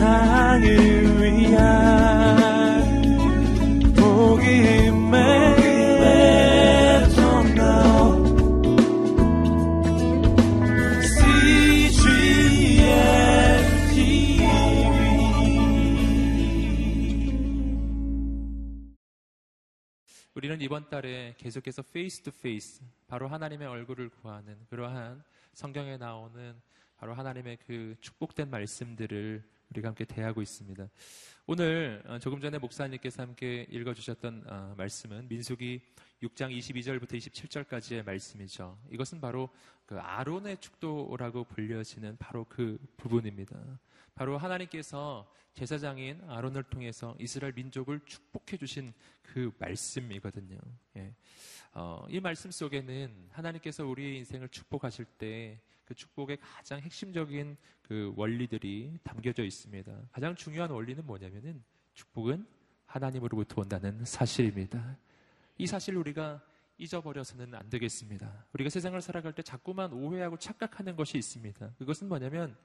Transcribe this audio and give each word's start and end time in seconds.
세상을 0.00 0.64
위한 1.20 1.60
복음의 3.94 5.20
우리는 20.34 20.58
이번 20.62 20.88
달에 20.88 21.34
계속해서 21.36 21.82
face 21.92 22.22
to 22.22 22.30
face 22.30 22.82
바로 23.06 23.28
하나님의 23.28 23.68
얼굴을 23.68 24.08
구하는 24.08 24.56
그러한 24.70 25.22
성경에 25.52 25.98
나오는 25.98 26.58
바로 26.96 27.12
하나님의 27.12 27.58
그 27.66 27.94
축복된 28.00 28.48
말씀들을 28.48 29.59
우리가 29.70 29.88
함께 29.88 30.04
대하고 30.04 30.42
있습니다. 30.42 30.88
오늘 31.46 32.02
어, 32.06 32.18
조금 32.18 32.40
전에 32.40 32.58
목사님께서 32.58 33.22
함께 33.22 33.66
읽어주셨던 33.70 34.44
어, 34.46 34.74
말씀은 34.76 35.28
민수기 35.28 35.80
6장 36.22 36.56
22절부터 36.56 37.14
27절까지의 37.14 38.04
말씀이죠. 38.04 38.78
이것은 38.90 39.20
바로 39.20 39.48
그 39.86 39.98
아론의 39.98 40.58
축도라고 40.58 41.44
불려지는 41.44 42.16
바로 42.18 42.44
그 42.48 42.78
부분입니다. 42.96 43.56
바로 44.14 44.38
하나님께서 44.38 45.32
제사장인 45.54 46.22
아론을 46.28 46.64
통해서 46.64 47.16
이스라엘 47.18 47.52
민족을 47.54 48.00
축복해 48.04 48.56
주신 48.58 48.92
그 49.22 49.52
말씀이거든요. 49.58 50.58
예. 50.96 51.14
어, 51.72 52.04
이 52.08 52.20
말씀 52.20 52.50
속에는 52.50 53.28
하나님께서 53.30 53.86
우리의 53.86 54.18
인생을 54.18 54.48
축복하실 54.48 55.04
때 55.18 55.60
그 55.90 55.94
축복의 55.96 56.38
가장 56.40 56.78
핵심적인 56.78 57.56
그 57.82 58.12
원리들이 58.14 59.00
담겨져 59.02 59.42
있습니다. 59.42 59.92
가장 60.12 60.36
중요한 60.36 60.70
원리는 60.70 61.04
뭐냐면은 61.04 61.64
축복은 61.94 62.46
하나님으로부터 62.86 63.60
온다는 63.60 64.04
사실입니다. 64.04 64.96
이 65.58 65.66
사실을 65.66 65.98
우리가 65.98 66.40
잊어버려서는 66.78 67.56
안 67.56 67.68
되겠습니다. 67.68 68.46
우리가 68.52 68.70
세상을 68.70 69.00
살아갈 69.00 69.32
때 69.32 69.42
자꾸만 69.42 69.92
오해하고 69.92 70.38
착각하는 70.38 70.94
것이 70.94 71.18
있습니다. 71.18 71.74
그것은 71.76 72.08
뭐냐면 72.08 72.56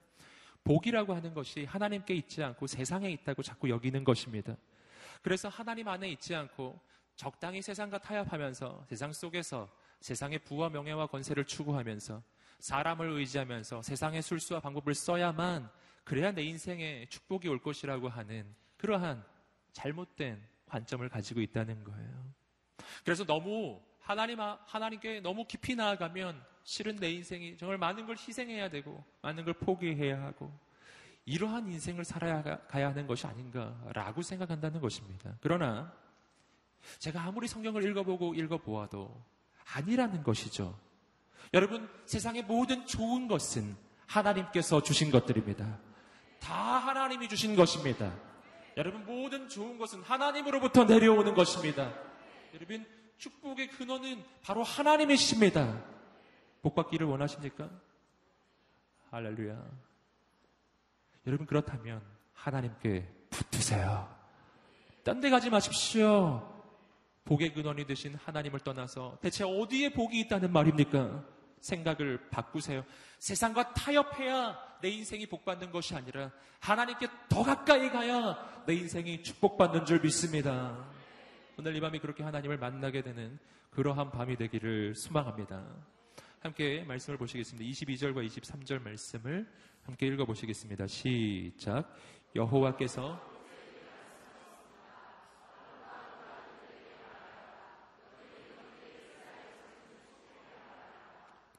복이라고 0.64 1.16
하는 1.16 1.34
것이 1.34 1.66
하나님께 1.66 2.14
있지 2.14 2.44
않고 2.44 2.68
세상에 2.68 3.10
있다고 3.10 3.42
자꾸 3.42 3.72
여기는 3.72 4.04
것입니다. 4.04 4.56
그래서 5.24 5.50
하나님 5.50 5.88
안에 5.88 6.10
있지 6.10 6.36
않고 6.36 6.80
적당히 7.16 7.64
세상과 7.64 7.98
타협하면서 7.98 8.86
세상 8.88 9.12
속에서 9.12 9.68
세상의 10.02 10.40
부와 10.44 10.70
명예와 10.70 11.08
권세를 11.08 11.46
추구하면서 11.46 12.22
사람을 12.60 13.10
의지하면서 13.12 13.82
세상의 13.82 14.22
술수와 14.22 14.60
방법을 14.60 14.94
써야만 14.94 15.70
그래야 16.04 16.32
내 16.32 16.44
인생에 16.44 17.08
축복이 17.10 17.48
올 17.48 17.60
것이라고 17.60 18.10
하는 18.10 18.46
그러한 18.78 19.24
잘못된 19.74 20.42
관점을 20.66 21.08
가지고 21.10 21.42
있다는 21.42 21.84
거예요. 21.84 22.34
그래서 23.04 23.26
너무 23.26 23.82
하나님, 24.00 24.40
하나님께 24.40 25.22
너무 25.22 25.46
깊이 25.46 25.76
나아가면 25.76 26.44
실은 26.64 26.96
내 26.98 27.12
인생이 27.12 27.58
정말 27.58 27.78
많은 27.78 28.06
걸 28.06 28.16
희생해야 28.18 28.70
되고 28.70 29.04
많은 29.22 29.46
걸 29.46 29.54
포기해야 29.54 30.22
하고 30.22 30.52
이러한 31.26 31.68
인생을 31.68 32.04
살아야 32.06 32.44
가야 32.44 32.90
하는 32.90 33.08
것이 33.08 33.26
아닌가라고 33.26 34.22
생각한다는 34.22 34.80
것입니다. 34.80 35.36
그러나 35.42 35.92
제가 37.00 37.24
아무리 37.24 37.48
성경을 37.48 37.84
읽어보고 37.84 38.36
읽어보아도 38.36 39.24
아니라는 39.74 40.22
것이죠. 40.22 40.78
여러분, 41.54 41.90
세상의 42.06 42.44
모든 42.44 42.86
좋은 42.86 43.28
것은 43.28 43.76
하나님께서 44.08 44.82
주신 44.84 45.12
것들입니다. 45.12 45.80
다 46.40 46.54
하나님이 46.78 47.28
주신 47.30 47.56
것입니다. 47.56 48.14
여러분, 48.78 49.06
모든 49.06 49.48
좋은 49.48 49.78
것은 49.78 50.02
하나님으로부터 50.02 50.84
내려오는 50.84 51.34
것입니다. 51.34 51.94
여러분, 52.54 52.86
축복의 53.18 53.70
근원은 53.70 54.24
바로 54.44 54.64
하나님이십니다. 54.64 55.82
복 56.62 56.76
받기를 56.76 57.08
원하십니까? 57.08 57.70
할렐루야. 59.12 59.64
여러분 61.28 61.46
그렇다면 61.46 62.02
하나님께 62.34 63.08
붙으세요. 63.30 64.14
딴 65.04 65.22
데 65.22 65.30
가지 65.30 65.50
마십시오. 65.50 66.52
복의 67.24 67.54
근원이 67.54 67.86
되신 67.86 68.16
하나님을 68.16 68.60
떠나서 68.60 69.18
대체 69.22 69.44
어디에 69.44 69.94
복이 69.94 70.20
있다는 70.22 70.52
말입니까? 70.52 71.24
생각을 71.66 72.30
바꾸세요. 72.30 72.84
세상과 73.18 73.74
타협해야 73.74 74.78
내 74.82 74.90
인생이 74.90 75.26
복받는 75.26 75.72
것이 75.72 75.96
아니라 75.96 76.32
하나님께 76.60 77.08
더 77.28 77.44
가까이 77.44 77.90
가야 77.90 78.64
내 78.68 78.76
인생이 78.76 79.24
축복받는 79.24 79.86
줄 79.86 80.00
믿습니다. 80.02 80.86
오늘 81.58 81.76
이 81.76 81.80
밤이 81.80 82.00
그렇게 82.00 82.24
하나님을 82.24 82.58
만나게 82.58 83.02
되는 83.02 83.40
그러한 83.72 84.12
밤이 84.12 84.36
되기를 84.36 84.94
소망합니다. 84.96 85.66
함께 86.42 86.84
말씀을 86.84 87.18
보시겠습니다. 87.18 87.68
22절과 87.68 88.26
23절 88.28 88.84
말씀을 88.84 89.50
함께 89.84 90.06
읽어보시겠습니다. 90.08 90.86
시작. 90.86 91.92
여호와께서 92.36 93.35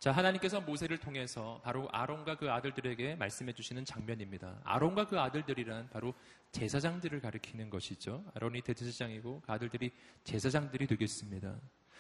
자, 0.07 0.13
하나님께서 0.13 0.61
모세를 0.61 0.99
통해서 0.99 1.61
바로 1.65 1.89
아론과 1.91 2.37
그 2.37 2.49
아들들에게 2.49 3.17
말씀해 3.17 3.53
주시는 3.53 3.85
장면입니다. 3.85 4.61
아론과 4.63 5.09
그 5.09 5.19
아들들이란 5.19 5.91
바로 5.91 6.15
제사장들을 6.53 7.21
가리키는 7.21 7.71
것이죠. 7.71 8.25
아론이 8.35 8.61
대제사장이고 8.61 9.41
그 9.45 9.53
아들들이 9.53 9.91
제사장들이 10.23 10.87
되겠습니다. 10.87 11.57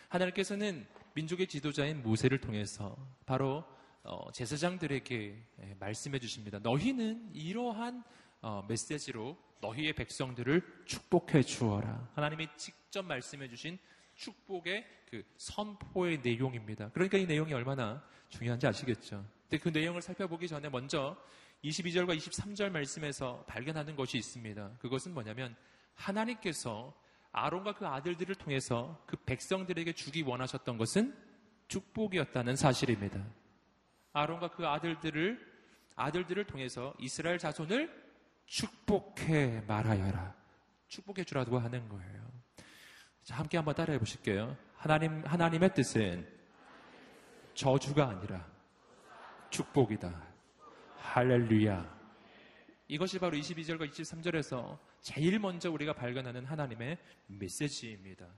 하나님께서는 0.09 0.87
민족의 1.15 1.49
지도자인 1.49 2.05
모세를 2.05 2.41
통해서 2.41 2.97
바로 3.27 3.65
어, 4.05 4.31
제사장들에게 4.31 5.45
예, 5.63 5.77
말씀해 5.81 6.21
주십니다. 6.21 6.61
너희는 6.61 7.31
이러한 7.35 8.05
어, 8.41 8.65
메시지로 8.69 9.37
너희의 9.61 9.95
백성들을 9.95 10.85
축복해 10.85 11.43
주어라. 11.43 12.09
하나님이 12.15 12.47
직접 12.57 13.05
말씀해 13.05 13.49
주신 13.49 13.81
축복의 14.17 14.85
그 15.09 15.23
선포의 15.37 16.19
내용입니다. 16.23 16.91
그러니까 16.91 17.19
이 17.19 17.27
내용이 17.27 17.53
얼마나 17.53 18.03
중요한지 18.29 18.67
아시겠죠? 18.67 19.25
근데 19.43 19.59
그 19.59 19.69
내용을 19.69 20.03
살펴보기 20.03 20.49
전에 20.49 20.69
먼저 20.69 21.17
22절과 21.65 22.17
23절 22.17 22.71
말씀에서 22.71 23.45
발견하는 23.47 23.95
것이 23.97 24.19
있습니다. 24.19 24.79
그것은 24.79 25.15
뭐냐면 25.15 25.55
하나님께서 25.95 26.95
아론과 27.33 27.75
그 27.75 27.87
아들들을 27.87 28.35
통해서 28.37 29.03
그 29.07 29.17
백성들에게 29.17 29.93
주기 29.93 30.23
원하셨던 30.23 30.79
것은 30.79 31.15
축복이었다는 31.69 32.57
사실입니다. 32.57 33.25
아론과 34.13 34.51
그 34.51 34.67
아들들을 34.67 35.57
아들들을 35.97 36.45
통해서 36.45 36.95
이스라엘 36.99 37.39
자손을 37.39 37.91
축복해 38.47 39.63
말하여라. 39.67 40.35
축복해 40.89 41.25
주라고 41.25 41.59
하는 41.59 41.89
거예요. 41.89 42.36
자, 43.27 43.35
함께 43.35 43.57
한번 43.57 43.75
따라해 43.75 43.99
보실게요. 43.99 44.57
하나님 44.77 45.21
하나님의 45.25 45.75
뜻은 45.75 46.25
저주가 47.55 48.11
아니라 48.11 48.47
축복이다. 49.51 50.23
할렐루야. 50.99 51.97
이것이 52.87 53.19
바로 53.19 53.37
22절과 53.37 53.91
23절에서 53.91 54.79
제일 55.01 55.41
먼저 55.41 55.73
우리가 55.73 55.93
발견하는 55.93 56.45
하나님의 56.45 56.99
메시지입니다. 57.27 58.29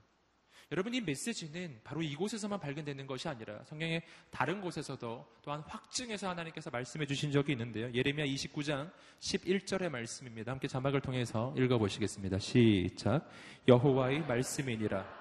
여러분 0.71 0.93
이 0.93 1.01
메시지는 1.01 1.79
바로 1.83 2.03
이곳에서만 2.03 2.59
발견되는 2.59 3.07
것이 3.07 3.27
아니라 3.27 3.63
성경의 3.65 4.03
다른 4.29 4.61
곳에서도 4.61 5.25
또한 5.41 5.61
확증해서 5.65 6.29
하나님께서 6.29 6.69
말씀해 6.69 7.07
주신 7.07 7.31
적이 7.31 7.53
있는데요. 7.53 7.91
예레미야 7.91 8.25
29장 8.27 8.91
11절의 9.19 9.89
말씀입니다. 9.89 10.51
함께 10.51 10.67
자막을 10.67 11.01
통해서 11.01 11.55
읽어 11.57 11.79
보시겠습니다. 11.79 12.37
시작. 12.37 13.27
여호와의 13.67 14.21
말씀이니라 14.27 15.19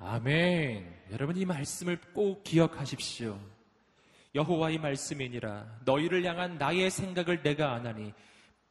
아멘. 0.00 1.02
여러분 1.12 1.36
이 1.36 1.46
말씀을 1.46 1.98
꼭 2.12 2.44
기억하십시오. 2.44 3.51
여호와의 4.34 4.78
말씀이니라 4.78 5.80
너희를 5.84 6.24
향한 6.24 6.56
나의 6.58 6.90
생각을 6.90 7.42
내가 7.42 7.74
아나니 7.74 8.12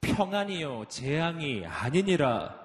평안이요 0.01 0.85
재앙이 0.89 1.65
아니니라 1.65 2.59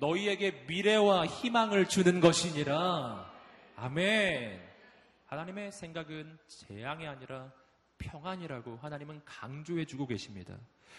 너희에게 0.00 0.64
미래와 0.66 1.26
희망을 1.26 1.86
주는 1.86 2.20
것이니라. 2.20 3.30
아멘. 3.76 4.60
하나님의 5.26 5.70
생각은 5.72 6.38
재앙이 6.48 7.06
아니라 7.06 7.52
평안이라고 7.98 8.78
하나님은 8.78 9.20
강조해 9.24 9.84
주고 9.84 10.06
계십니다. 10.06 10.56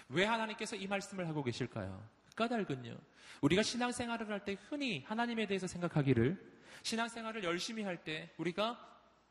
왜 0.10 0.24
하나님께서 0.26 0.76
이 0.76 0.88
말씀을 0.88 1.28
하고 1.28 1.44
계실까요? 1.44 2.02
까닭은요. 2.36 2.96
우리가 3.42 3.64
신앙생활을 3.64 4.30
할 4.30 4.46
때 4.46 4.56
흔히 4.70 5.04
하나님에 5.08 5.48
대해서 5.48 5.68
생각하기를 5.68 6.40
신앙생활을 6.84 7.44
열심히 7.44 7.84
할 7.84 7.98
때 8.04 8.30
우리가 8.38 8.80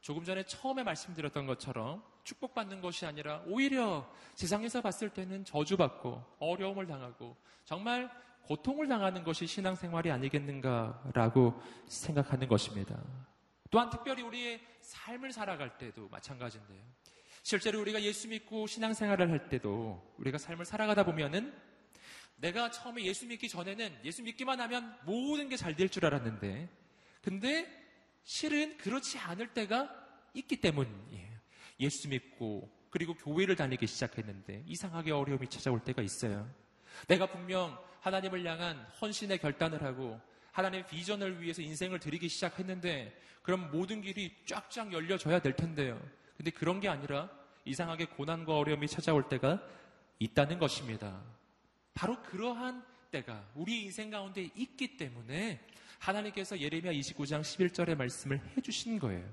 조금 0.00 0.24
전에 0.24 0.42
처음에 0.44 0.82
말씀드렸던 0.82 1.46
것처럼 1.46 2.02
축복받는 2.24 2.80
것이 2.80 3.04
아니라 3.06 3.42
오히려 3.46 4.10
세상에서 4.34 4.80
봤을 4.80 5.10
때는 5.10 5.44
저주받고 5.44 6.36
어려움을 6.38 6.86
당하고 6.86 7.36
정말 7.64 8.10
고통을 8.44 8.88
당하는 8.88 9.22
것이 9.22 9.46
신앙생활이 9.46 10.10
아니겠는가라고 10.10 11.60
생각하는 11.86 12.48
것입니다. 12.48 12.98
또한 13.70 13.90
특별히 13.90 14.22
우리의 14.22 14.60
삶을 14.80 15.32
살아갈 15.32 15.78
때도 15.78 16.08
마찬가지인데요. 16.08 16.82
실제로 17.42 17.80
우리가 17.80 18.02
예수 18.02 18.28
믿고 18.28 18.66
신앙생활을 18.66 19.30
할 19.30 19.48
때도 19.48 20.14
우리가 20.18 20.38
삶을 20.38 20.64
살아가다 20.64 21.04
보면은 21.04 21.54
내가 22.36 22.70
처음에 22.70 23.02
예수 23.04 23.26
믿기 23.26 23.48
전에는 23.48 23.98
예수 24.04 24.22
믿기만 24.22 24.60
하면 24.62 24.96
모든 25.04 25.48
게 25.48 25.56
잘 25.56 25.76
될 25.76 25.88
줄 25.88 26.06
알았는데 26.06 26.68
근데 27.22 27.79
실은 28.24 28.76
그렇지 28.78 29.18
않을 29.18 29.48
때가 29.54 29.88
있기 30.34 30.60
때문이에요. 30.60 31.30
예수 31.80 32.08
믿고 32.08 32.70
그리고 32.90 33.14
교회를 33.14 33.56
다니기 33.56 33.86
시작했는데 33.86 34.64
이상하게 34.66 35.12
어려움이 35.12 35.48
찾아올 35.48 35.82
때가 35.82 36.02
있어요. 36.02 36.48
내가 37.08 37.26
분명 37.26 37.78
하나님을 38.00 38.44
향한 38.44 38.76
헌신의 39.00 39.38
결단을 39.38 39.82
하고 39.82 40.20
하나님의 40.52 40.86
비전을 40.88 41.40
위해서 41.40 41.62
인생을 41.62 42.00
드리기 42.00 42.28
시작했는데 42.28 43.16
그럼 43.42 43.70
모든 43.70 44.02
길이 44.02 44.34
쫙쫙 44.46 44.92
열려져야 44.92 45.40
될 45.40 45.54
텐데요. 45.54 46.00
근데 46.36 46.50
그런 46.50 46.80
게 46.80 46.88
아니라 46.88 47.30
이상하게 47.64 48.06
고난과 48.06 48.56
어려움이 48.56 48.88
찾아올 48.88 49.28
때가 49.28 49.62
있다는 50.18 50.58
것입니다. 50.58 51.22
바로 51.94 52.20
그러한 52.22 52.84
때가 53.10 53.48
우리 53.54 53.82
인생 53.82 54.10
가운데 54.10 54.50
있기 54.54 54.96
때문에 54.96 55.60
하나님께서 56.00 56.58
예레미야 56.58 56.92
29장 56.92 57.42
11절의 57.42 57.96
말씀을 57.96 58.40
해주신 58.56 58.98
거예요. 58.98 59.24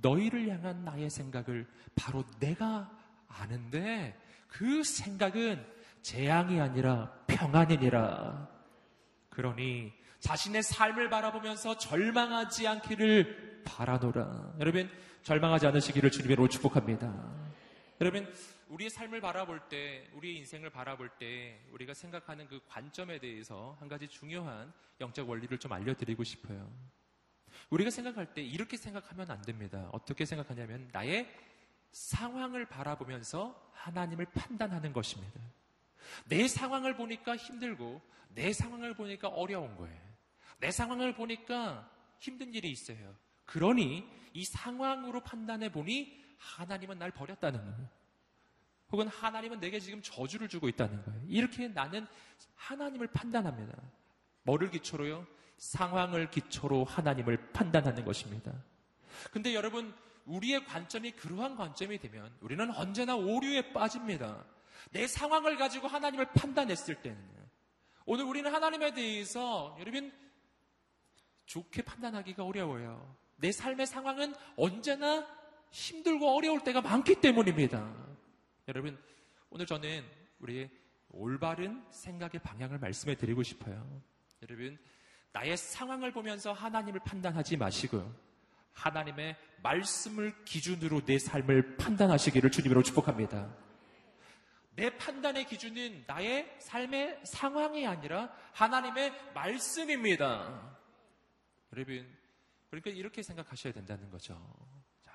너희를 0.00 0.48
향한 0.48 0.84
나의 0.84 1.08
생각을 1.08 1.66
바로 1.94 2.24
내가 2.38 2.90
아는데 3.28 4.18
그 4.48 4.82
생각은 4.82 5.64
재앙이 6.02 6.60
아니라 6.60 7.12
평안이니라. 7.28 8.48
그러니 9.30 9.92
자신의 10.18 10.62
삶을 10.62 11.08
바라보면서 11.08 11.78
절망하지 11.78 12.66
않기를 12.66 13.62
바라노라. 13.64 14.54
여러분, 14.60 14.90
절망하지 15.22 15.68
않으시기를 15.68 16.10
주님으로 16.10 16.48
축복합니다. 16.48 17.51
여러분, 18.00 18.32
우리의 18.68 18.90
삶을 18.90 19.20
바라볼 19.20 19.68
때, 19.68 20.08
우리의 20.14 20.38
인생을 20.38 20.70
바라볼 20.70 21.10
때, 21.18 21.60
우리가 21.70 21.94
생각하는 21.94 22.48
그 22.48 22.60
관점에 22.66 23.18
대해서 23.18 23.76
한 23.78 23.88
가지 23.88 24.08
중요한 24.08 24.72
영적 25.00 25.28
원리를 25.28 25.56
좀 25.58 25.72
알려드리고 25.72 26.24
싶어요. 26.24 26.72
우리가 27.70 27.90
생각할 27.90 28.34
때 28.34 28.42
이렇게 28.42 28.76
생각하면 28.76 29.30
안 29.30 29.42
됩니다. 29.42 29.88
어떻게 29.92 30.24
생각하냐면, 30.24 30.88
나의 30.92 31.28
상황을 31.92 32.66
바라보면서 32.66 33.70
하나님을 33.74 34.26
판단하는 34.26 34.92
것입니다. 34.92 35.40
내 36.26 36.48
상황을 36.48 36.96
보니까 36.96 37.36
힘들고, 37.36 38.00
내 38.34 38.52
상황을 38.52 38.94
보니까 38.94 39.28
어려운 39.28 39.76
거예요. 39.76 40.00
내 40.58 40.70
상황을 40.70 41.14
보니까 41.14 41.88
힘든 42.18 42.54
일이 42.54 42.70
있어요. 42.70 43.14
그러니 43.44 44.08
이 44.32 44.44
상황으로 44.44 45.20
판단해 45.22 45.70
보니 45.70 46.21
하나님은 46.42 46.98
날 46.98 47.10
버렸다는 47.10 47.60
거예요. 47.60 47.88
혹은 48.90 49.08
하나님은 49.08 49.60
내게 49.60 49.80
지금 49.80 50.02
저주를 50.02 50.48
주고 50.48 50.68
있다는 50.68 51.02
거예요. 51.04 51.20
이렇게 51.26 51.68
나는 51.68 52.06
하나님을 52.56 53.06
판단합니다. 53.08 53.78
뭐를 54.42 54.70
기초로요? 54.70 55.26
상황을 55.56 56.30
기초로 56.30 56.84
하나님을 56.84 57.52
판단하는 57.52 58.04
것입니다. 58.04 58.52
근데 59.30 59.54
여러분, 59.54 59.94
우리의 60.26 60.64
관점이 60.66 61.12
그러한 61.12 61.56
관점이 61.56 61.98
되면 61.98 62.34
우리는 62.40 62.70
언제나 62.72 63.14
오류에 63.16 63.72
빠집니다. 63.72 64.44
내 64.90 65.06
상황을 65.06 65.56
가지고 65.56 65.88
하나님을 65.88 66.32
판단했을 66.32 66.96
때는 67.02 67.18
오늘 68.04 68.24
우리는 68.24 68.52
하나님에 68.52 68.92
대해서 68.94 69.76
여러분 69.78 70.12
좋게 71.46 71.82
판단하기가 71.82 72.44
어려워요. 72.44 73.16
내 73.36 73.52
삶의 73.52 73.86
상황은 73.86 74.34
언제나 74.56 75.26
힘들고 75.72 76.36
어려울 76.36 76.60
때가 76.60 76.80
많기 76.80 77.16
때문입니다. 77.16 77.92
여러분, 78.68 78.96
오늘 79.50 79.66
저는 79.66 80.04
우리의 80.38 80.70
올바른 81.08 81.84
생각의 81.90 82.40
방향을 82.42 82.78
말씀해 82.78 83.16
드리고 83.16 83.42
싶어요. 83.42 84.02
여러분, 84.42 84.78
나의 85.32 85.56
상황을 85.56 86.12
보면서 86.12 86.52
하나님을 86.52 87.00
판단하지 87.00 87.56
마시고요. 87.56 88.14
하나님의 88.72 89.36
말씀을 89.62 90.44
기준으로 90.44 91.04
내 91.04 91.18
삶을 91.18 91.76
판단하시기를 91.76 92.50
주님으로 92.50 92.82
축복합니다. 92.82 93.54
내 94.74 94.96
판단의 94.96 95.46
기준은 95.46 96.04
나의 96.06 96.54
삶의 96.58 97.20
상황이 97.24 97.86
아니라 97.86 98.34
하나님의 98.52 99.12
말씀입니다. 99.34 100.78
여러분, 101.74 102.06
그러니까 102.70 102.90
이렇게 102.90 103.22
생각하셔야 103.22 103.72
된다는 103.72 104.10
거죠. 104.10 104.38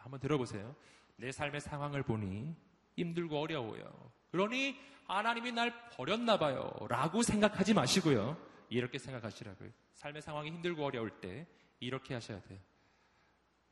자, 0.08 0.10
한번 0.10 0.20
들어보세요. 0.22 0.76
내 1.18 1.32
삶의 1.32 1.60
상황을 1.62 2.02
보니 2.04 2.56
힘들고 2.96 3.40
어려워요. 3.40 3.84
그러니 4.32 4.78
하나님이 5.06 5.52
날 5.52 5.90
버렸나 5.92 6.40
봐요. 6.40 6.72
라고 6.90 7.22
생각하지 7.22 7.74
마시고요. 7.74 8.38
이렇게 8.70 8.98
생각하시라고요. 9.00 9.70
삶의 9.96 10.22
상황이 10.22 10.50
힘들고 10.50 10.86
어려울 10.86 11.10
때 11.20 11.46
이렇게 11.80 12.14
하셔야 12.14 12.42
돼요. 12.42 12.60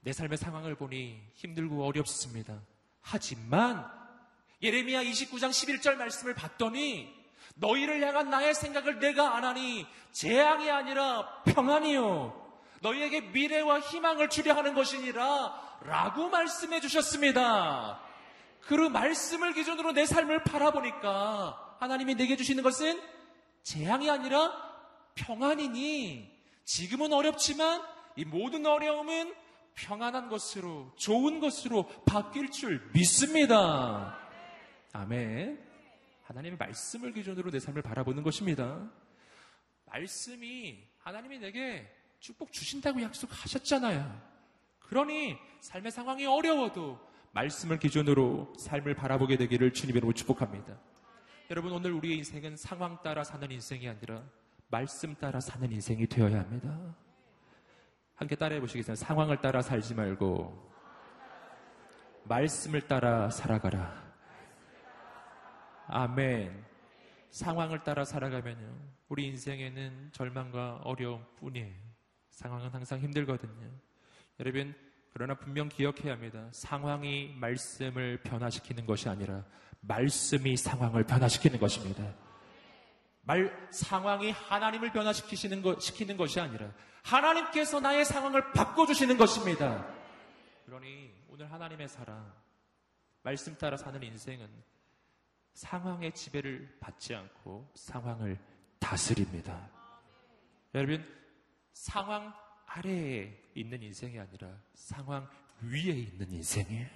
내 0.02 0.12
삶의 0.12 0.38
상황을 0.38 0.76
보니 0.76 1.22
힘들고 1.34 1.86
어렵습니다. 1.86 2.62
하지만 3.02 3.90
예레미야 4.62 5.04
29장 5.04 5.50
11절 5.50 5.96
말씀을 5.96 6.34
봤더니 6.36 7.14
너희를 7.56 8.06
향한 8.06 8.30
나의 8.30 8.54
생각을 8.54 9.00
내가 9.00 9.38
안 9.38 9.46
하니 9.46 9.86
재앙이 10.12 10.70
아니라 10.70 11.44
평안이요. 11.44 12.45
너희에게 12.82 13.22
미래와 13.22 13.80
희망을 13.80 14.30
주려 14.30 14.54
하는 14.54 14.74
것이니라 14.74 15.80
라고 15.82 16.30
말씀해 16.30 16.82
주셨습니다. 16.82 18.02
그 18.62 18.74
말씀을 18.74 19.54
기준으로 19.54 19.92
내 19.94 20.06
삶을 20.06 20.44
바라보니까 20.44 21.78
하나님이 21.80 22.16
내게 22.16 22.36
주시는 22.36 22.64
것은 22.64 23.02
재앙이 23.64 24.10
아니라 24.10 24.52
평안이니 25.16 26.32
지금은 26.64 27.14
어렵지만 27.14 27.82
이 28.16 28.26
모든 28.26 28.66
어려움은 28.66 29.34
평안한 29.76 30.30
것으로 30.30 30.94
좋은 30.96 31.40
것으로 31.40 31.88
바뀔 32.06 32.50
줄 32.50 32.90
믿습니다. 32.94 34.18
아멘. 34.94 35.64
하나님의 36.24 36.58
말씀을 36.58 37.12
기준으로 37.12 37.52
내 37.52 37.60
삶을 37.60 37.82
바라보는 37.82 38.24
것입니다. 38.24 38.90
말씀이 39.86 40.80
하나님이 41.00 41.40
내게 41.40 41.88
축복 42.20 42.52
주신다고 42.52 43.02
약속하셨잖아요. 43.02 44.22
그러니 44.80 45.38
삶의 45.62 45.92
상황이 45.92 46.26
어려워도 46.26 47.00
말씀을 47.32 47.80
기준으로 47.80 48.54
삶을 48.58 48.96
바라보게 48.96 49.38
되기를 49.38 49.74
주님으로 49.74 50.14
축복합니다. 50.14 50.78
여러분 51.52 51.74
오늘 51.74 51.92
우리의 51.92 52.18
인생은 52.18 52.56
상황 52.56 53.02
따라 53.04 53.24
사는 53.24 53.50
인생이 53.52 53.88
아니라 53.88 54.24
말씀 54.70 55.14
따라 55.16 55.40
사는 55.40 55.72
인생이 55.72 56.08
되어야 56.08 56.40
합니다. 56.40 56.96
함께 58.16 58.36
따라해 58.36 58.62
보시겠어요? 58.62 58.96
상황을 58.96 59.42
따라 59.42 59.62
살지 59.62 59.94
말고 59.94 60.72
말씀을 62.24 62.88
따라 62.88 63.30
살아가라. 63.30 64.06
아멘. 65.88 66.66
상황을 67.30 67.84
따라 67.84 68.06
살아가면요. 68.06 68.76
우리 69.10 69.28
인생에는 69.28 70.10
절망과 70.14 70.82
어려움 70.84 71.24
뿐이에요. 71.36 71.85
상황은 72.36 72.70
항상 72.70 73.00
힘들거든요. 73.00 73.72
여러분, 74.40 74.76
그러나 75.14 75.36
분명 75.36 75.70
기억해야 75.70 76.14
합니다. 76.14 76.50
상황이 76.52 77.34
말씀을 77.40 78.22
변화시키는 78.24 78.86
것이 78.86 79.08
아니라 79.08 79.46
말씀이 79.80 80.58
상황을 80.58 81.06
변화시키는 81.06 81.60
것입니다. 81.60 82.14
말, 83.22 83.70
상황이 83.72 84.32
하나님을 84.32 84.92
변화시키시는 84.92 85.62
것, 85.62 85.82
시키는 85.82 86.18
것이 86.18 86.40
아니라 86.40 86.72
하나님께서 87.04 87.80
나의 87.80 88.04
상황을 88.04 88.52
바꿔주시는 88.52 89.18
것입니다. 89.18 89.88
그러니 90.66 91.14
오늘 91.30 91.50
하나님의 91.50 91.88
사랑, 91.88 92.34
말씀 93.24 93.58
따라 93.58 93.78
사는 93.78 94.02
인생은 94.04 94.48
상황의 95.54 96.14
지배를 96.14 96.78
받지 96.82 97.16
않고 97.16 97.72
상황을 97.76 98.38
다스립니다. 98.80 99.70
여러분, 100.74 101.04
상황 101.76 102.34
아래에 102.66 103.38
있는 103.54 103.84
인생이 103.84 104.18
아니라 104.18 104.48
상황 104.74 105.28
위에 105.62 105.92
있는 105.92 106.32
인생이에요. 106.32 106.88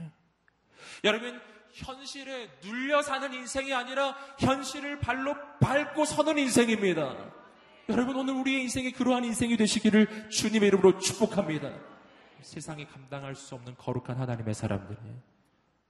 여러분, 1.03 1.39
현실에 1.73 2.49
눌려 2.63 3.01
사는 3.01 3.31
인생이 3.31 3.73
아니라 3.73 4.15
현실을 4.39 4.99
발로 4.99 5.35
밟고 5.59 6.05
서는 6.05 6.37
인생입니다. 6.37 7.31
여러분, 7.89 8.15
오늘 8.15 8.33
우리의 8.35 8.61
인생이 8.61 8.93
그러한 8.93 9.25
인생이 9.25 9.57
되시기를 9.57 10.29
주님의 10.29 10.69
이름으로 10.69 10.99
축복합니다. 10.99 11.71
세상이 12.41 12.87
감당할 12.87 13.35
수 13.35 13.55
없는 13.55 13.75
거룩한 13.75 14.17
하나님의 14.17 14.53
사람들이에요. 14.53 15.38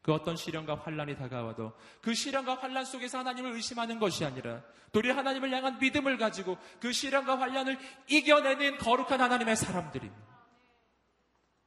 그 0.10 0.14
어떤 0.16 0.36
시련과 0.36 0.74
환란이 0.74 1.18
다가와도 1.18 1.72
그 2.02 2.16
시련과 2.16 2.56
환란 2.56 2.84
속에서 2.84 3.20
하나님을 3.20 3.52
의심하는 3.52 4.00
것이 4.00 4.26
아니라 4.26 4.64
도리어 4.92 5.14
하나님을 5.14 5.52
향한 5.52 5.78
믿음을 5.78 6.18
가지고 6.18 6.58
그 6.80 6.92
시련과 6.92 7.40
환란을 7.40 7.78
이겨내는 8.10 8.80
거룩한 8.80 9.22
하나님의 9.22 9.56
사람들입니다. 9.56 10.28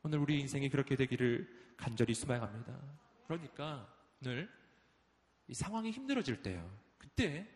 오늘 0.02 0.18
우리 0.18 0.40
인생이 0.40 0.70
그렇게 0.70 0.96
되기를 0.96 1.48
간절히 1.76 2.14
소망합니다. 2.14 2.76
그러니까 3.28 3.86
오늘 4.20 4.50
이 5.46 5.54
상황이 5.54 5.92
힘들어질 5.92 6.42
때요. 6.42 6.68
그때 6.98 7.46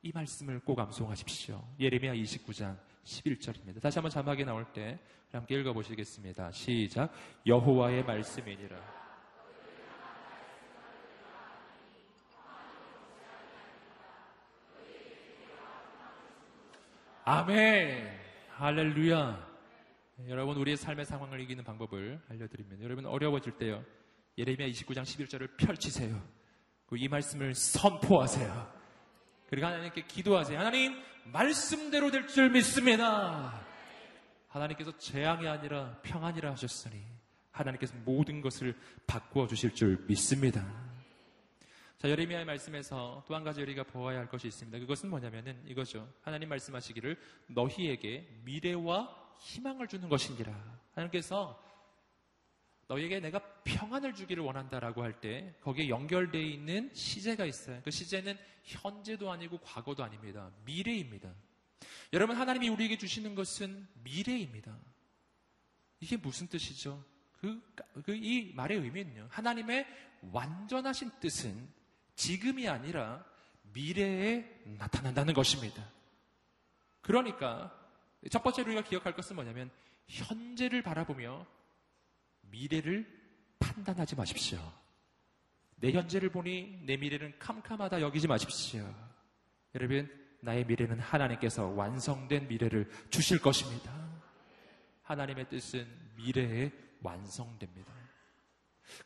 이 0.00 0.12
말씀을 0.14 0.60
꼭 0.60 0.80
암송하십시오. 0.80 1.62
예레미야 1.78 2.14
29장 2.14 2.78
11절입니다. 3.04 3.82
다시 3.82 3.98
한번 3.98 4.10
자막에 4.10 4.46
나올 4.46 4.64
때 4.72 4.98
함께 5.30 5.60
읽어보시겠습니다. 5.60 6.52
시작. 6.52 7.12
여호와의 7.44 8.02
말씀이니라. 8.06 8.99
아멘. 17.32 18.10
할렐루야. 18.56 19.48
여러분 20.26 20.56
우리의 20.56 20.76
삶의 20.76 21.06
상황을 21.06 21.38
이기는 21.38 21.62
방법을 21.62 22.20
알려드립니다. 22.28 22.82
여러분 22.82 23.06
어려워질 23.06 23.52
때요. 23.56 23.84
예레미야 24.36 24.68
29장 24.70 25.02
11절을 25.02 25.56
펼치세요. 25.56 26.20
이 26.92 27.06
말씀을 27.06 27.54
선포하세요. 27.54 28.72
그리고 29.48 29.64
하나님께 29.68 30.06
기도하세요. 30.08 30.58
하나님 30.58 31.00
말씀대로 31.26 32.10
될 32.10 32.26
줄 32.26 32.50
믿습니다. 32.50 33.60
하나님께서 34.48 34.98
재앙이 34.98 35.46
아니라 35.46 36.00
평안이라 36.02 36.50
하셨으니 36.50 37.00
하나님께서 37.52 37.94
모든 38.04 38.40
것을 38.40 38.74
바꾸어 39.06 39.46
주실 39.46 39.72
줄 39.76 40.04
믿습니다. 40.08 40.89
자, 42.00 42.08
여레미야의 42.08 42.46
말씀에서 42.46 43.22
또 43.28 43.34
한 43.34 43.44
가지 43.44 43.60
우리가 43.60 43.82
보아야 43.82 44.18
할 44.20 44.28
것이 44.28 44.48
있습니다. 44.48 44.78
그것은 44.78 45.10
뭐냐면은 45.10 45.62
이거죠. 45.68 46.10
하나님 46.22 46.48
말씀하시기를 46.48 47.18
너희에게 47.48 48.40
미래와 48.44 49.34
희망을 49.38 49.86
주는 49.86 50.08
것이니라. 50.08 50.50
하나님께서 50.94 51.62
너희에게 52.88 53.20
내가 53.20 53.38
평안을 53.64 54.14
주기를 54.14 54.42
원한다라고 54.42 55.02
할 55.02 55.20
때 55.20 55.54
거기에 55.60 55.90
연결되어 55.90 56.40
있는 56.40 56.90
시제가 56.94 57.44
있어요. 57.44 57.82
그 57.84 57.90
시제는 57.90 58.38
현재도 58.64 59.30
아니고 59.30 59.58
과거도 59.58 60.02
아닙니다. 60.02 60.50
미래입니다. 60.64 61.32
여러분 62.14 62.36
하나님이 62.36 62.70
우리에게 62.70 62.96
주시는 62.96 63.34
것은 63.34 63.86
미래입니다. 64.02 64.74
이게 66.00 66.16
무슨 66.16 66.46
뜻이죠? 66.46 67.04
그, 67.32 67.60
그, 68.04 68.14
이 68.14 68.54
말의 68.54 68.78
의미는요. 68.78 69.28
하나님의 69.30 69.86
완전하신 70.32 71.10
뜻은 71.20 71.68
지금이 72.20 72.68
아니라 72.68 73.24
미래에 73.72 74.44
나타난다는 74.78 75.32
것입니다. 75.32 75.82
그러니까 77.00 77.74
첫 78.30 78.42
번째로 78.42 78.72
우리가 78.72 78.86
기억할 78.86 79.14
것은 79.14 79.36
뭐냐면 79.36 79.70
현재를 80.06 80.82
바라보며 80.82 81.46
미래를 82.42 83.06
판단하지 83.58 84.16
마십시오. 84.16 84.58
내 85.76 85.92
현재를 85.92 86.30
보니 86.30 86.82
내 86.84 86.98
미래는 86.98 87.38
캄캄하다 87.38 88.02
여기지 88.02 88.28
마십시오. 88.28 88.94
여러분, 89.74 90.10
나의 90.40 90.66
미래는 90.66 91.00
하나님께서 91.00 91.68
완성된 91.68 92.48
미래를 92.48 92.90
주실 93.08 93.40
것입니다. 93.40 93.90
하나님의 95.04 95.48
뜻은 95.48 95.86
미래에 96.16 96.70
완성됩니다. 97.00 97.90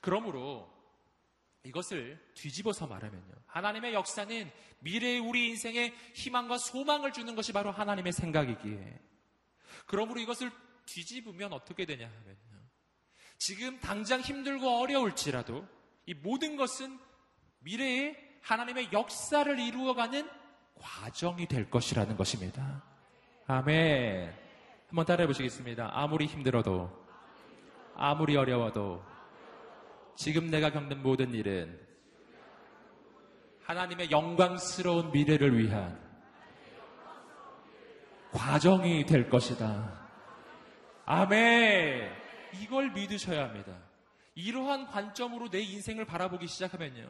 그러므로 0.00 0.68
이것을 1.64 2.20
뒤집어서 2.34 2.86
말하면요. 2.86 3.34
하나님의 3.46 3.94
역사는 3.94 4.50
미래의 4.80 5.20
우리 5.20 5.48
인생에 5.48 5.94
희망과 6.14 6.58
소망을 6.58 7.12
주는 7.12 7.34
것이 7.34 7.52
바로 7.52 7.70
하나님의 7.70 8.12
생각이기에. 8.12 9.00
그러므로 9.86 10.20
이것을 10.20 10.50
뒤집으면 10.86 11.52
어떻게 11.52 11.86
되냐 11.86 12.06
하면요. 12.06 12.38
지금 13.38 13.80
당장 13.80 14.20
힘들고 14.20 14.80
어려울지라도 14.80 15.66
이 16.06 16.14
모든 16.14 16.56
것은 16.56 16.98
미래에 17.60 18.16
하나님의 18.42 18.90
역사를 18.92 19.58
이루어가는 19.58 20.28
과정이 20.74 21.46
될 21.46 21.70
것이라는 21.70 22.16
것입니다. 22.16 22.82
아멘. 23.46 24.34
한번 24.88 25.06
따라해 25.06 25.26
보시겠습니다. 25.26 25.90
아무리 25.92 26.26
힘들어도, 26.26 26.90
아무리 27.96 28.36
어려워도, 28.36 29.13
지금 30.16 30.50
내가 30.50 30.70
겪는 30.70 31.02
모든 31.02 31.32
일은 31.34 31.80
하나님의 33.62 34.10
영광스러운 34.10 35.10
미래를 35.12 35.58
위한 35.58 35.98
과정이 38.32 39.06
될 39.06 39.28
것이다. 39.28 40.04
아멘. 41.06 42.10
이걸 42.60 42.90
믿으셔야 42.90 43.44
합니다. 43.44 43.76
이러한 44.34 44.86
관점으로 44.86 45.48
내 45.48 45.60
인생을 45.60 46.04
바라보기 46.04 46.46
시작하면요. 46.46 47.08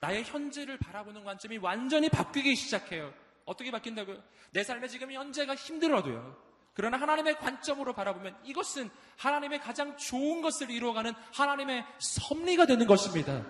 나의 0.00 0.24
현재를 0.24 0.78
바라보는 0.78 1.24
관점이 1.24 1.58
완전히 1.58 2.08
바뀌기 2.08 2.54
시작해요. 2.54 3.12
어떻게 3.44 3.70
바뀐다고요? 3.70 4.22
내 4.52 4.62
삶에 4.62 4.86
지금 4.88 5.10
현재가 5.10 5.54
힘들어도요. 5.54 6.47
그러나 6.78 6.96
하나님의 6.96 7.38
관점으로 7.38 7.92
바라보면 7.92 8.38
이것은 8.44 8.88
하나님의 9.16 9.58
가장 9.58 9.96
좋은 9.96 10.42
것을 10.42 10.70
이루어가는 10.70 11.12
하나님의 11.34 11.84
섭리가 11.98 12.66
되는 12.66 12.86
것입니다. 12.86 13.44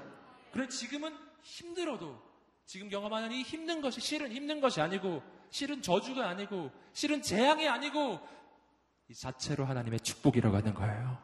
그래 0.51 0.67
지금은 0.67 1.15
힘들어도 1.43 2.19
지금 2.65 2.89
경험하는 2.89 3.33
이 3.33 3.43
힘든 3.43 3.83
것이 3.83 4.01
실은 4.01 4.33
힘든 4.33 4.63
것이 4.63 4.81
아니고 4.81 5.23
실은 5.51 5.83
저주가 5.83 6.27
아니고 6.27 6.71
실은 6.95 7.21
재앙이 7.21 7.69
아니고 7.69 8.19
이 9.09 9.15
자체로 9.15 9.67
하나님의 9.67 10.01
축복이라고 10.01 10.57
하는 10.57 10.73
거예요. 10.73 11.23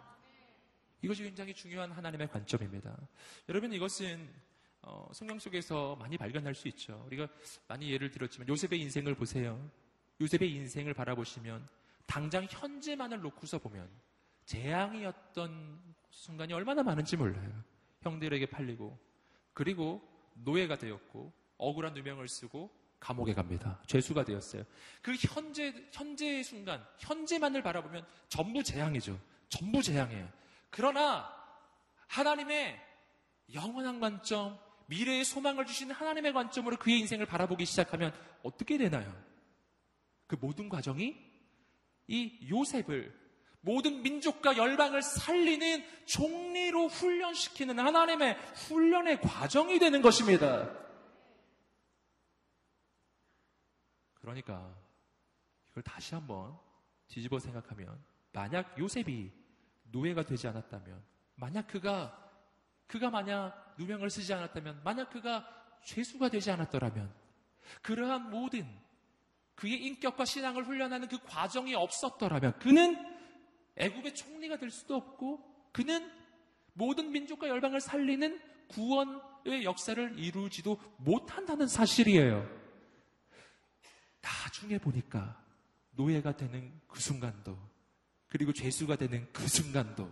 이것이 1.00 1.22
굉장히 1.22 1.54
중요한 1.54 1.90
하나님의 1.90 2.28
관점입니다. 2.28 2.94
여러분 3.48 3.72
이것은 3.72 4.28
어, 4.82 5.08
성경 5.14 5.38
속에서 5.38 5.96
많이 5.96 6.18
발견할 6.18 6.54
수 6.54 6.68
있죠. 6.68 7.02
우리가 7.06 7.28
많이 7.66 7.90
예를 7.90 8.10
들었지만 8.10 8.46
요셉의 8.46 8.78
인생을 8.78 9.14
보세요. 9.14 9.58
요셉의 10.20 10.52
인생을 10.52 10.92
바라보시면 10.92 11.66
당장 12.06 12.46
현재만을 12.50 13.20
놓고서 13.20 13.58
보면 13.58 13.88
재앙이었던 14.46 15.94
순간이 16.10 16.52
얼마나 16.52 16.82
많은지 16.82 17.16
몰라요. 17.16 17.50
형들에게 18.02 18.46
팔리고 18.46 18.98
그리고 19.52 20.02
노예가 20.34 20.76
되었고 20.76 21.32
억울한 21.56 21.94
누명을 21.94 22.28
쓰고 22.28 22.70
감옥에 23.00 23.34
갑니다. 23.34 23.80
죄수가 23.86 24.24
되었어요. 24.24 24.64
그 25.02 25.14
현재 25.14 25.74
현재의 25.92 26.42
순간 26.42 26.84
현재만을 26.98 27.62
바라보면 27.62 28.06
전부 28.28 28.62
재앙이죠. 28.62 29.18
전부 29.48 29.82
재앙이에요. 29.82 30.28
그러나 30.70 31.30
하나님의 32.08 32.80
영원한 33.52 34.00
관점, 34.00 34.58
미래의 34.86 35.24
소망을 35.24 35.66
주시는 35.66 35.94
하나님의 35.94 36.32
관점으로 36.32 36.76
그의 36.76 36.98
인생을 37.00 37.26
바라보기 37.26 37.64
시작하면 37.64 38.12
어떻게 38.42 38.78
되나요? 38.78 39.14
그 40.26 40.36
모든 40.40 40.68
과정이 40.68 41.16
이 42.06 42.48
요셉을 42.48 43.24
모든 43.60 44.02
민족과 44.02 44.56
열방을 44.56 45.02
살리는 45.02 45.84
종리로 46.06 46.88
훈련시키는 46.88 47.78
하나님의 47.78 48.34
훈련의 48.68 49.20
과정이 49.22 49.78
되는 49.78 50.02
것입니다. 50.02 50.70
그러니까 54.14 54.74
이걸 55.70 55.82
다시 55.82 56.14
한번 56.14 56.58
뒤집어 57.08 57.38
생각하면 57.38 58.02
만약 58.32 58.78
요셉이 58.78 59.32
노예가 59.84 60.24
되지 60.24 60.48
않았다면, 60.48 61.02
만약 61.36 61.66
그가, 61.68 62.20
그가 62.86 63.10
만약 63.10 63.74
누명을 63.78 64.10
쓰지 64.10 64.34
않았다면, 64.34 64.82
만약 64.82 65.10
그가 65.10 65.48
죄수가 65.84 66.28
되지 66.30 66.50
않았더라면, 66.50 67.14
그러한 67.82 68.30
모든 68.30 68.66
그의 69.54 69.84
인격과 69.84 70.24
신앙을 70.24 70.64
훈련하는 70.64 71.08
그 71.08 71.18
과정이 71.24 71.74
없었더라면, 71.74 72.58
그는 72.58 72.96
애굽의 73.76 74.14
총리가 74.14 74.58
될 74.58 74.70
수도 74.70 74.96
없고, 74.96 75.70
그는 75.72 76.10
모든 76.72 77.12
민족과 77.12 77.48
열방을 77.48 77.80
살리는 77.80 78.40
구원의 78.68 79.64
역사를 79.64 80.18
이루지도 80.18 80.80
못한다는 80.98 81.68
사실이에요. 81.68 82.64
나중에 84.20 84.78
보니까 84.78 85.40
노예가 85.90 86.36
되는 86.36 86.72
그 86.88 87.00
순간도 87.00 87.56
그리고 88.28 88.52
죄수가 88.52 88.96
되는 88.96 89.28
그 89.32 89.46
순간도 89.46 90.10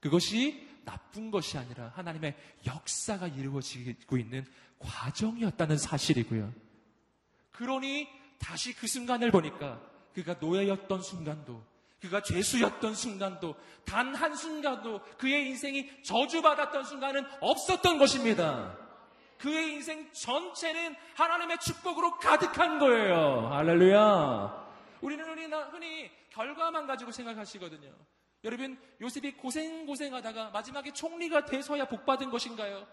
그것이 0.00 0.68
나쁜 0.84 1.30
것이 1.30 1.58
아니라 1.58 1.88
하나님의 1.88 2.36
역사가 2.66 3.28
이루어지고 3.28 4.16
있는 4.16 4.46
과정이었다는 4.78 5.76
사실이고요. 5.76 6.52
그러니 7.50 8.08
다시 8.38 8.72
그 8.74 8.86
순간을 8.86 9.30
보니까 9.30 9.80
그가 10.14 10.36
노예였던 10.40 11.02
순간도 11.02 11.62
그가 12.00 12.22
죄수였던 12.22 12.94
순간도 12.94 13.56
단 13.84 14.14
한 14.14 14.34
순간도 14.36 15.00
그의 15.18 15.46
인생이 15.48 16.02
저주받았던 16.04 16.84
순간은 16.84 17.26
없었던 17.40 17.98
것입니다. 17.98 18.76
그의 19.38 19.74
인생 19.74 20.10
전체는 20.12 20.96
하나님의 21.14 21.58
축복으로 21.58 22.18
가득한 22.18 22.78
거예요. 22.78 23.48
할렐루야. 23.52 24.68
우리는 25.00 25.24
흔히, 25.24 25.44
흔히 25.46 26.10
결과만 26.30 26.86
가지고 26.86 27.12
생각하시거든요. 27.12 27.92
여러분, 28.44 28.78
요셉이 29.00 29.32
고생고생하다가 29.36 30.50
마지막에 30.50 30.92
총리가 30.92 31.44
돼서야 31.44 31.86
복받은 31.86 32.30
것인가요? 32.30 32.86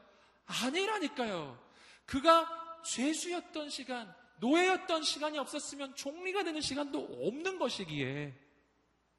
아니라니까요. 0.46 1.58
그가 2.06 2.48
죄수였던 2.84 3.70
시간, 3.70 4.14
노예였던 4.39 5.04
시간이 5.04 5.38
없었으면 5.38 5.96
총리가 5.96 6.44
되는 6.44 6.62
시간도 6.62 7.27
없는 7.27 7.58
것이기에 7.58 8.34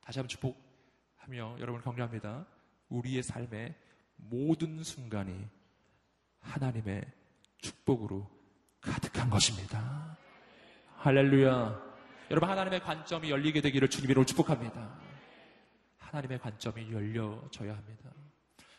다시 0.01 0.19
한번 0.19 0.29
축복하며 0.29 1.57
여러분을 1.61 1.83
격려합니다. 1.83 2.47
우리의 2.89 3.23
삶의 3.23 3.75
모든 4.17 4.83
순간이 4.83 5.49
하나님의 6.41 7.05
축복으로 7.59 8.31
가득한 8.81 9.31
것입니다. 9.31 10.17
할렐루야. 10.99 11.87
여러분 12.31 12.49
하나님의 12.49 12.81
관점이 12.81 13.31
열리게 13.31 13.61
되기를 13.61 13.89
주님으로 13.89 14.25
축복합니다. 14.25 14.99
하나님의 15.99 16.39
관점이 16.39 16.93
열려져야 16.93 17.77
합니다. 17.77 18.11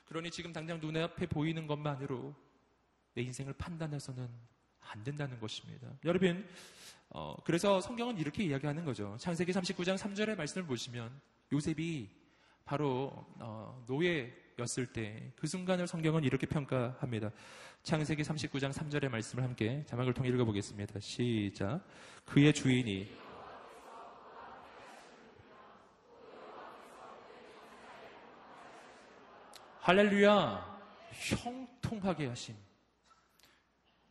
그러니 0.06 0.32
지금 0.32 0.54
당장 0.54 0.80
눈앞에 0.80 1.28
보이는 1.28 1.68
것만으로 1.68 2.34
내 3.14 3.22
인생을 3.24 3.54
판단해서는 3.54 4.30
안 4.90 5.04
된다는 5.04 5.40
것입니다. 5.40 5.88
여러분, 6.06 6.48
어, 7.10 7.36
그래서 7.44 7.80
성경은 7.82 8.18
이렇게 8.18 8.44
이야기하는 8.44 8.86
거죠. 8.86 9.16
창세기 9.20 9.52
39장 9.52 9.98
3절의 9.98 10.36
말씀을 10.36 10.68
보시면 10.68 11.10
요셉이 11.52 12.10
바로 12.66 13.26
어, 13.40 13.84
노예였을 13.88 14.88
때 14.92 15.32
그 15.38 15.48
순간을 15.48 15.88
성경은 15.88 16.24
이렇게 16.24 16.46
평가합니다. 16.46 17.32
창세기 17.84 18.24
39장 18.24 18.74
3절의 18.74 19.10
말씀을 19.10 19.44
함께 19.44 19.84
자막을 19.86 20.14
통해 20.14 20.30
읽어보겠습니다. 20.30 21.00
시작. 21.00 21.82
그의 22.26 22.54
주인이 22.54 23.10
할렐루야 29.80 30.78
형통하게 31.14 32.28
하심 32.28 32.67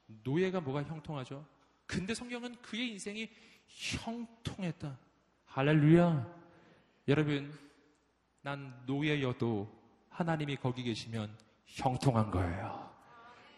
노예가 0.07 0.61
뭐가 0.61 0.83
형통하죠? 0.83 1.45
근데 1.87 2.15
성경은 2.15 2.57
그의 2.63 2.91
인생이 2.91 3.31
형통했다. 3.67 4.99
할렐루야. 5.47 6.35
여러분, 7.09 7.53
난 8.43 8.83
노예여도 8.87 9.71
하나님이 10.11 10.57
거기 10.57 10.83
계시면 10.83 11.37
형통한 11.65 12.31
거예요. 12.31 12.91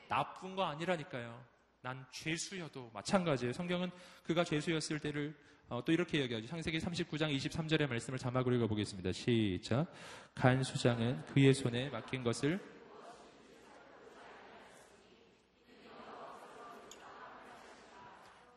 나쁜 0.08 0.54
거 0.54 0.64
아니라니까요. 0.64 1.44
난 1.80 2.04
죄수여도 2.10 2.90
마찬가지예요. 2.92 3.52
성경은 3.52 3.90
그가 4.24 4.44
죄수였을 4.44 4.98
때를 4.98 5.36
어, 5.68 5.84
또 5.84 5.92
이렇게 5.92 6.20
얘기하죠. 6.22 6.46
창세기 6.46 6.78
39장 6.78 7.34
23절의 7.36 7.88
말씀을 7.88 8.18
자막으로 8.18 8.56
읽어보겠습니다. 8.56 9.12
시작. 9.12 9.86
간 10.34 10.62
수장은 10.62 11.26
그의 11.26 11.52
손에 11.52 11.90
맡긴 11.90 12.22
것을 12.22 12.58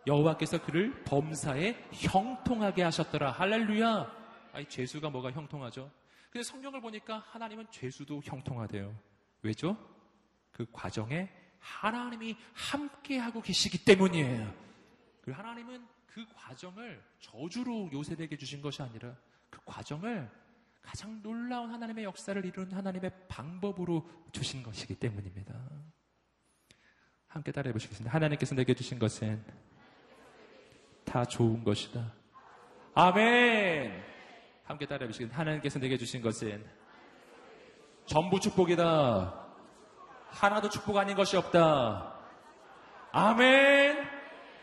여호와께서 0.08 0.64
그를 0.64 1.04
범사에 1.04 1.90
형통하게 1.92 2.84
하셨더라. 2.84 3.32
할렐루야. 3.32 4.22
아이 4.54 4.68
죄수가 4.68 5.10
뭐가 5.10 5.32
형통하죠? 5.32 5.92
근데 6.32 6.44
성경을 6.44 6.82
보니까 6.82 7.20
하나님은 7.28 7.68
죄수도 7.72 8.22
형통하대요. 8.24 8.96
왜죠? 9.42 9.78
그 10.52 10.66
과정에 10.72 11.30
하나님이 11.60 12.36
함께하고 12.54 13.42
계시기 13.42 13.86
때문이에요. 13.86 14.54
그리고 15.22 15.38
하나님은 15.38 15.86
그 16.08 16.26
과정을 16.36 17.02
저주로 17.20 17.90
요셉에게 17.94 18.38
주신 18.38 18.62
것이 18.62 18.82
아니라 18.82 19.16
그 19.50 19.60
과정을 19.66 20.30
가장 20.82 21.22
놀라운 21.22 21.72
하나님의 21.72 22.04
역사를 22.04 22.44
이룬 22.44 22.72
하나님의 22.72 23.12
방법으로 23.28 24.10
주신 24.32 24.64
것이기 24.64 24.96
때문입니다. 24.96 25.54
함께 27.28 27.52
따라해 27.52 27.72
보시겠습니다. 27.72 28.14
하나님께서 28.14 28.56
내게 28.56 28.74
주신 28.74 29.00
것은 29.00 29.44
다 31.06 31.26
좋은 31.26 31.64
것이다. 31.64 32.14
아멘! 32.94 34.04
함께 34.64 34.86
따라 34.86 35.02
해 35.02 35.08
보시겠습니다. 35.08 35.38
하나님께서 35.38 35.80
내게 35.80 35.98
주신 35.98 36.22
것은 36.22 36.66
전부 38.06 38.40
축복이다. 38.40 39.48
하나도 40.28 40.70
축복 40.70 40.98
아닌 40.98 41.16
것이 41.16 41.38
없다. 41.38 42.20
아멘! 43.12 44.08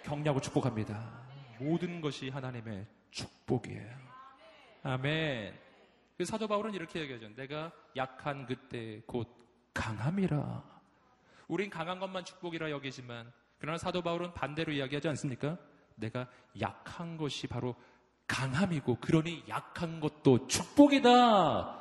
격려하고 0.02 0.40
축복합니다. 0.40 1.18
모든 1.60 2.00
것이 2.00 2.30
하나님의 2.30 2.86
축복이에요. 3.10 3.96
아멘. 4.82 5.58
그 6.16 6.24
사도 6.24 6.48
바울은 6.48 6.74
이렇게 6.74 7.00
얘기하죠. 7.00 7.34
내가 7.34 7.70
약한 7.96 8.46
그때 8.46 9.02
곧 9.06 9.28
강함이라. 9.74 10.64
우린 11.48 11.70
강한 11.70 11.98
것만 11.98 12.24
축복이라 12.24 12.70
여기지만 12.70 13.30
그러나 13.58 13.78
사도 13.78 14.02
바울은 14.02 14.34
반대로 14.34 14.72
이야기하지 14.72 15.08
않습니까? 15.08 15.58
내가 15.98 16.28
약한 16.60 17.16
것이 17.16 17.46
바로 17.46 17.74
강함이고 18.26 18.96
그러니 19.00 19.44
약한 19.48 20.00
것도 20.00 20.46
축복이다. 20.46 21.78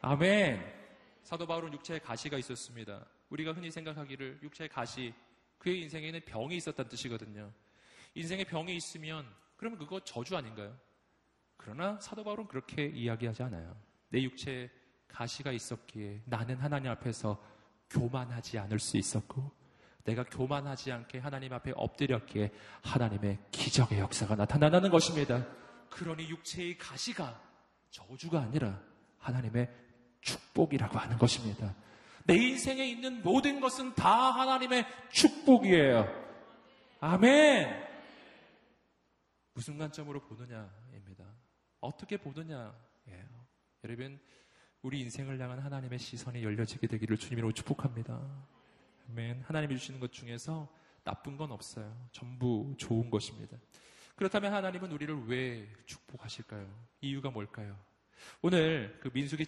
아멘. 0.00 0.80
사도 1.22 1.46
바울은 1.46 1.72
육체에 1.74 1.98
가시가 1.98 2.38
있었습니다. 2.38 3.04
우리가 3.28 3.52
흔히 3.52 3.70
생각하기를 3.70 4.40
육체에 4.42 4.68
가시 4.68 5.12
그의 5.58 5.82
인생에는 5.82 6.20
병이 6.24 6.56
있었다는 6.56 6.88
뜻이거든요. 6.88 7.52
인생에 8.14 8.44
병이 8.44 8.74
있으면 8.76 9.26
그러면 9.56 9.78
그거 9.78 10.00
저주 10.00 10.36
아닌가요? 10.36 10.76
그러나 11.56 11.98
사도 12.00 12.24
바울은 12.24 12.46
그렇게 12.46 12.86
이야기하지 12.86 13.42
않아요. 13.44 13.76
내 14.08 14.22
육체에 14.22 14.70
가시가 15.06 15.52
있었기에 15.52 16.22
나는 16.24 16.56
하나님 16.56 16.90
앞에서 16.90 17.40
교만하지 17.90 18.58
않을 18.58 18.78
수 18.78 18.96
있었고 18.96 19.59
내가 20.04 20.24
교만하지 20.24 20.92
않게 20.92 21.18
하나님 21.18 21.52
앞에 21.52 21.72
엎드렸기에 21.76 22.50
하나님의 22.82 23.38
기적의 23.50 23.98
역사가 24.00 24.34
나타나는 24.34 24.90
것입니다. 24.90 25.46
그러니 25.90 26.28
육체의 26.28 26.78
가시가 26.78 27.40
저주가 27.90 28.40
아니라 28.40 28.80
하나님의 29.18 29.68
축복이라고 30.20 30.98
하는 30.98 31.18
것입니다. 31.18 31.74
내 32.24 32.34
인생에 32.34 32.86
있는 32.86 33.22
모든 33.22 33.60
것은 33.60 33.94
다 33.94 34.30
하나님의 34.30 34.86
축복이에요. 35.10 36.06
아멘! 37.00 37.88
무슨 39.54 39.78
관점으로 39.78 40.20
보느냐입니다. 40.20 41.24
어떻게 41.80 42.16
보느냐예요. 42.16 42.70
여러분, 43.84 44.20
우리 44.82 45.00
인생을 45.00 45.40
향한 45.40 45.58
하나님의 45.58 45.98
시선이 45.98 46.42
열려지게 46.42 46.86
되기를 46.86 47.16
주님으로 47.18 47.52
축복합니다. 47.52 48.20
아멘. 49.10 49.42
하나님이 49.42 49.76
주시는 49.76 49.98
것 49.98 50.12
중에서 50.12 50.68
나쁜 51.02 51.36
건 51.36 51.50
없어요. 51.50 52.08
전부 52.12 52.74
좋은 52.78 53.10
것입니다. 53.10 53.56
그렇다면 54.14 54.52
하나님은 54.52 54.92
우리를 54.92 55.26
왜 55.26 55.68
축복하실까요? 55.86 56.72
이유가 57.00 57.30
뭘까요? 57.30 57.76
오늘 58.40 58.98
그 59.00 59.10
민수기 59.12 59.46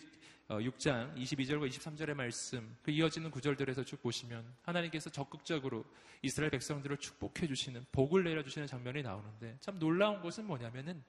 6장 0.49 1.17
22절과 1.17 1.69
23절의 1.69 2.15
말씀, 2.15 2.77
그 2.83 2.91
이어지는 2.91 3.31
구절들에서 3.31 3.85
쭉 3.85 4.03
보시면 4.03 4.45
하나님께서 4.63 5.11
적극적으로 5.11 5.85
이스라엘 6.23 6.51
백성들을 6.51 6.97
축복해 6.97 7.47
주시는, 7.47 7.87
복을 7.93 8.25
내려 8.25 8.43
주시는 8.43 8.67
장면이 8.67 9.03
나오는데 9.03 9.57
참 9.61 9.79
놀라운 9.79 10.21
것은 10.21 10.45
뭐냐면은 10.45 11.03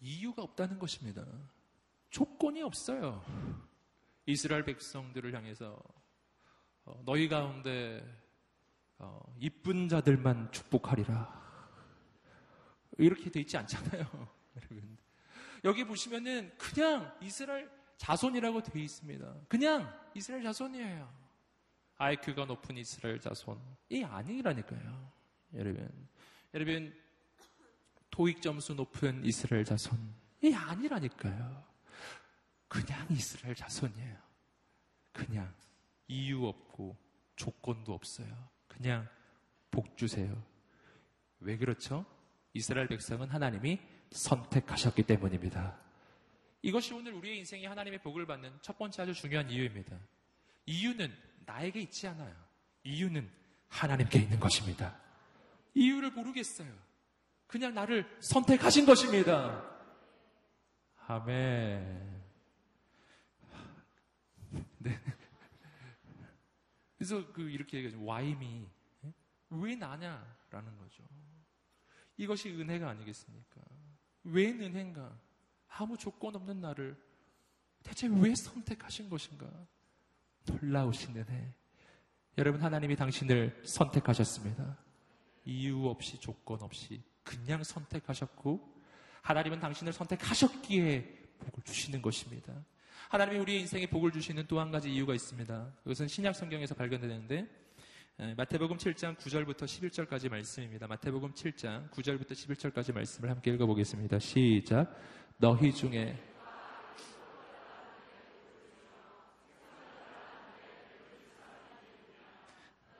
이유가 0.00 0.42
없다는 0.42 0.78
것입니다. 0.78 1.24
조건이 2.10 2.62
없어요. 2.62 3.22
이스라엘 4.26 4.64
백성들을 4.64 5.34
향해서 5.34 5.80
어, 5.80 5.95
너희 7.04 7.28
가운데 7.28 8.02
어, 8.98 9.20
이쁜 9.38 9.88
자들만 9.88 10.52
축복하리라. 10.52 11.44
이렇게 12.98 13.30
돼 13.30 13.40
있지 13.40 13.56
않잖아요. 13.56 14.04
여러분. 14.56 14.98
여기 15.64 15.84
보시면은 15.84 16.52
그냥 16.56 17.12
이스라엘 17.20 17.70
자손이라고 17.98 18.62
되어 18.62 18.82
있습니다. 18.82 19.34
그냥 19.48 19.92
이스라엘 20.14 20.42
자손이에요. 20.42 21.26
아이큐가 21.98 22.44
높은 22.44 22.76
이스라엘 22.76 23.20
자손이 23.20 24.04
아니라니까요. 24.04 25.12
여러분. 25.54 26.08
여러분, 26.54 26.94
토익 28.10 28.40
점수 28.40 28.74
높은 28.74 29.24
이스라엘 29.24 29.64
자손이 29.64 30.54
아니라니까요. 30.54 31.64
그냥 32.68 33.06
이스라엘 33.10 33.54
자손이에요. 33.54 34.16
그냥 35.12 35.52
이유 36.08 36.46
없고 36.46 36.96
조건도 37.36 37.92
없어요. 37.92 38.26
그냥 38.68 39.08
복 39.70 39.96
주세요. 39.96 40.42
왜 41.40 41.56
그렇죠? 41.56 42.04
이스라엘 42.54 42.88
백성은 42.88 43.28
하나님이 43.28 43.78
선택하셨기 44.10 45.02
때문입니다. 45.02 45.78
이것이 46.62 46.94
오늘 46.94 47.12
우리의 47.12 47.38
인생이 47.38 47.66
하나님의 47.66 48.00
복을 48.02 48.26
받는 48.26 48.58
첫 48.62 48.78
번째 48.78 49.02
아주 49.02 49.14
중요한 49.14 49.50
이유입니다. 49.50 49.96
이유는 50.66 51.14
나에게 51.44 51.80
있지 51.82 52.08
않아요. 52.08 52.34
이유는 52.84 53.30
하나님께 53.68 54.18
있는 54.20 54.40
것입니다. 54.40 54.98
이유를 55.74 56.12
모르겠어요. 56.12 56.72
그냥 57.46 57.74
나를 57.74 58.06
선택하신 58.20 58.86
것입니다. 58.86 59.62
아멘. 61.06 62.24
네. 64.78 65.00
그래서 66.96 67.32
그 67.32 67.48
이렇게 67.50 67.78
얘기하죠. 67.78 68.04
와임이 68.04 68.68
왜 69.50 69.76
나냐라는 69.76 70.76
거죠. 70.78 71.04
이것이 72.16 72.50
은혜가 72.50 72.88
아니겠습니까? 72.90 73.60
왜 74.24 74.50
은혜인가? 74.50 75.18
아무 75.68 75.96
조건 75.96 76.34
없는 76.36 76.60
나를 76.60 76.96
대체 77.82 78.08
왜 78.08 78.34
선택하신 78.34 79.08
것인가? 79.08 79.46
놀라우신 80.46 81.16
은혜. 81.16 81.54
여러분 82.38 82.62
하나님이 82.62 82.96
당신을 82.96 83.62
선택하셨습니다. 83.64 84.78
이유 85.44 85.86
없이 85.86 86.18
조건 86.18 86.62
없이 86.62 87.02
그냥 87.22 87.62
선택하셨고 87.62 88.74
하나님은 89.22 89.60
당신을 89.60 89.92
선택하셨기에 89.92 91.36
복을 91.38 91.62
주시는 91.64 92.02
것입니다. 92.02 92.64
하나님이 93.16 93.38
우리 93.38 93.60
인생에 93.60 93.86
복을 93.86 94.12
주시는 94.12 94.44
또 94.46 94.60
한 94.60 94.70
가지 94.70 94.92
이유가 94.92 95.14
있습니다. 95.14 95.72
이것은 95.86 96.06
신약 96.06 96.36
성경에서 96.36 96.74
발견되는데 96.74 97.48
마태복음 98.36 98.76
7장 98.76 99.16
9절부터 99.16 99.62
11절까지 99.62 100.28
말씀입니다. 100.28 100.86
마태복음 100.86 101.32
7장 101.32 101.88
9절부터 101.92 102.32
11절까지 102.32 102.92
말씀을 102.92 103.30
함께 103.30 103.52
읽어보겠습니다. 103.52 104.18
시작. 104.18 104.94
너희 105.38 105.72
중에 105.72 106.22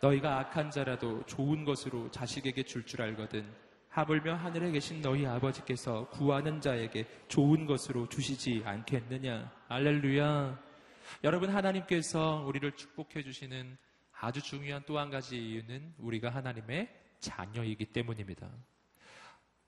너희가 0.00 0.38
악한 0.38 0.70
자라도 0.70 1.26
좋은 1.26 1.62
것으로 1.66 2.10
자식에게 2.10 2.62
줄줄 2.62 3.02
알거든 3.02 3.44
하물며 3.96 4.34
하늘에 4.34 4.70
계신 4.72 5.00
너희 5.00 5.24
아버지께서 5.24 6.06
구하는 6.10 6.60
자에게 6.60 7.06
좋은 7.28 7.64
것으로 7.64 8.06
주시지 8.10 8.62
않겠느냐? 8.62 9.50
알렐루야. 9.68 10.60
여러분 11.24 11.48
하나님께서 11.48 12.44
우리를 12.46 12.70
축복해 12.72 13.22
주시는 13.22 13.78
아주 14.20 14.42
중요한 14.42 14.82
또 14.84 14.98
한 14.98 15.08
가지 15.08 15.38
이유는 15.38 15.94
우리가 15.96 16.28
하나님의 16.28 16.94
자녀이기 17.20 17.86
때문입니다. 17.86 18.50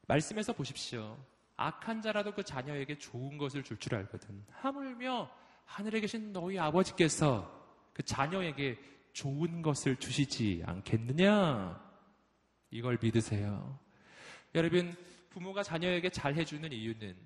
말씀에서 0.07 0.53
보십시오. 0.53 1.17
악한 1.57 2.03
자라도 2.03 2.35
그 2.35 2.43
자녀에게 2.43 2.99
좋은 2.99 3.39
것을 3.39 3.63
줄줄 3.63 3.95
알거든. 3.95 4.45
하물며 4.51 5.31
하늘에 5.65 6.01
계신 6.01 6.35
너희 6.35 6.59
아버지께서 6.59 7.51
그 7.95 8.03
자녀에게 8.03 8.79
좋은 9.15 9.63
것을 9.63 9.97
주시지 9.97 10.65
않겠느냐? 10.67 11.83
이걸 12.71 12.99
믿으세요. 13.01 13.88
여러분, 14.55 14.95
부모가 15.31 15.63
자녀에게 15.63 16.11
잘 16.11 16.35
해주는 16.35 16.73
이유는 16.73 17.17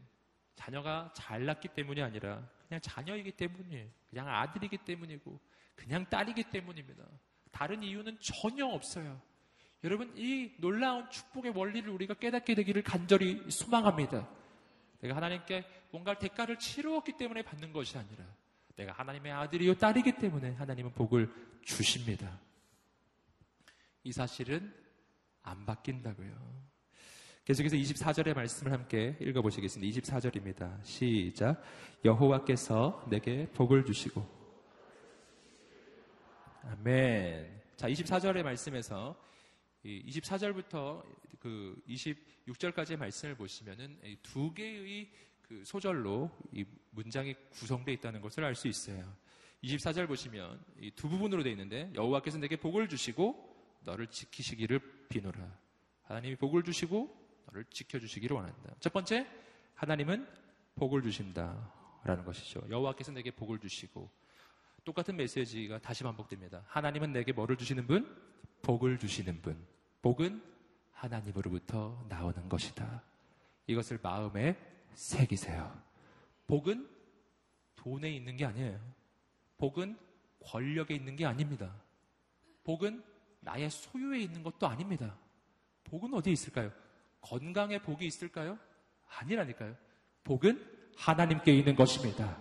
자녀가 0.55 1.13
잘났기 1.15 1.69
때문이 1.69 2.03
아니라 2.03 2.49
그냥 2.69 2.81
자녀이기 2.81 3.33
때문이에요. 3.33 3.89
그냥 4.11 4.29
아들이기 4.29 4.79
때문이고 4.79 5.41
그냥 5.75 6.09
딸이기 6.09 6.45
때문입니다. 6.45 7.05
다른 7.51 7.83
이유는 7.83 8.19
전혀 8.21 8.67
없어요. 8.67 9.21
여러분, 9.85 10.13
이 10.17 10.53
놀라운 10.59 11.09
축복의 11.11 11.53
원리를 11.57 11.89
우리가 11.89 12.15
깨닫게 12.15 12.55
되기를 12.55 12.83
간절히 12.83 13.51
소망합니다. 13.51 14.29
내가 15.01 15.17
하나님께 15.17 15.65
뭔가 15.91 16.19
대가를 16.19 16.59
치루었기 16.59 17.17
때문에 17.17 17.43
받는 17.43 17.73
것이 17.73 17.99
아니라 17.99 18.25
내가 18.77 18.93
하나님의 18.93 19.33
아들이요 19.33 19.75
딸이기 19.75 20.13
때문에 20.17 20.53
하나님은 20.55 20.93
복을 20.93 21.31
주십니다. 21.63 22.41
이 24.05 24.13
사실은 24.13 24.73
안 25.43 25.67
바뀐다고요. 25.67 26.72
계속해서 27.45 27.75
24절의 27.75 28.37
말씀을 28.37 28.73
함께 28.73 29.17
읽어보시겠습니다. 29.21 30.01
24절입니다. 30.01 30.85
시작. 30.85 31.61
여호와께서 32.05 33.05
내게 33.11 33.49
복을 33.49 33.85
주시고. 33.85 34.25
아멘. 36.63 37.63
자, 37.77 37.89
24절의 37.89 38.45
말씀에서 38.45 39.21
24절부터 39.85 41.03
그 41.41 41.83
26절까지의 41.89 42.97
말씀을 42.97 43.35
보시면은 43.35 43.99
두 44.23 44.55
개의 44.55 45.11
그 45.43 45.65
소절로 45.65 46.31
이 46.53 46.65
문장이 46.91 47.35
구성되어 47.51 47.93
있다는 47.95 48.21
것을 48.21 48.45
알 48.45 48.55
수 48.55 48.69
있어요. 48.69 49.05
24절 49.65 50.07
보시면 50.07 50.65
두 50.95 51.09
부분으로 51.09 51.43
되어 51.43 51.51
있는데 51.51 51.91
여호와께서 51.97 52.39
내게 52.39 52.55
복을 52.55 52.89
주시고 52.89 53.81
너를 53.83 54.07
지키시기를 54.07 55.09
비노라. 55.09 55.59
하나님이 56.05 56.37
복을 56.37 56.63
주시고 56.63 57.21
너를 57.53 57.65
지켜주시기를 57.71 58.35
원한다. 58.35 58.75
첫 58.81 58.93
번째 58.93 59.27
하나님은 59.75 60.27
복을 60.75 61.03
주신다라는 61.03 62.25
것이죠. 62.25 62.63
여호와께서 62.69 63.13
내게 63.13 63.31
복을 63.31 63.59
주시고 63.59 64.11
똑같은 64.85 65.17
메시지가 65.17 65.79
다시 65.79 66.03
반복됩니다. 66.03 66.65
하나님은 66.67 67.13
내게 67.13 67.33
뭐를 67.33 67.57
주시는 67.57 67.87
분? 67.87 68.17
복을 68.63 68.99
주시는 68.99 69.43
분. 69.43 69.65
복은 70.01 70.43
하나님으로부터 70.93 72.05
나오는 72.09 72.49
것이다. 72.49 73.03
이것을 73.67 74.01
마음에 74.03 74.57
새기세요. 74.95 75.81
복은 76.47 76.89
돈에 77.77 78.11
있는 78.11 78.37
게 78.37 78.45
아니에요. 78.45 78.81
복은 79.59 79.97
권력에 80.45 80.95
있는 80.95 81.15
게 81.15 81.25
아닙니다. 81.27 81.73
복은 82.65 83.05
나의 83.41 83.71
소유에 83.71 84.21
있는 84.21 84.43
것도 84.43 84.67
아닙니다. 84.67 85.17
복은 85.85 86.15
어디에 86.15 86.33
있을까요? 86.33 86.73
건강에 87.23 87.81
복이 87.81 88.05
있을까요? 88.07 88.59
아니라니까요. 89.09 89.75
복은 90.25 90.93
하나님께 90.97 91.55
있는 91.55 91.75
것입니다. 91.75 92.37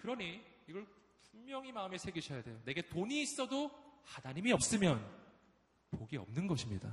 그러니 0.00 0.42
이걸 0.66 0.86
분명히 1.30 1.70
마음에 1.72 1.98
새기셔야 1.98 2.42
돼요. 2.42 2.58
내게 2.64 2.82
돈이 2.82 3.20
있어도 3.22 3.70
하나님이 4.04 4.52
없으면 4.52 5.04
복이 5.90 6.16
없는 6.16 6.46
것입니다. 6.46 6.88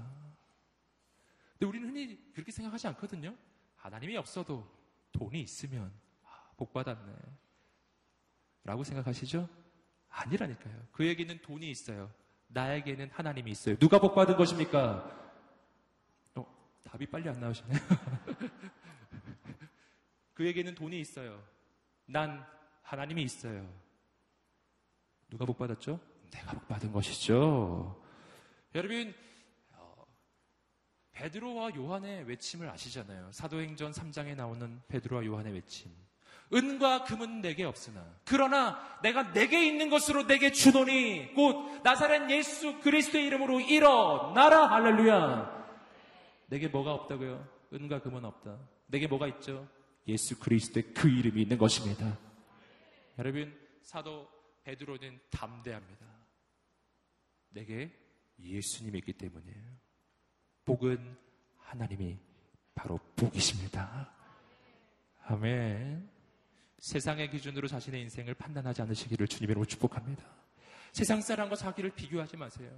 근데 1.54 1.65
우리는 1.68 1.88
흔히 1.88 2.32
그렇게 2.34 2.52
생각하지 2.52 2.88
않거든요. 2.89 3.36
하나님이 3.78 4.18
없어도 4.18 4.70
돈이 5.13 5.41
있으면 5.41 5.94
아, 6.24 6.50
복 6.58 6.74
받았네. 6.74 7.13
라고 8.63 8.84
생각하시죠? 8.84 9.48
아니라니까요. 10.10 10.88
그에게는 10.91 11.41
돈이 11.41 11.70
있어요. 11.70 12.12
나에게는 12.48 13.12
하나님이 13.12 13.52
있어요. 13.52 13.78
누가 13.78 14.00
복 14.00 14.15
받은 14.15 14.36
것입니까? 14.38 15.25
어, 16.95 16.95
답이 16.95 17.05
빨리 17.08 17.27
안 17.27 17.39
나오시네요. 17.39 17.77
그에게는 20.34 20.75
돈이 20.75 20.99
있어요. 21.01 21.43
난 22.05 22.45
하나님이 22.84 23.23
있어요. 23.23 23.69
누가 25.29 25.45
복 25.45 25.58
받았죠? 25.58 25.99
내가 26.31 26.53
복 26.53 26.67
받은 26.67 26.91
것이죠. 26.93 28.01
여러분, 28.73 29.13
베드로와 31.12 31.75
요한의 31.75 32.27
외침을 32.27 32.69
아시잖아요. 32.69 33.31
사도행전 33.31 33.91
3장에 33.91 34.36
나오는 34.36 34.81
베드로와 34.88 35.25
요한의 35.25 35.53
외침. 35.53 35.91
은과 36.53 37.05
금은 37.05 37.41
내게 37.41 37.63
없으나 37.63 38.05
그러나 38.23 38.99
내가 39.01 39.34
내게 39.34 39.65
있는 39.65 39.89
것으로 39.89 40.27
내게 40.27 40.51
주노니 40.51 41.34
곧 41.34 41.81
나사렛 41.84 42.29
예수 42.29 42.79
그리스도의 42.81 43.25
이름으로 43.25 43.62
일어나라 43.62 44.67
할렐루야. 44.67 45.64
내게 46.47 46.67
뭐가 46.67 46.93
없다고요? 46.93 47.47
은과 47.73 48.01
금은 48.01 48.25
없다. 48.25 48.60
내게 48.88 49.08
뭐가 49.08 49.27
있죠? 49.27 49.67
예수 50.08 50.39
그리스도의 50.39 50.93
그 50.93 51.10
이름이 51.10 51.41
있는 51.41 51.58
것입니다. 51.58 52.17
여러분 53.17 53.58
사도 53.81 54.29
베드로는 54.63 55.19
담대합니다. 55.29 56.05
내게 57.49 57.91
예수님이 58.39 58.99
있기 58.99 59.13
때문이에요. 59.13 59.63
복은 60.65 61.17
하나님이 61.58 62.17
바로 62.73 62.99
복이십니다. 63.15 64.12
아멘. 65.23 66.10
세상의 66.79 67.31
기준으로 67.31 67.67
자신의 67.67 68.01
인생을 68.01 68.34
판단하지 68.36 68.81
않으시기를 68.84 69.27
주님으로 69.27 69.65
축복합니다. 69.65 70.23
세상 70.91 71.21
사람과 71.21 71.55
자기를 71.55 71.91
비교하지 71.91 72.38
마세요. 72.38 72.71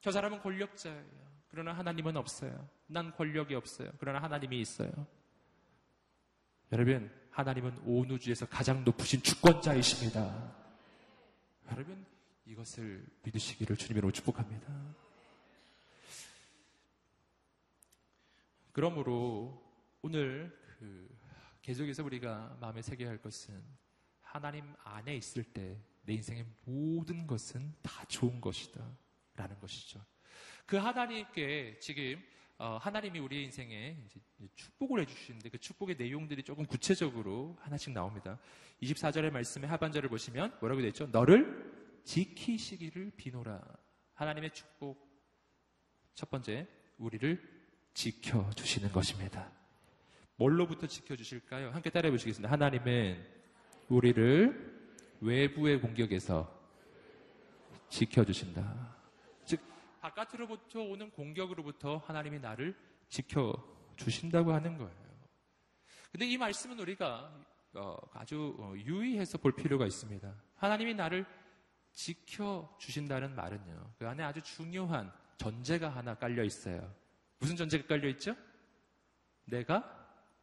저 0.00 0.10
사람은 0.10 0.40
권력자예요. 0.40 1.37
그러나 1.48 1.72
하나님은 1.72 2.16
없어요. 2.16 2.68
난 2.86 3.14
권력이 3.14 3.54
없어요. 3.54 3.90
그러나 3.98 4.22
하나님이 4.22 4.60
있어요. 4.60 4.90
여러분, 6.72 7.10
하나님은 7.30 7.82
온 7.84 8.10
우주에서 8.10 8.46
가장 8.46 8.84
높으신 8.84 9.22
주권자이십니다. 9.22 10.54
여러분, 11.70 12.04
이것을 12.44 13.06
믿으시기를 13.22 13.76
주님으로 13.76 14.10
축복합니다. 14.10 14.66
그러므로 18.72 19.62
오늘 20.02 20.56
그 20.78 21.08
계속해서 21.62 22.04
우리가 22.04 22.56
마음에 22.60 22.82
새겨야 22.82 23.08
할 23.08 23.18
것은 23.18 23.62
하나님 24.20 24.74
안에 24.84 25.16
있을 25.16 25.44
때 25.44 25.78
내 26.08 26.14
인생의 26.14 26.46
모든 26.64 27.26
것은 27.26 27.74
다 27.82 28.02
좋은 28.06 28.40
것이다. 28.40 28.82
라는 29.36 29.58
것이죠. 29.60 30.02
그 30.68 30.76
하나님께 30.76 31.78
지금 31.80 32.22
어, 32.58 32.76
하나님이 32.78 33.20
우리의 33.20 33.44
인생에 33.44 33.96
축복을 34.54 35.00
해주시는데 35.00 35.48
그 35.48 35.58
축복의 35.58 35.96
내용들이 35.96 36.42
조금 36.42 36.66
구체적으로 36.66 37.56
하나씩 37.60 37.94
나옵니다. 37.94 38.38
24절의 38.82 39.30
말씀의 39.30 39.66
하반절을 39.66 40.10
보시면 40.10 40.58
뭐라고 40.60 40.82
되어 40.82 40.88
있죠? 40.88 41.06
너를 41.06 41.72
지키시기를 42.04 43.12
비노라. 43.16 43.62
하나님의 44.12 44.50
축복 44.50 45.08
첫 46.12 46.28
번째 46.28 46.66
우리를 46.98 47.40
지켜주시는 47.94 48.92
것입니다. 48.92 49.50
뭘로부터 50.36 50.86
지켜주실까요? 50.86 51.70
함께 51.70 51.88
따라해 51.88 52.10
보시겠습니다. 52.10 52.52
하나님은 52.52 53.26
우리를 53.88 55.16
외부의 55.22 55.80
공격에서 55.80 56.54
지켜주신다. 57.88 58.97
즉, 59.98 60.00
바깥으로부터 60.00 60.80
오는 60.80 61.10
공격으로부터 61.10 61.98
하나님이 61.98 62.38
나를 62.38 62.76
지켜주신다고 63.08 64.52
하는 64.52 64.78
거예요. 64.78 65.08
근데 66.10 66.26
이 66.26 66.38
말씀은 66.38 66.78
우리가 66.78 67.32
어, 67.74 67.96
아주 68.12 68.56
어, 68.58 68.74
유의해서 68.76 69.38
볼 69.38 69.52
필요가 69.52 69.86
있습니다. 69.86 70.34
하나님이 70.56 70.94
나를 70.94 71.26
지켜주신다는 71.92 73.34
말은요, 73.34 73.92
그 73.98 74.08
안에 74.08 74.22
아주 74.22 74.40
중요한 74.42 75.12
전제가 75.36 75.88
하나 75.88 76.14
깔려 76.14 76.44
있어요. 76.44 76.94
무슨 77.38 77.56
전제가 77.56 77.86
깔려 77.86 78.08
있죠? 78.10 78.34
내가 79.44 79.94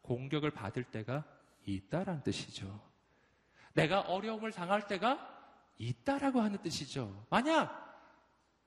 공격을 0.02 0.50
받을 0.50 0.84
때가 0.84 1.24
있다라는 1.64 2.22
뜻이죠. 2.22 2.80
내가 3.74 4.00
어려움을 4.02 4.52
당할 4.52 4.86
때가 4.86 5.34
있다라고 5.78 6.40
하는 6.40 6.62
뜻이죠. 6.62 7.26
만약 7.28 7.85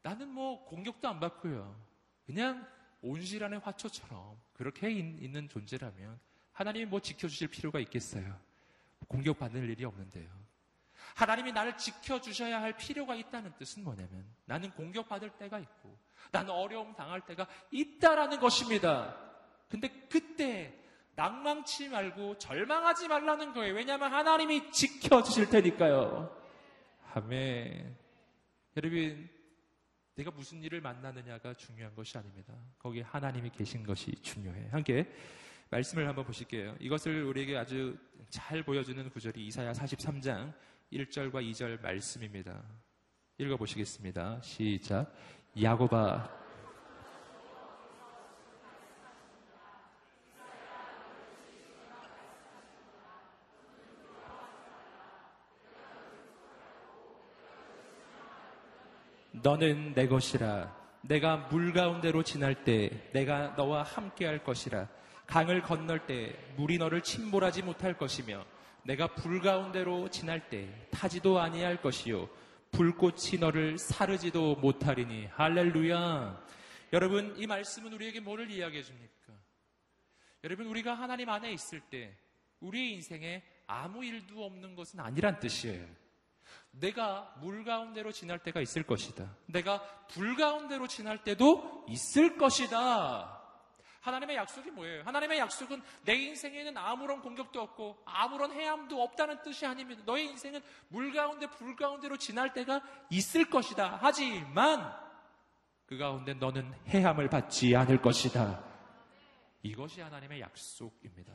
나는 0.01 0.29
뭐 0.29 0.65
공격도 0.65 1.07
안 1.07 1.19
받고요. 1.19 1.75
그냥 2.25 2.67
온실안의 3.01 3.59
화초처럼 3.59 4.38
그렇게 4.53 4.91
있는 4.91 5.47
존재라면 5.49 6.19
하나님이 6.53 6.85
뭐 6.85 6.99
지켜주실 6.99 7.47
필요가 7.47 7.79
있겠어요. 7.79 8.39
공격받는 9.07 9.63
일이 9.63 9.85
없는데요. 9.85 10.29
하나님이 11.15 11.51
나를 11.51 11.77
지켜주셔야 11.77 12.62
할 12.62 12.77
필요가 12.77 13.15
있다는 13.15 13.53
뜻은 13.57 13.83
뭐냐면 13.83 14.25
나는 14.45 14.71
공격받을 14.71 15.31
때가 15.31 15.59
있고 15.59 15.97
나는 16.31 16.51
어려움 16.51 16.93
당할 16.93 17.21
때가 17.21 17.47
있다라는 17.71 18.39
것입니다. 18.39 19.15
근데 19.69 19.88
그때 20.09 20.73
낭망치 21.15 21.89
말고 21.89 22.38
절망하지 22.38 23.07
말라는 23.07 23.53
거예요. 23.53 23.73
왜냐하면 23.73 24.13
하나님이 24.13 24.71
지켜주실 24.71 25.49
테니까요. 25.49 26.35
아멘. 27.13 27.97
여러분, 28.77 29.29
내가 30.19 30.32
무슨 30.32 30.62
일을 30.62 30.82
만나느냐가 30.82 31.53
중요한 31.53 31.95
것이 31.95 32.17
아닙니다. 32.17 32.53
거기에 32.77 33.03
하나님이 33.03 33.49
계신 33.51 33.84
것이 33.84 34.12
중요해. 34.21 34.67
함께 34.69 35.10
말씀을 35.69 36.05
한번 36.05 36.25
보실게요. 36.25 36.75
이것을 36.77 37.23
우리에게 37.23 37.55
아주 37.55 37.97
잘 38.29 38.62
보여주는 38.62 39.10
구절이 39.10 39.47
이사야 39.47 39.71
43장 39.71 40.53
1절과 40.91 41.36
2절 41.51 41.82
말씀입니다. 41.82 42.62
읽어보시겠습니다. 43.38 44.41
시작. 44.41 45.13
야고바 45.62 46.29
너는 59.41 59.93
내 59.93 60.08
것이라. 60.08 60.75
내가 61.02 61.38
물 61.38 61.71
가운데로 61.71 62.23
지날 62.23 62.63
때 62.63 63.10
내가 63.13 63.56
너와 63.56 63.84
함께 63.84 64.25
할 64.25 64.43
것이라. 64.43 64.88
강을 65.28 65.62
건널 65.62 66.06
때 66.06 66.36
물이 66.58 66.78
너를 66.78 67.02
침몰하지 67.02 67.62
못할 67.62 67.97
것이며 67.97 68.45
내가 68.84 69.08
불 69.13 69.41
가운데로 69.41 70.10
지날 70.10 70.49
때 70.49 70.67
타지도 70.91 71.39
아니할 71.39 71.82
것이요. 71.82 72.28
불꽃이 72.71 73.39
너를 73.39 73.78
사르지도 73.78 74.56
못하리니. 74.56 75.28
할렐루야. 75.28 76.45
여러분, 76.93 77.36
이 77.38 77.47
말씀은 77.47 77.93
우리에게 77.93 78.19
뭐를 78.19 78.49
이야기해 78.49 78.84
줍니까? 78.84 79.34
여러분, 80.43 80.67
우리가 80.67 80.93
하나님 80.93 81.30
안에 81.30 81.52
있을 81.52 81.80
때 81.80 82.15
우리의 82.60 82.93
인생에 82.93 83.43
아무 83.67 84.04
일도 84.04 84.43
없는 84.43 84.75
것은 84.75 84.99
아니란 84.99 85.39
뜻이에요. 85.39 85.86
내가 86.71 87.34
물 87.41 87.63
가운데로 87.63 88.12
지날 88.12 88.39
때가 88.39 88.62
있을 88.62 88.84
것이다. 88.84 89.36
내가 89.47 89.82
불 90.08 90.36
가운데로 90.36 90.88
지날 90.88 91.23
때도 91.23 91.86
있을 91.89 92.38
것이다. 92.38 93.38
하나님의 94.01 94.38
약속이 94.38 94.71
뭐예요? 94.71 95.03
하나님의 95.03 95.39
약속은 95.39 95.82
내 96.05 96.15
인생에는 96.15 96.77
아무런 96.77 97.21
공격도 97.21 97.62
없고 97.62 98.01
아무런 98.05 98.51
해함도 98.53 99.01
없다는 99.01 99.41
뜻이 99.41 99.65
아닙니다. 99.65 100.01
너의 100.05 100.25
인생은 100.27 100.62
물 100.88 101.12
가운데 101.13 101.47
불 101.47 101.75
가운데로 101.75 102.17
지날 102.17 102.53
때가 102.53 102.82
있을 103.10 103.49
것이다. 103.49 103.99
하지만 104.01 104.95
그 105.86 105.97
가운데 105.97 106.34
너는 106.34 106.73
해함을 106.88 107.29
받지 107.29 107.75
않을 107.75 108.01
것이다. 108.01 108.63
이것이 109.63 109.99
하나님의 109.99 110.39
약속입니다. 110.39 111.34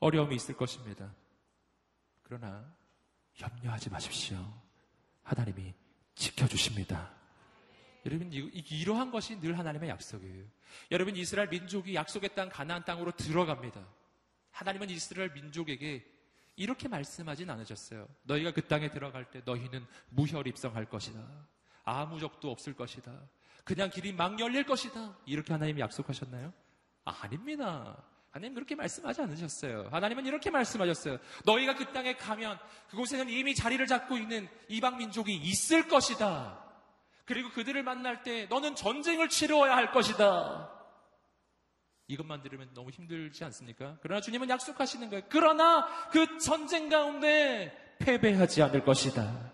어려움이 0.00 0.34
있을 0.36 0.56
것입니다. 0.56 1.14
그러나 2.32 2.64
염려하지 3.42 3.90
마십시오. 3.90 4.38
하나님이 5.22 5.74
지켜주십니다. 6.14 7.10
여러분, 8.06 8.32
이러한 8.32 9.10
것이 9.10 9.38
늘 9.38 9.58
하나님의 9.58 9.90
약속이에요. 9.90 10.46
여러분, 10.90 11.14
이스라엘 11.14 11.50
민족이 11.50 11.94
약속의 11.94 12.34
땅, 12.34 12.48
가나안 12.48 12.86
땅으로 12.86 13.10
들어갑니다. 13.12 13.86
하나님은 14.50 14.88
이스라엘 14.88 15.30
민족에게 15.34 16.10
이렇게 16.56 16.88
말씀하진 16.88 17.50
않으셨어요. 17.50 18.08
너희가 18.22 18.52
그 18.52 18.66
땅에 18.66 18.90
들어갈 18.90 19.30
때 19.30 19.42
너희는 19.44 19.86
무혈 20.08 20.46
입성할 20.46 20.86
것이다. 20.86 21.20
아무 21.84 22.18
적도 22.18 22.50
없을 22.50 22.72
것이다. 22.72 23.12
그냥 23.62 23.90
길이 23.90 24.10
막 24.10 24.40
열릴 24.40 24.64
것이다. 24.64 25.18
이렇게 25.26 25.52
하나님이 25.52 25.82
약속하셨나요? 25.82 26.50
아닙니다. 27.04 28.02
하나님 28.32 28.54
그렇게 28.54 28.74
말씀하지 28.74 29.20
않으셨어요. 29.20 29.88
하나님은 29.92 30.24
이렇게 30.24 30.50
말씀하셨어요. 30.50 31.18
너희가 31.44 31.74
그 31.74 31.92
땅에 31.92 32.16
가면 32.16 32.58
그곳에는 32.88 33.28
이미 33.28 33.54
자리를 33.54 33.86
잡고 33.86 34.16
있는 34.16 34.48
이방 34.68 34.96
민족이 34.96 35.34
있을 35.34 35.86
것이다. 35.86 36.58
그리고 37.26 37.50
그들을 37.50 37.82
만날 37.82 38.22
때 38.22 38.46
너는 38.46 38.74
전쟁을 38.74 39.28
치루어야 39.28 39.76
할 39.76 39.92
것이다. 39.92 40.70
이것만 42.08 42.40
들으면 42.40 42.70
너무 42.72 42.88
힘들지 42.88 43.44
않습니까? 43.44 43.98
그러나 44.00 44.22
주님은 44.22 44.48
약속하시는 44.48 45.10
거예요. 45.10 45.24
그러나 45.28 45.86
그 46.10 46.38
전쟁 46.38 46.88
가운데 46.88 47.96
패배하지 47.98 48.62
않을 48.62 48.82
것이다. 48.82 49.52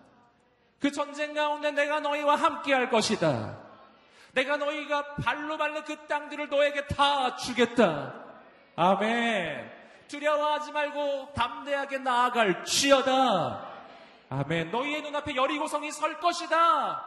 그 0.78 0.92
전쟁 0.92 1.34
가운데 1.34 1.72
내가 1.72 1.98
너희와 1.98 2.36
함께 2.36 2.72
할 2.72 2.90
것이다. 2.90 3.60
내가 4.34 4.56
너희가 4.56 5.16
발로 5.16 5.58
밟는 5.58 5.82
그 5.82 6.06
땅들을 6.06 6.48
너에게 6.48 6.86
다 6.86 7.34
주겠다. 7.34 8.27
아멘. 8.80 9.72
두려워하지 10.06 10.70
말고 10.70 11.32
담대하게 11.34 11.98
나아갈 11.98 12.64
지어다. 12.64 13.68
아멘. 14.30 14.70
너희의 14.70 15.02
눈앞에 15.02 15.34
여리고성이 15.34 15.90
설 15.90 16.20
것이다. 16.20 17.04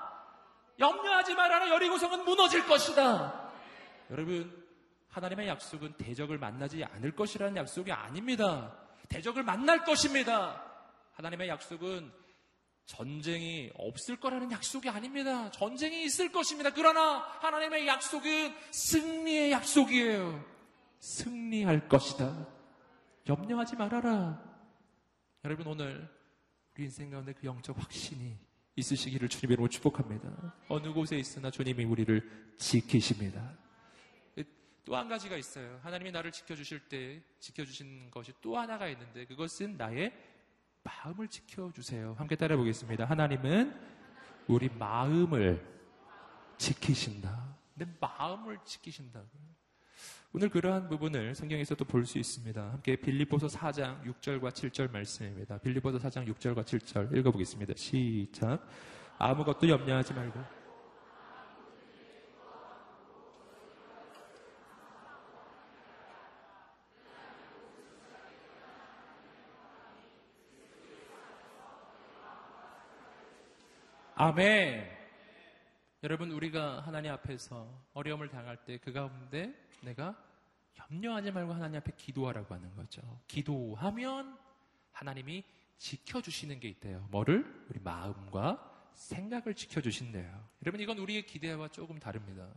염려하지 0.78 1.34
말아라. 1.34 1.70
여리고성은 1.70 2.26
무너질 2.26 2.68
것이다. 2.68 3.52
여러분, 4.10 4.66
하나님의 5.12 5.48
약속은 5.48 5.94
대적을 5.94 6.40
만나지 6.40 6.84
않을 6.84 7.16
것이라는 7.16 7.56
약속이 7.56 7.90
아닙니다. 7.90 8.74
대적을 9.08 9.44
만날 9.44 9.86
것입니다. 9.86 10.62
하나님의 11.14 11.48
약속은 11.48 12.12
전쟁이 12.86 13.72
없을 13.76 14.18
거라는 14.20 14.52
약속이 14.52 14.90
아닙니다. 14.90 15.50
전쟁이 15.52 16.04
있을 16.04 16.34
것입니다. 16.34 16.72
그러나 16.74 17.20
하나님의 17.40 17.88
약속은 17.88 18.54
승리의 18.72 19.54
약속이에요. 19.54 20.52
승리할 21.02 21.90
것이다. 21.90 22.48
염려하지 23.28 23.76
말아라. 23.76 24.42
여러분 25.44 25.68
오늘 25.68 26.08
우리 26.74 26.84
인생 26.84 27.10
가운데 27.10 27.34
그 27.34 27.46
영적 27.46 27.78
확신이 27.78 28.38
있으시기를 28.76 29.28
주님의 29.28 29.56
이름으로 29.56 29.70
축복합니다. 29.70 30.56
어느 30.70 30.94
곳에 30.94 31.18
있으나 31.18 31.50
주님이 31.52 31.84
우리를 31.84 32.56
지키십니다. 32.58 33.58
또 34.84 34.96
한 34.96 35.08
가지가 35.08 35.38
있어요. 35.38 35.80
하나님이 35.84 36.12
나를 36.12 36.32
지켜주실 36.32 36.88
때 36.90 37.22
지켜주신 37.40 38.10
것이 38.10 38.34
또 38.42 38.58
하나가 38.58 38.88
있는데 38.88 39.26
그것은 39.26 39.78
나의 39.78 40.12
마음을 40.84 41.28
지켜주세요. 41.28 42.16
함께 42.18 42.36
따라해 42.36 42.58
보겠습니다. 42.58 43.06
하나님은 43.06 43.80
우리 44.48 44.70
마음을 44.70 45.64
지키신다. 46.58 47.58
내 47.76 47.86
마음을 48.00 48.58
지키신다고요. 48.66 49.61
오늘 50.34 50.48
그러한 50.50 50.88
부분을 50.88 51.36
성경에서도 51.36 51.84
볼 51.86 52.06
수 52.06 52.18
있습니다. 52.18 52.62
함께 52.62 52.96
빌립보서 52.96 53.48
4장 53.48 54.02
6절과 54.06 54.52
7절 54.52 54.90
말씀입니다. 54.90 55.58
빌립보서 55.58 55.98
4장 55.98 56.26
6절과 56.34 56.64
7절 56.64 57.18
읽어보겠습니다. 57.18 57.74
시작. 57.76 58.66
아무것도 59.18 59.68
염려하지 59.68 60.14
말고 60.14 60.40
아멘. 74.16 74.91
여러분 76.04 76.32
우리가 76.32 76.82
하나님 76.82 77.12
앞에서 77.12 77.68
어려움을 77.94 78.30
당할 78.30 78.58
때 78.66 78.78
그 78.80 78.92
가운데 78.92 79.54
내가 79.82 80.16
염려하지 80.90 81.32
말고 81.32 81.54
하나님 81.54 81.78
앞에 81.78 81.92
기도하라고 81.96 82.56
하는 82.56 82.76
거죠. 82.76 83.02
기도하면 83.28 84.38
하나님이 84.92 85.44
지켜주시는 85.78 86.60
게 86.60 86.70
있대요. 86.70 87.08
뭐를? 87.12 87.66
우리 87.70 87.80
마음과 87.80 88.90
생각을 88.96 89.54
지켜주신대요. 89.54 90.50
여러분, 90.64 90.82
이건 90.82 90.98
우리의 90.98 91.26
기대와 91.26 91.70
조금 91.70 92.00
다릅니다. 92.00 92.48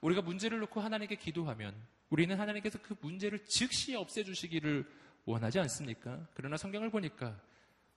우리가 0.00 0.22
문제를 0.22 0.58
놓고 0.60 0.80
하나님께 0.80 1.16
기도하면 1.16 1.74
우리는 2.10 2.38
하나님께서 2.38 2.80
그 2.82 2.96
문제를 3.00 3.44
즉시 3.44 3.94
없애주시기를 3.94 4.84
원하지 5.24 5.58
않습니까? 5.60 6.26
그러나 6.34 6.56
성경을 6.56 6.90
보니까 6.90 7.40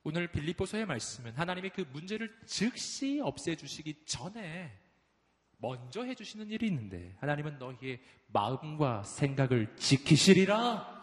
오늘 0.03 0.27
빌립보서의 0.27 0.85
말씀은 0.85 1.33
하나님이 1.35 1.69
그 1.69 1.81
문제를 1.93 2.35
즉시 2.45 3.19
없애주시기 3.21 4.05
전에 4.05 4.82
먼저 5.63 6.03
해주시는 6.03 6.49
일이 6.51 6.67
있는데 6.67 7.15
하나님은 7.21 7.57
너희의 7.57 8.01
마음과 8.27 9.03
생각을 9.03 9.73
지키시리라. 9.77 11.01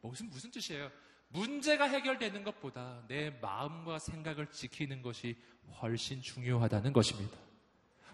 무슨 0.00 0.30
무슨 0.30 0.50
뜻이에요? 0.50 0.90
문제가 1.28 1.84
해결되는 1.84 2.44
것보다 2.44 3.04
내 3.08 3.28
마음과 3.28 3.98
생각을 3.98 4.50
지키는 4.50 5.02
것이 5.02 5.36
훨씬 5.82 6.22
중요하다는 6.22 6.94
것입니다. 6.94 7.36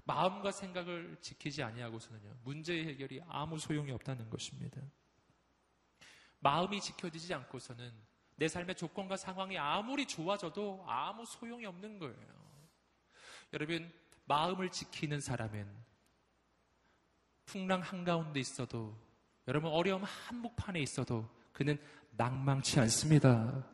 마음과 0.02 0.50
생각을 0.50 1.18
지키지 1.20 1.62
아니하고서는요 1.62 2.38
문제의 2.42 2.86
해결이 2.88 3.20
아무 3.28 3.56
소용이 3.56 3.92
없다는 3.92 4.28
것입니다. 4.30 4.82
마음이 6.40 6.80
지켜지지 6.80 7.32
않고서는 7.32 7.92
내 8.34 8.48
삶의 8.48 8.74
조건과 8.74 9.16
상황이 9.16 9.56
아무리 9.56 10.04
좋아져도 10.04 10.84
아무 10.88 11.24
소용이 11.24 11.64
없는 11.64 12.00
거예요. 12.00 12.44
여러분 13.52 13.92
마음을 14.26 14.70
지키는 14.70 15.20
사람은 15.20 15.66
풍랑 17.46 17.80
한가운데 17.80 18.40
있어도 18.40 18.96
여러분 19.46 19.70
어려움 19.70 20.02
한복판에 20.04 20.80
있어도 20.80 21.28
그는 21.52 21.78
낭망치 22.12 22.80
않습니다. 22.80 23.64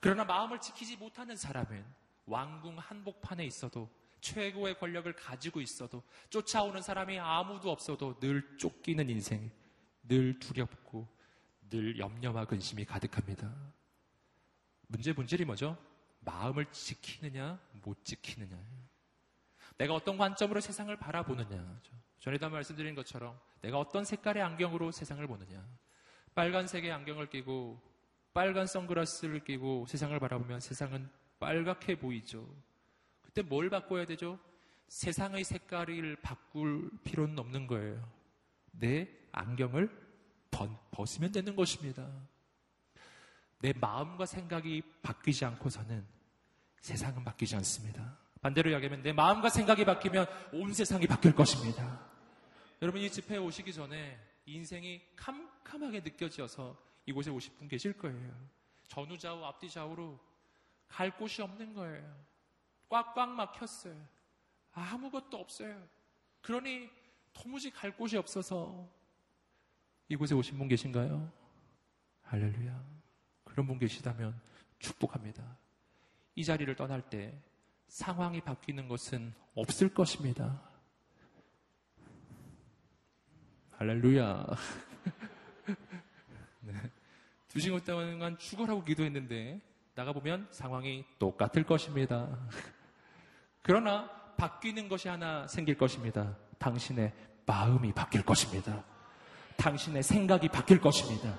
그러나 0.00 0.24
마음을 0.24 0.60
지키지 0.60 0.96
못하는 0.96 1.36
사람은 1.36 1.84
왕궁 2.26 2.78
한복판에 2.78 3.44
있어도 3.46 3.90
최고의 4.20 4.78
권력을 4.78 5.12
가지고 5.14 5.60
있어도 5.60 6.02
쫓아오는 6.30 6.80
사람이 6.80 7.18
아무도 7.18 7.70
없어도 7.70 8.18
늘 8.20 8.56
쫓기는 8.56 9.08
인생, 9.10 9.50
늘 10.04 10.38
두렵고 10.38 11.06
늘 11.68 11.98
염려와 11.98 12.46
근심이 12.46 12.84
가득합니다. 12.84 13.52
문제 14.86 15.12
본질이 15.12 15.44
뭐죠? 15.44 15.76
마음을 16.20 16.66
지키느냐, 16.70 17.58
못 17.82 18.04
지키느냐. 18.04 18.56
내가 19.82 19.94
어떤 19.94 20.16
관점으로 20.16 20.60
세상을 20.60 20.94
바라보느냐. 20.96 21.80
전에도 22.20 22.48
말씀드린 22.48 22.94
것처럼 22.94 23.36
내가 23.62 23.80
어떤 23.80 24.04
색깔의 24.04 24.40
안경으로 24.40 24.92
세상을 24.92 25.26
보느냐. 25.26 25.60
빨간색의 26.36 26.92
안경을 26.92 27.28
끼고 27.28 27.82
빨간 28.32 28.68
선글라스를 28.68 29.42
끼고 29.42 29.86
세상을 29.86 30.16
바라보면 30.20 30.60
세상은 30.60 31.10
빨갛게 31.40 31.96
보이죠. 31.96 32.48
그때 33.22 33.42
뭘 33.42 33.70
바꿔야 33.70 34.06
되죠? 34.06 34.38
세상의 34.86 35.42
색깔을 35.42 36.14
바꿀 36.22 36.88
필요는 37.02 37.36
없는 37.40 37.66
거예요. 37.66 38.08
내 38.70 39.08
안경을 39.32 39.90
벗으면 40.92 41.32
되는 41.32 41.56
것입니다. 41.56 42.08
내 43.58 43.72
마음과 43.72 44.26
생각이 44.26 44.80
바뀌지 45.02 45.44
않고서는 45.44 46.06
세상은 46.78 47.24
바뀌지 47.24 47.56
않습니다. 47.56 48.21
반대로 48.42 48.70
이야기하면 48.70 49.02
내 49.02 49.12
마음과 49.12 49.48
생각이 49.48 49.84
바뀌면 49.84 50.26
온 50.52 50.74
세상이 50.74 51.06
바뀔 51.06 51.32
것입니다. 51.32 52.04
여러분 52.82 53.00
이 53.00 53.08
집회에 53.08 53.38
오시기 53.38 53.72
전에 53.72 54.18
인생이 54.46 55.00
캄캄하게 55.14 56.00
느껴져서 56.00 56.76
이곳에 57.06 57.30
오실 57.30 57.54
분 57.54 57.68
계실 57.68 57.96
거예요. 57.96 58.34
전후좌우 58.88 59.44
앞뒤 59.44 59.70
좌우로 59.70 60.18
갈 60.88 61.16
곳이 61.16 61.40
없는 61.40 61.72
거예요. 61.72 62.14
꽉꽉 62.88 63.30
막혔어요. 63.30 63.96
아무것도 64.72 65.38
없어요. 65.38 65.80
그러니 66.40 66.90
도무지 67.32 67.70
갈 67.70 67.96
곳이 67.96 68.16
없어서 68.16 68.90
이곳에 70.08 70.34
오신 70.34 70.58
분 70.58 70.66
계신가요? 70.66 71.30
할렐루야. 72.24 72.84
그런 73.44 73.68
분 73.68 73.78
계시다면 73.78 74.38
축복합니다. 74.80 75.56
이 76.34 76.44
자리를 76.44 76.74
떠날 76.74 77.08
때 77.08 77.40
상황이 77.92 78.40
바뀌는 78.40 78.88
것은 78.88 79.34
없을 79.54 79.92
것입니다. 79.92 80.62
할렐루야. 83.72 84.46
네. 86.60 86.72
두 87.48 87.60
시간 87.60 87.84
동안 87.84 88.38
죽어라고 88.38 88.82
기도했는데 88.82 89.60
나가보면 89.94 90.48
상황이 90.50 91.04
똑같을 91.18 91.64
것입니다. 91.64 92.34
그러나 93.60 94.08
바뀌는 94.38 94.88
것이 94.88 95.08
하나 95.08 95.46
생길 95.46 95.76
것입니다. 95.76 96.34
당신의 96.58 97.12
마음이 97.44 97.92
바뀔 97.92 98.24
것입니다. 98.24 98.82
당신의 99.58 100.02
생각이 100.02 100.48
바뀔 100.48 100.80
것입니다. 100.80 101.38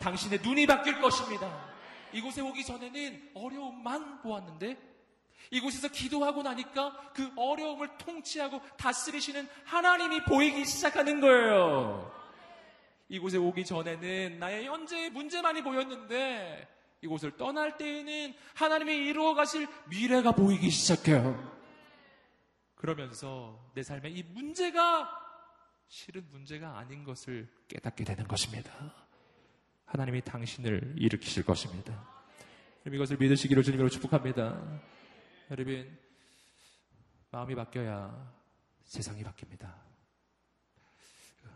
당신의 0.00 0.40
눈이 0.42 0.66
바뀔 0.66 1.00
것입니다. 1.00 1.70
이곳에 2.12 2.40
오기 2.40 2.64
전에는 2.64 3.30
어려움만 3.34 4.20
보았는데 4.20 4.91
이곳에서 5.50 5.88
기도하고 5.88 6.42
나니까 6.42 7.12
그 7.14 7.30
어려움을 7.36 7.98
통치하고 7.98 8.60
다스리시는 8.78 9.48
하나님이 9.64 10.24
보이기 10.24 10.64
시작하는 10.64 11.20
거예요. 11.20 12.10
이곳에 13.08 13.36
오기 13.36 13.64
전에는 13.66 14.38
나의 14.38 14.66
현재의 14.66 15.10
문제만이 15.10 15.62
보였는데 15.62 16.68
이곳을 17.02 17.36
떠날 17.36 17.76
때에는 17.76 18.34
하나님이 18.54 18.94
이루어 18.96 19.34
가실 19.34 19.68
미래가 19.88 20.32
보이기 20.32 20.70
시작해요. 20.70 21.52
그러면서 22.74 23.60
내 23.74 23.82
삶에 23.82 24.08
이 24.08 24.22
문제가 24.22 25.08
실은 25.88 26.26
문제가 26.30 26.78
아닌 26.78 27.04
것을 27.04 27.48
깨닫게 27.68 28.04
되는 28.04 28.26
것입니다. 28.26 28.72
하나님이 29.84 30.22
당신을 30.22 30.94
일으키실 30.96 31.44
것입니다. 31.44 32.08
이것을 32.86 33.18
믿으시기를 33.18 33.62
주님으로 33.62 33.90
축복합니다. 33.90 34.58
여러분, 35.52 35.98
마음이 37.30 37.54
바뀌어야 37.54 38.34
세상이 38.84 39.22
바뀝니다. 39.22 39.70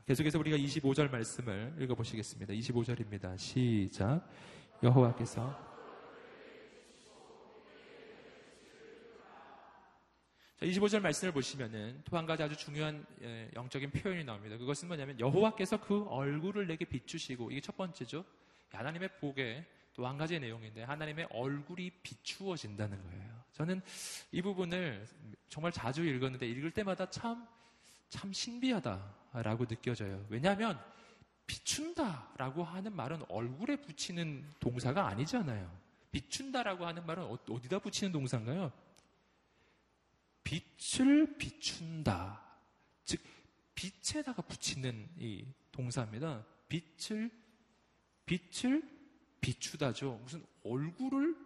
계속해서 0.05 0.39
우리가 0.39 0.59
25절 0.59 1.11
말씀을 1.11 1.75
읽어보시겠습니다. 1.81 2.53
25절입니다. 2.53 3.39
시작. 3.39 4.29
여호와께서 4.83 5.51
자, 10.61 10.67
25절 10.67 11.01
말씀을 11.01 11.33
보시면은 11.33 12.03
또 12.05 12.19
한 12.19 12.27
가지 12.27 12.43
아주 12.43 12.55
중요한 12.55 13.07
예, 13.23 13.51
영적인 13.57 13.93
표현이 13.93 14.25
나옵니다. 14.25 14.59
그것은 14.59 14.89
뭐냐면 14.89 15.19
여호와께서 15.19 15.81
그 15.81 16.05
얼굴을 16.09 16.67
내게 16.67 16.85
비추시고 16.85 17.51
이게 17.51 17.63
첫 17.63 17.75
번째죠. 17.79 18.27
하나님의 18.73 19.21
복에 19.21 19.65
또 19.97 20.07
한 20.07 20.19
가지의 20.19 20.41
내용인데 20.41 20.83
하나님의 20.83 21.29
얼굴이 21.31 21.91
비추어진다는 22.03 23.03
거예요. 23.03 23.43
저는 23.53 23.81
이 24.31 24.43
부분을 24.43 25.07
정말 25.49 25.73
자주 25.73 26.05
읽었는데 26.05 26.47
읽을 26.47 26.71
때마다 26.71 27.09
참, 27.09 27.49
참 28.11 28.31
신비하다라고 28.31 29.65
느껴져요. 29.65 30.25
왜냐하면 30.29 30.79
비춘다라고 31.47 32.63
하는 32.63 32.95
말은 32.95 33.23
얼굴에 33.29 33.77
붙이는 33.77 34.47
동사가 34.61 35.07
아니잖아요. 35.09 35.75
비춘다라고 36.13 36.87
하는 36.87 37.07
말은 37.07 37.23
어, 37.25 37.39
어디다 37.49 37.79
붙이는 37.79 38.13
동사인가요? 38.13 38.71
빛을 40.45 41.39
비춘다. 41.39 42.43
즉, 43.05 43.21
빛에다가 43.75 44.43
붙이는 44.43 45.09
이 45.19 45.47
동사입니다. 45.73 46.45
빛을, 46.69 47.31
빛을 48.27 48.96
비추다죠. 49.41 50.21
무슨 50.23 50.45
얼굴을 50.65 51.37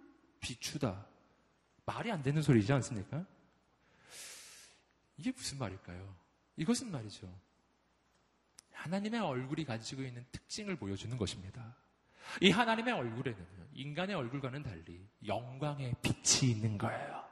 비추다. 0.41 1.07
말이 1.85 2.11
안 2.11 2.23
되는 2.23 2.41
소리지 2.43 2.73
않습니까? 2.73 3.27
이게 5.17 5.33
무슨 5.33 5.59
말일까요? 5.59 6.17
이것은 6.57 6.91
말이죠. 6.91 7.33
하나님의 8.73 9.21
얼굴이 9.21 9.65
가지고 9.65 10.03
있는 10.03 10.25
특징을 10.33 10.77
보여주는 10.77 11.17
것입니다. 11.17 11.77
이 12.41 12.51
하나님의 12.51 12.95
얼굴에는 12.95 13.47
인간의 13.75 14.17
얼굴과는 14.17 14.63
달리 14.63 15.07
영광의 15.27 15.97
빛이 16.03 16.53
있는 16.53 16.79
거예요. 16.79 17.25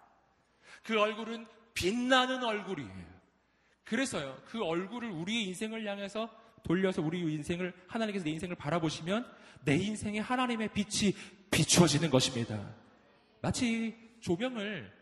그 0.82 0.98
얼굴은 1.00 1.46
빛나는 1.74 2.42
얼굴이에요. 2.42 3.18
그래서요, 3.84 4.42
그 4.46 4.62
얼굴을 4.62 5.10
우리의 5.10 5.44
인생을 5.44 5.86
향해서 5.86 6.28
돌려서 6.62 7.02
우리 7.02 7.20
인생을, 7.20 7.72
하나님께서 7.86 8.24
내 8.24 8.30
인생을 8.30 8.56
바라보시면 8.56 9.30
내 9.64 9.76
인생에 9.76 10.20
하나님의 10.20 10.72
빛이 10.72 11.14
비추어지는 11.50 12.10
것입니다. 12.10 12.74
마치 13.40 13.96
조명을, 14.20 14.92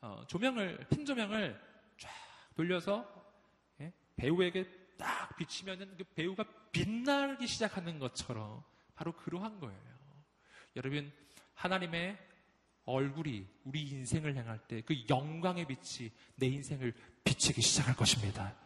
어, 0.00 0.24
조명을, 0.26 0.86
흰 0.92 1.04
조명을 1.04 1.60
쫙 1.98 2.10
돌려서 2.54 3.06
예? 3.80 3.92
배우에게 4.16 4.68
딱 4.96 5.36
비치면은 5.36 5.96
그 5.96 6.04
배우가 6.04 6.44
빛나기 6.70 7.46
시작하는 7.46 7.98
것처럼 7.98 8.62
바로 8.94 9.12
그러한 9.12 9.58
거예요. 9.60 9.80
여러분, 10.76 11.12
하나님의 11.54 12.18
얼굴이 12.84 13.46
우리 13.64 13.82
인생을 13.82 14.36
향할 14.36 14.58
때 14.66 14.82
그 14.82 14.94
영광의 15.08 15.66
빛이 15.66 16.10
내 16.36 16.46
인생을 16.46 16.92
비치기 17.24 17.60
시작할 17.62 17.94
것입니다. 17.94 18.56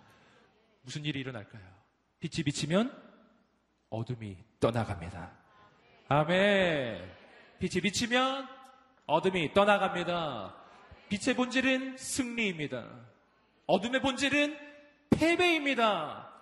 무슨 0.82 1.04
일이 1.04 1.20
일어날까요? 1.20 1.75
빛이 2.28 2.42
비치면 2.42 2.90
어둠이 3.88 4.36
떠나갑니다. 4.58 5.30
아멘. 6.08 7.08
빛이 7.60 7.80
비치면 7.80 8.48
어둠이 9.06 9.52
떠나갑니다. 9.54 10.56
빛의 11.08 11.36
본질은 11.36 11.96
승리입니다. 11.96 12.84
어둠의 13.66 14.00
본질은 14.00 14.58
패배입니다. 15.10 16.32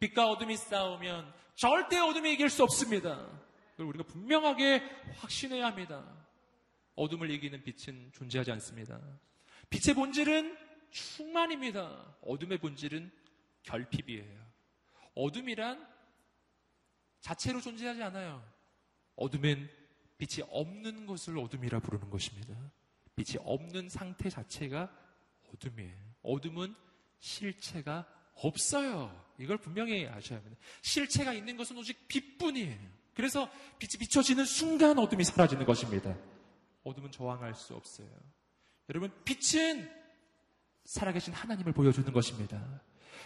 빛과 0.00 0.28
어둠이 0.28 0.54
싸우면 0.54 1.32
절대 1.54 1.98
어둠이 1.98 2.34
이길 2.34 2.50
수 2.50 2.62
없습니다. 2.62 3.26
우리가 3.78 4.04
분명하게 4.04 4.82
확신해야 5.16 5.64
합니다. 5.64 6.04
어둠을 6.94 7.30
이기는 7.30 7.62
빛은 7.64 8.12
존재하지 8.12 8.52
않습니다. 8.52 9.00
빛의 9.70 9.94
본질은 9.94 10.58
충만입니다. 10.90 12.16
어둠의 12.20 12.58
본질은 12.58 13.10
결핍이에요. 13.62 14.41
어둠이란 15.14 15.86
자체로 17.20 17.60
존재하지 17.60 18.02
않아요. 18.02 18.44
어둠엔 19.16 19.70
빛이 20.18 20.46
없는 20.50 21.06
것을 21.06 21.38
어둠이라 21.38 21.80
부르는 21.80 22.10
것입니다. 22.10 22.54
빛이 23.14 23.38
없는 23.44 23.88
상태 23.88 24.30
자체가 24.30 24.90
어둠이에요. 25.52 25.96
어둠은 26.22 26.74
실체가 27.18 28.06
없어요. 28.34 29.32
이걸 29.38 29.58
분명히 29.58 30.06
아셔야 30.06 30.38
합니다. 30.38 30.56
실체가 30.82 31.32
있는 31.32 31.56
것은 31.56 31.76
오직 31.76 32.08
빛뿐이에요. 32.08 32.78
그래서 33.14 33.50
빛이 33.78 33.98
비춰지는 34.00 34.44
순간 34.44 34.98
어둠이 34.98 35.24
사라지는 35.24 35.66
것입니다. 35.66 36.16
어둠은 36.84 37.10
저항할 37.10 37.54
수 37.54 37.74
없어요. 37.74 38.08
여러분, 38.88 39.12
빛은 39.24 39.88
살아계신 40.84 41.32
하나님을 41.32 41.72
보여주는 41.72 42.10
것입니다. 42.12 42.80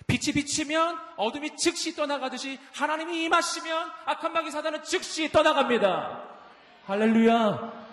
빛이 0.06 0.34
비치면 0.34 0.98
어둠이 1.16 1.56
즉시 1.56 1.94
떠나가듯이 1.94 2.58
하나님이 2.72 3.24
임하시면 3.24 3.90
악한 4.06 4.32
마귀 4.32 4.50
사단은 4.50 4.82
즉시 4.84 5.30
떠나갑니다. 5.30 6.36
할렐루야. 6.84 7.86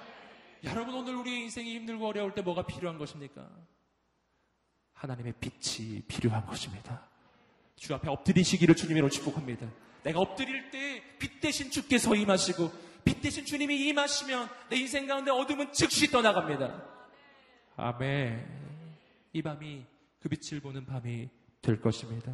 여러분 0.65 0.95
오늘 0.95 1.15
우리 1.15 1.41
인생이 1.41 1.75
힘들고 1.75 2.07
어려울 2.07 2.33
때 2.33 2.41
뭐가 2.41 2.65
필요한 2.65 2.97
것입니까? 2.97 3.47
하나님의 4.93 5.33
빛이 5.39 6.01
필요한 6.07 6.45
것입니다. 6.45 7.07
주 7.75 7.93
앞에 7.93 8.09
엎드리시기를 8.09 8.75
주님으로 8.75 9.09
축복합니다. 9.09 9.67
내가 10.03 10.19
엎드릴 10.19 10.71
때 10.71 11.03
빛 11.23 11.39
대신 11.39 11.71
주께서 11.71 12.13
임하시고 12.15 12.69
빛 13.05 13.21
대신 13.21 13.45
주님이 13.45 13.87
임하시면 13.87 14.49
내 14.69 14.77
인생 14.77 15.07
가운데 15.07 15.31
어둠은 15.31 15.71
즉시 15.71 16.11
떠나갑니다. 16.11 16.83
아멘. 17.77 18.45
이 19.31 19.41
밤이 19.41 19.85
그 20.19 20.29
빛을 20.29 20.61
보는 20.61 20.85
밤이 20.85 21.29
될 21.63 21.81
것입니다. 21.81 22.31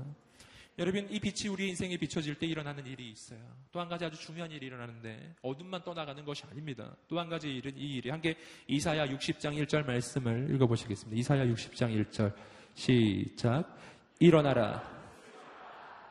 여러분, 0.78 1.08
이 1.10 1.20
빛이 1.20 1.50
우리 1.50 1.68
인생에 1.70 1.98
비춰질 1.98 2.36
때 2.36 2.48
일어나는 2.48 2.86
일이 2.86 3.10
있어요. 3.10 3.40
또 3.72 3.80
한 3.80 3.88
가지 3.90 4.06
아주 4.06 4.18
중요한 4.18 4.50
일이 4.50 4.66
일어나는데, 4.66 5.36
어둠만 5.42 5.84
떠나가는 5.84 6.24
것이 6.26 6.44
아닙니다. 6.50 6.96
또 7.08 7.20
한 7.20 7.30
가지 7.30 7.50
일은 7.50 7.78
이 7.78 7.96
일이, 7.96 8.10
함께 8.10 8.36
이사야 8.68 9.08
60장 9.08 9.62
1절 9.66 9.86
말씀을 9.86 10.54
읽어보시겠습니다. 10.56 11.20
이사야 11.20 11.46
60장 11.46 12.06
1절, 12.06 12.34
시작. 12.76 13.78
일어나라. 14.20 14.82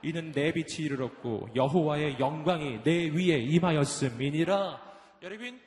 이는 0.03 0.33
내 0.33 0.53
빛이 0.53 0.87
이르렀고, 0.87 1.49
여호와의 1.57 2.21
영광이 2.21 2.83
내 2.85 3.09
위에 3.09 3.39
임하였음이니라. 3.39 4.83
여러분, 5.23 5.61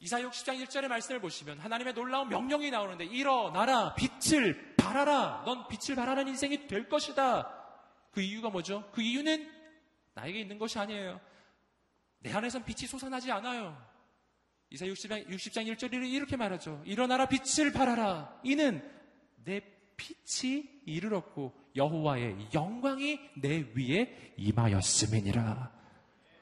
이사야 0.00 0.28
60장 0.28 0.62
1절의 0.64 0.88
말씀을 0.88 1.20
보시면 1.20 1.60
하나님의 1.60 1.94
놀라운 1.94 2.28
명령이 2.28 2.70
나오는데 2.72 3.04
일어나라 3.04 3.94
빛을 3.94 4.71
발하라 4.82 5.44
넌 5.46 5.68
빛을 5.68 5.96
발하는 5.96 6.28
인생이 6.28 6.66
될 6.66 6.88
것이다 6.88 7.62
그 8.10 8.20
이유가 8.20 8.50
뭐죠? 8.50 8.88
그 8.92 9.00
이유는 9.00 9.50
나에게 10.14 10.40
있는 10.40 10.58
것이 10.58 10.78
아니에요. 10.78 11.20
내 12.20 12.32
안에선 12.32 12.64
빛이 12.64 12.86
솟아나지 12.86 13.32
않아요. 13.32 13.76
이사 14.70 14.86
60장, 14.86 15.26
60장 15.28 15.66
1절이 15.74 16.12
이렇게 16.12 16.36
말하죠. 16.36 16.82
일어나라 16.84 17.26
빛을 17.26 17.72
발하라. 17.72 18.40
이는 18.42 18.82
내 19.44 19.60
빛이 19.96 20.68
이르렀고 20.84 21.52
여호와의 21.74 22.48
영광이 22.52 23.18
내 23.36 23.66
위에 23.74 24.34
임하였음이니라. 24.36 25.72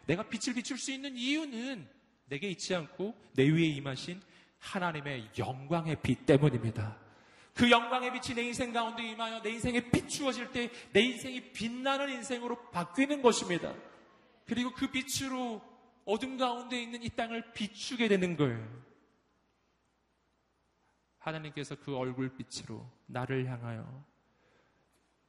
내가 0.06 0.28
빛을 0.28 0.54
비출 0.54 0.76
수 0.76 0.90
있는 0.90 1.16
이유는 1.16 1.88
내게 2.26 2.48
있지 2.50 2.74
않고 2.74 3.14
내 3.34 3.48
위에 3.48 3.66
임하신 3.66 4.20
하나님의 4.58 5.30
영광의 5.38 5.96
빛 6.02 6.26
때문입니다. 6.26 7.09
그 7.60 7.70
영광의 7.70 8.10
빛이 8.14 8.34
내 8.34 8.42
인생 8.44 8.72
가운데 8.72 9.06
임하여 9.06 9.42
내 9.42 9.50
인생에 9.50 9.90
비추어질 9.90 10.50
때 10.50 10.70
내 10.94 11.02
인생이 11.02 11.52
빛나는 11.52 12.08
인생으로 12.08 12.70
바뀌는 12.70 13.20
것입니다. 13.20 13.74
그리고 14.46 14.72
그 14.72 14.90
빛으로 14.90 15.60
어둠 16.06 16.38
가운데 16.38 16.82
있는 16.82 17.02
이 17.02 17.10
땅을 17.10 17.52
비추게 17.52 18.08
되는 18.08 18.34
거예요. 18.38 18.66
하나님께서 21.18 21.74
그 21.74 21.94
얼굴 21.94 22.34
빛으로 22.34 22.90
나를 23.04 23.46
향하여 23.46 24.06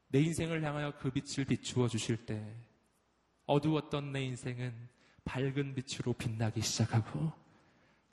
내 0.08 0.22
인생을 0.22 0.64
향하여 0.64 0.94
그 1.00 1.12
빛을 1.12 1.44
비추어 1.46 1.90
주실 1.90 2.26
때 2.26 2.56
어두웠던 3.46 4.14
내 4.14 4.24
인생은 4.24 4.88
밝은 5.26 5.76
빛으로 5.76 6.14
빛나기 6.14 6.62
시작하고 6.62 7.34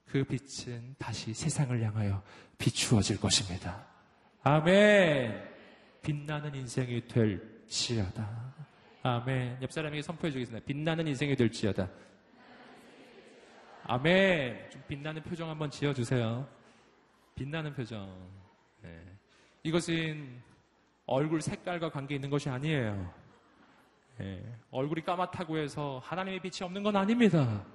그 0.06 0.24
빛은 0.24 0.96
다시 0.98 1.32
세상을 1.32 1.80
향하여 1.80 2.20
비추어질 2.58 3.20
것입니다. 3.20 3.97
아멘. 4.51 5.46
빛나는 6.01 6.55
인생이 6.55 7.07
될지어다. 7.07 8.55
아멘. 9.03 9.59
옆 9.61 9.70
사람에게 9.70 10.01
선포해 10.01 10.30
주겠습니다. 10.32 10.64
빛나는 10.64 11.07
인생이 11.07 11.36
될지어다. 11.36 11.86
아멘. 13.84 14.70
좀 14.70 14.82
빛나는 14.88 15.22
표정 15.22 15.51
한번 15.51 15.70
지어 15.70 15.92
주세요. 15.92 16.49
빛나는 17.34 17.74
표정. 17.74 18.11
네. 18.80 19.05
이것은 19.64 20.40
얼굴 21.05 21.42
색깔과 21.42 21.90
관계 21.90 22.14
있는 22.14 22.30
것이 22.30 22.49
아니에요. 22.49 23.14
네. 24.16 24.42
얼굴이 24.70 25.03
까맣다고 25.03 25.59
해서 25.59 26.01
하나님의 26.03 26.40
빛이 26.40 26.64
없는 26.66 26.82
건 26.82 26.96
아닙니다. 26.96 27.66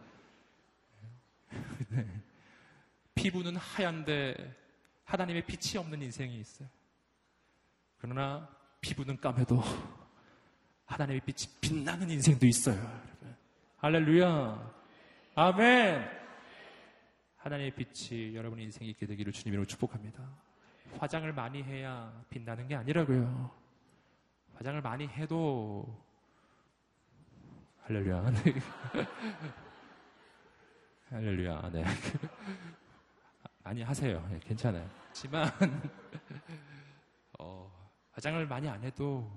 네. 1.89 2.03
피부는 3.13 3.57
하얀데 3.57 4.62
하나님의 5.05 5.45
빛이 5.45 5.77
없는 5.77 6.01
인생이 6.01 6.39
있어요. 6.39 6.67
그러나 7.97 8.49
피부는 8.81 9.17
까매도 9.17 9.61
하나님의 10.85 11.21
빛이 11.21 11.51
빛나는 11.61 12.09
인생도 12.09 12.45
있어요. 12.45 12.77
할렐루야. 13.77 14.73
아멘. 15.35 16.09
하나님의 17.37 17.75
빛이 17.75 18.35
여러분 18.35 18.59
인생에 18.59 18.89
있게 18.91 19.05
되기를 19.05 19.33
주님으로 19.33 19.65
축복합니다. 19.65 20.23
화장을 20.99 21.31
많이 21.33 21.63
해야 21.63 22.23
빛나는 22.29 22.67
게 22.67 22.75
아니라고요. 22.75 23.51
화장을 24.55 24.81
많이 24.81 25.07
해도 25.07 25.85
할렐루야. 27.81 28.31
네. 28.31 28.53
할렐루야. 31.09 31.69
네. 31.73 31.83
많이 33.63 33.81
하세요. 33.81 34.25
네, 34.29 34.39
괜찮아요. 34.39 34.89
하지만 35.07 35.49
어, 37.39 37.71
화장을 38.11 38.45
많이 38.45 38.67
안 38.67 38.83
해도 38.83 39.31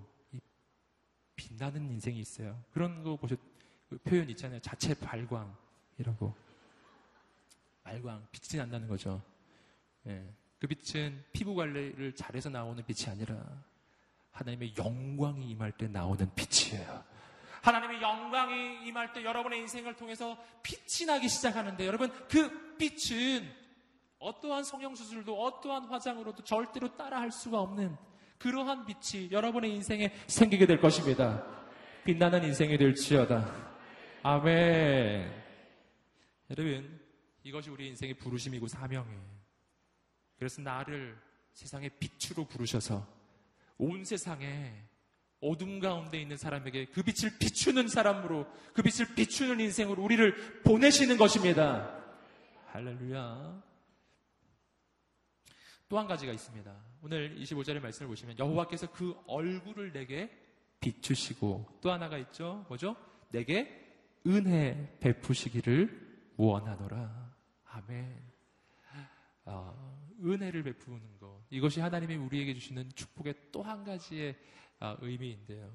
빛나는 1.37 1.91
인생이 1.91 2.19
있어요. 2.19 2.61
그런 2.73 3.03
거 3.03 3.17
보셨 3.17 3.39
그 3.89 3.99
표현 3.99 4.29
있잖아요. 4.31 4.61
자체 4.61 4.95
발광이라고. 4.95 6.35
발광, 7.85 8.27
빛이 8.33 8.59
난다는 8.59 8.89
거죠. 8.89 9.23
예. 10.09 10.29
그 10.59 10.67
빛은 10.67 11.25
피부 11.33 11.55
관리를 11.55 12.15
잘해서 12.17 12.49
나오는 12.49 12.83
빛이 12.85 13.09
아니라 13.09 13.37
하나님의 14.33 14.75
영광이 14.77 15.49
임할 15.51 15.71
때 15.73 15.87
나오는 15.87 16.29
빛이에요. 16.35 17.05
하나님의 17.63 18.03
영광이 18.03 18.87
임할 18.89 19.13
때 19.13 19.23
여러분의 19.23 19.61
인생을 19.61 19.95
통해서 19.95 20.37
빛이 20.63 21.07
나기 21.07 21.29
시작하는데 21.29 21.87
여러분 21.87 22.11
그 22.29 22.77
빛은 22.77 23.66
어떠한 24.19 24.65
성형수술도 24.65 25.41
어떠한 25.43 25.87
화장으로도 25.87 26.45
절대로 26.45 26.97
따라할 26.97 27.31
수가 27.31 27.61
없는 27.61 27.97
그러한 28.39 28.87
빛이 28.87 29.31
여러분의 29.31 29.73
인생에 29.75 30.13
생기게 30.27 30.67
될 30.67 30.81
것입니다. 30.81 31.45
빛나는 32.05 32.45
인생이 32.45 32.77
될지어다. 32.79 33.47
아멘. 34.23 35.45
여러분, 36.51 37.01
이것이 37.43 37.71
우리 37.71 37.89
인생의 37.89 38.15
부르심이고 38.15 38.69
사명이에요. 38.69 39.37
그래서 40.39 40.61
나를 40.63 41.17
세상의 41.53 41.91
빛으로 41.99 42.45
부르셔서 42.45 43.07
온 43.79 44.05
세상에 44.05 44.73
어둠 45.41 45.81
가운데 45.81 46.21
있는 46.21 46.37
사람에게 46.37 46.87
그 46.87 47.03
빛을 47.03 47.39
비추는 47.39 47.89
사람으로 47.89 48.47
그 48.73 48.83
빛을 48.83 49.15
비추는 49.15 49.61
인생으로 49.61 50.03
우리를 50.03 50.63
보내시는 50.63 51.17
것입니다. 51.17 52.05
할렐루야. 52.67 53.63
또 55.89 55.99
한 55.99 56.07
가지가 56.07 56.33
있습니다. 56.33 56.75
오늘 57.03 57.37
25절의 57.39 57.81
말씀을 57.81 58.09
보시면 58.09 58.39
여호와께서 58.39 58.91
그 58.91 59.15
얼굴을 59.27 59.93
내게 59.93 60.31
비추시고 60.81 61.79
또 61.81 61.93
하나가 61.93 62.19
있죠. 62.19 62.65
뭐죠? 62.69 62.97
내게 63.31 63.85
은혜 64.27 64.97
베푸시기를 65.01 66.35
원하노라. 66.37 67.35
아멘. 67.65 68.33
아, 69.45 69.73
은혜를 70.25 70.65
베푸는 70.65 71.19
것. 71.21 71.41
이것이 71.51 71.79
하나님이 71.81 72.17
우리에게 72.17 72.55
주시는 72.55 72.91
축복의 72.95 73.35
또 73.53 73.63
한 73.63 73.85
가지의 73.85 74.37
아, 74.81 74.97
의미인데요. 75.01 75.73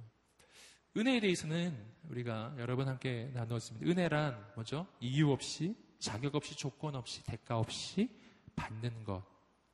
은혜에 0.97 1.21
대해서는 1.21 1.77
우리가 2.09 2.53
여러 2.57 2.75
번 2.75 2.89
함께 2.89 3.31
나누었습니다. 3.33 3.89
은혜란 3.89 4.51
뭐죠? 4.55 4.85
이유 4.99 5.31
없이, 5.31 5.73
자격 5.99 6.35
없이, 6.35 6.53
조건 6.57 6.95
없이, 6.95 7.23
대가 7.23 7.57
없이 7.57 8.09
받는 8.57 9.05
것. 9.05 9.30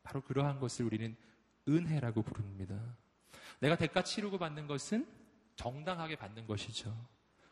바로 0.07 0.21
그러한 0.21 0.61
것을 0.61 0.85
우리는 0.85 1.17
은혜라고 1.67 2.21
부릅니다. 2.21 2.79
내가 3.59 3.75
대가 3.75 4.01
치르고 4.01 4.37
받는 4.37 4.65
것은 4.65 5.05
정당하게 5.57 6.15
받는 6.15 6.47
것이죠. 6.47 6.95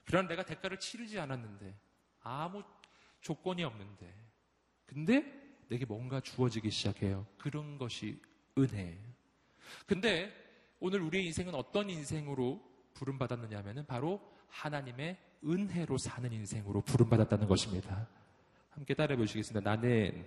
그러나 0.05 0.29
내가 0.29 0.45
대가를 0.45 0.79
치르지 0.79 1.19
않았는데, 1.19 1.77
아무 2.21 2.63
조건이 3.19 3.65
없는데, 3.65 4.13
근데 4.85 5.59
내게 5.67 5.83
뭔가 5.83 6.21
주어지기 6.21 6.69
시작해요. 6.71 7.27
그런 7.37 7.77
것이 7.77 8.21
은혜예요. 8.57 9.03
근데 9.85 10.31
오늘 10.79 11.01
우리의 11.01 11.25
인생은 11.25 11.53
어떤 11.55 11.89
인생으로 11.89 12.63
부름받았느냐 12.93 13.57
하면은 13.57 13.85
바로 13.85 14.21
하나님의 14.47 15.17
은혜로 15.43 15.97
사는 15.97 16.31
인생으로 16.31 16.81
부름받았다는 16.81 17.47
것입니다. 17.49 18.07
함께 18.69 18.93
따라해 18.93 19.17
보시겠습니다. 19.17 19.69
나는 19.69 20.25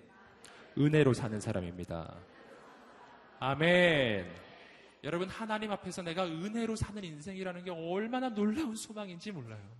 은혜로 0.78 1.12
사는 1.12 1.40
사람입니다. 1.40 2.16
아멘. 3.40 4.32
여러분, 5.04 5.28
하나님 5.28 5.72
앞에서 5.72 6.02
내가 6.02 6.24
은혜로 6.24 6.76
사는 6.76 7.02
인생이라는 7.02 7.64
게 7.64 7.70
얼마나 7.70 8.28
놀라운 8.28 8.76
소망인지 8.76 9.32
몰라요. 9.32 9.76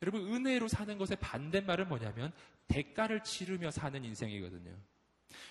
여러분, 0.00 0.32
은혜로 0.32 0.68
사는 0.68 0.96
것의 0.98 1.18
반대말은 1.20 1.88
뭐냐면, 1.88 2.32
대가를 2.68 3.22
치르며 3.22 3.70
사는 3.70 4.02
인생이거든요. 4.02 4.74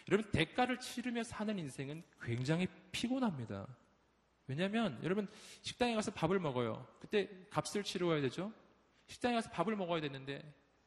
여러분, 0.09 0.31
대가를 0.31 0.79
치르며 0.79 1.23
사는 1.23 1.57
인생은 1.57 2.03
굉장히 2.21 2.67
피곤합니다. 2.91 3.67
왜냐하면, 4.47 4.99
여러분, 5.03 5.27
식당에 5.61 5.95
가서 5.95 6.11
밥을 6.11 6.39
먹어요. 6.39 6.87
그때 6.99 7.29
값을 7.49 7.83
치러야 7.83 8.19
되죠? 8.21 8.51
식당에 9.07 9.35
가서 9.35 9.49
밥을 9.51 9.75
먹어야 9.75 10.01
되는데, 10.01 10.41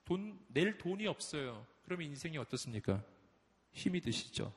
돈, 0.05 0.39
낼 0.49 0.79
돈이 0.79 1.07
없어요. 1.07 1.67
그러면 1.85 2.09
인생이 2.09 2.39
어떻습니까? 2.39 3.03
힘이 3.73 4.01
드시죠? 4.01 4.53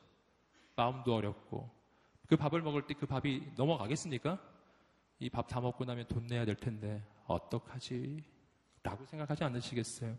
마음도 0.76 1.14
어렵고. 1.14 1.68
그 2.26 2.36
밥을 2.36 2.62
먹을 2.62 2.86
때 2.86 2.94
그 2.94 3.06
밥이 3.06 3.52
넘어가겠습니까? 3.56 4.38
이 5.20 5.28
밥 5.30 5.48
다 5.48 5.60
먹고 5.60 5.84
나면 5.84 6.06
돈 6.06 6.26
내야 6.26 6.44
될 6.44 6.54
텐데, 6.56 7.02
어떡하지? 7.26 8.22
라고 8.82 9.04
생각하지 9.04 9.44
않으시겠어요? 9.44 10.16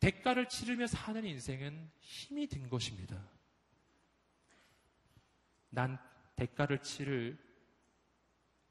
대가를 0.00 0.48
치르며 0.48 0.86
사는 0.86 1.24
인생은 1.24 1.90
힘이 2.00 2.46
든 2.48 2.68
것입니다. 2.68 3.22
난 5.68 5.98
대가를 6.36 6.82
치를 6.82 7.38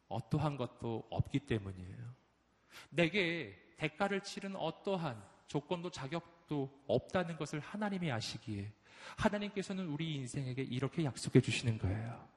어떠한 0.08 0.58
것도 0.58 1.08
없기 1.10 1.40
때문이에요. 1.40 2.16
내게 2.90 3.56
대가를 3.78 4.22
치른 4.24 4.56
어떠한 4.56 5.24
조건도 5.48 5.92
자격도 5.92 6.41
없다는 6.88 7.38
것을 7.38 7.60
하나님이 7.60 8.12
아시기에 8.12 8.72
하나님께서는 9.18 9.88
우리 9.88 10.16
인생에게 10.16 10.62
이렇게 10.64 11.04
약속해 11.04 11.42
주시는 11.42 11.78
거예요. 11.78 12.28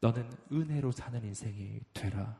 너는 0.00 0.28
은혜로 0.50 0.90
사는 0.92 1.22
인생이 1.22 1.80
되라. 1.92 2.36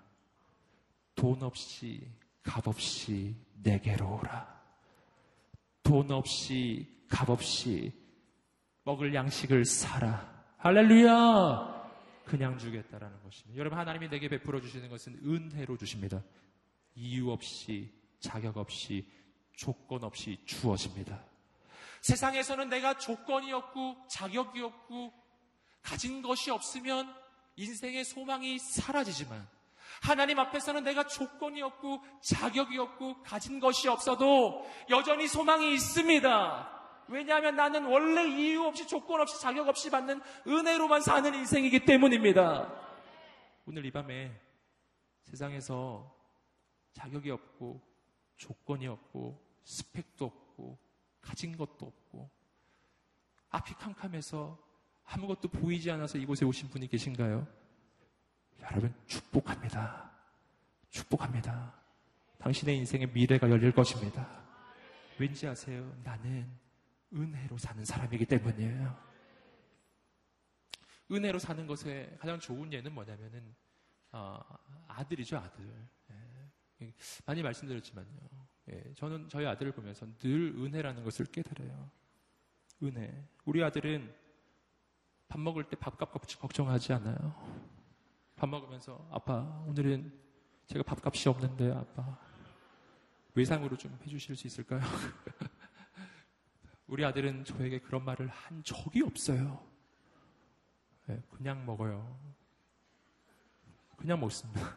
돈 1.14 1.42
없이, 1.42 2.10
값 2.42 2.66
없이 2.66 3.36
내게로 3.62 4.18
오라. 4.18 4.62
돈 5.82 6.10
없이, 6.10 6.86
값 7.08 7.30
없이 7.30 7.92
먹을 8.84 9.14
양식을 9.14 9.64
사라. 9.64 10.44
할렐루야! 10.58 11.82
그냥 12.24 12.56
주겠다라는 12.58 13.22
것입니다. 13.22 13.58
여러분, 13.58 13.78
하나님이 13.78 14.08
내게 14.08 14.28
베풀어 14.28 14.60
주시는 14.60 14.88
것은 14.88 15.20
은혜로 15.24 15.76
주십니다. 15.76 16.22
이유 16.94 17.30
없이, 17.30 17.92
자격 18.20 18.56
없이, 18.56 19.06
조건 19.62 20.02
없이 20.02 20.40
주어집니다. 20.44 21.24
세상에서는 22.00 22.68
내가 22.68 22.98
조건이 22.98 23.52
없고 23.52 24.08
자격이 24.08 24.60
없고 24.60 25.12
가진 25.82 26.20
것이 26.20 26.50
없으면 26.50 27.14
인생의 27.54 28.04
소망이 28.04 28.58
사라지지만 28.58 29.46
하나님 30.02 30.40
앞에서는 30.40 30.82
내가 30.82 31.06
조건이 31.06 31.62
없고 31.62 32.02
자격이 32.22 32.76
없고 32.76 33.22
가진 33.22 33.60
것이 33.60 33.86
없어도 33.86 34.68
여전히 34.90 35.28
소망이 35.28 35.72
있습니다. 35.74 37.04
왜냐하면 37.06 37.54
나는 37.54 37.84
원래 37.84 38.26
이유 38.26 38.64
없이 38.64 38.88
조건 38.88 39.20
없이 39.20 39.40
자격 39.40 39.68
없이 39.68 39.90
받는 39.90 40.20
은혜로만 40.44 41.02
사는 41.02 41.32
인생이기 41.32 41.84
때문입니다. 41.84 42.68
오늘 43.66 43.86
이 43.86 43.92
밤에 43.92 44.32
세상에서 45.22 46.12
자격이 46.94 47.30
없고 47.30 47.80
조건이 48.36 48.88
없고 48.88 49.51
스펙도 49.64 50.24
없고 50.24 50.78
가진 51.20 51.56
것도 51.56 51.86
없고 51.86 52.30
앞이 53.50 53.74
캄캄해서 53.74 54.58
아무것도 55.04 55.48
보이지 55.48 55.90
않아서 55.90 56.18
이곳에 56.18 56.44
오신 56.44 56.68
분이 56.70 56.88
계신가요? 56.88 57.46
여러분 58.62 58.94
축복합니다. 59.06 60.10
축복합니다. 60.90 61.74
당신의 62.38 62.78
인생의 62.78 63.08
미래가 63.12 63.48
열릴 63.50 63.72
것입니다. 63.72 64.42
왠지 65.18 65.46
아세요? 65.46 65.94
나는 66.02 66.50
은혜로 67.12 67.58
사는 67.58 67.84
사람이기 67.84 68.24
때문이에요. 68.26 69.12
은혜로 71.10 71.38
사는 71.38 71.66
것의 71.66 72.16
가장 72.18 72.40
좋은 72.40 72.72
예는 72.72 72.92
뭐냐면은 72.92 73.54
어, 74.12 74.40
아들이죠 74.88 75.36
아들. 75.38 75.88
예. 76.80 76.92
많이 77.26 77.42
말씀드렸지만요. 77.42 78.51
예, 78.70 78.92
저는 78.94 79.28
저희 79.28 79.46
아들을 79.46 79.72
보면서 79.72 80.06
늘 80.18 80.54
은혜라는 80.56 81.02
것을 81.04 81.26
깨달아요. 81.26 81.90
은혜. 82.82 83.28
우리 83.44 83.62
아들은 83.62 84.14
밥 85.28 85.40
먹을 85.40 85.64
때 85.64 85.76
밥값 85.76 86.12
걱정하지 86.38 86.92
않아요. 86.94 87.34
밥 88.36 88.48
먹으면서 88.48 89.08
아빠 89.10 89.62
오늘은 89.66 90.12
제가 90.66 90.82
밥값이 90.82 91.28
없는데 91.28 91.72
아빠 91.72 92.18
외상으로 93.34 93.76
좀 93.76 93.98
해주실 94.04 94.36
수 94.36 94.46
있을까요? 94.46 94.80
우리 96.86 97.04
아들은 97.04 97.44
저에게 97.44 97.78
그런 97.78 98.04
말을 98.04 98.28
한 98.28 98.62
적이 98.62 99.02
없어요. 99.02 99.64
네, 101.06 101.22
그냥 101.30 101.64
먹어요. 101.64 102.18
그냥 103.96 104.20
먹습니다. 104.20 104.76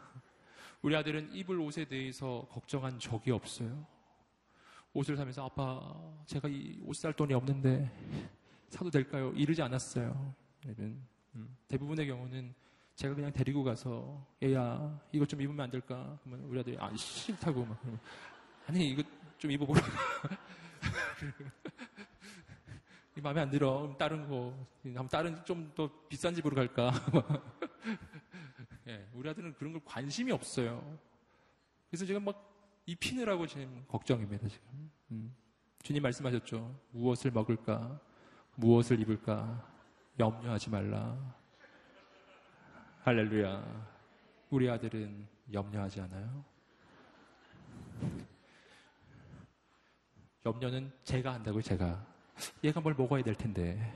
우리 0.82 0.94
아들은 0.96 1.32
입을 1.34 1.58
옷에 1.60 1.84
대해서 1.84 2.46
걱정한 2.50 2.98
적이 2.98 3.32
없어요. 3.32 3.86
옷을 4.92 5.16
사면서 5.16 5.44
아빠 5.44 5.80
제가 6.26 6.48
이 6.48 6.80
옷 6.86 6.94
살 6.96 7.12
돈이 7.12 7.34
없는데 7.34 7.90
사도 8.68 8.90
될까요? 8.90 9.32
이러지 9.34 9.62
않았어요. 9.62 10.34
음, 11.34 11.56
대부분의 11.68 12.06
경우는 12.06 12.54
제가 12.94 13.14
그냥 13.14 13.32
데리고 13.32 13.62
가서 13.62 14.24
얘야 14.42 14.98
이것 15.12 15.28
좀 15.28 15.40
입으면 15.42 15.64
안 15.64 15.70
될까? 15.70 16.18
그러면 16.24 16.46
우리 16.48 16.60
아들이 16.60 16.76
아 16.78 16.94
싫다고 16.96 17.64
막 17.64 17.78
그러면 17.80 18.00
아니 18.66 18.90
이거 18.90 19.02
좀 19.38 19.50
입어보라고 19.50 19.86
이 23.16 23.20
마음에 23.20 23.40
안 23.42 23.50
들어 23.50 23.94
다른 23.98 24.26
거 24.28 24.54
다른 25.10 25.44
좀 25.44 25.70
더 25.74 25.90
비싼 26.08 26.34
집으로 26.34 26.54
갈까 26.56 26.90
예, 28.88 29.08
우리 29.12 29.28
아들은 29.28 29.54
그런 29.54 29.72
걸 29.72 29.82
관심이 29.84 30.30
없어요. 30.30 30.98
그래서 31.90 32.04
지금 32.04 32.24
막 32.24 32.52
입히느라고 32.86 33.46
지금 33.46 33.84
걱정입니다, 33.88 34.46
지금. 34.48 34.90
음. 35.10 35.36
주님 35.82 36.02
말씀하셨죠. 36.02 36.80
무엇을 36.92 37.32
먹을까? 37.32 38.00
무엇을 38.54 39.00
입을까? 39.00 39.68
염려하지 40.18 40.70
말라. 40.70 41.34
할렐루야. 43.02 43.96
우리 44.50 44.70
아들은 44.70 45.28
염려하지 45.52 46.00
않아요. 46.02 46.44
염려는 50.44 50.92
제가 51.02 51.34
한다고요, 51.34 51.62
제가. 51.62 52.06
얘가 52.62 52.80
뭘 52.80 52.94
먹어야 52.94 53.22
될 53.22 53.34
텐데. 53.34 53.92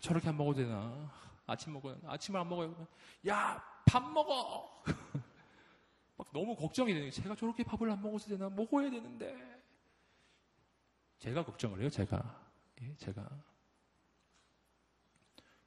저렇게 0.00 0.28
안 0.28 0.36
먹어도 0.36 0.62
되나? 0.62 1.10
아침 1.46 1.72
먹어요. 1.72 1.98
아침을 2.06 2.40
안 2.40 2.48
먹어요. 2.48 2.86
야, 3.26 3.62
밥 3.88 4.02
먹어! 4.12 4.82
막 6.16 6.26
너무 6.32 6.54
걱정이 6.54 6.92
되는 6.92 7.08
게 7.08 7.10
제가 7.10 7.34
저렇게 7.34 7.64
밥을 7.64 7.90
안 7.90 8.02
먹어도 8.02 8.26
되나? 8.26 8.50
먹어야 8.50 8.90
되는데. 8.90 9.34
제가 11.18 11.44
걱정을 11.44 11.80
해요, 11.80 11.88
제가. 11.88 12.48
예, 12.82 12.94
제가. 12.96 13.26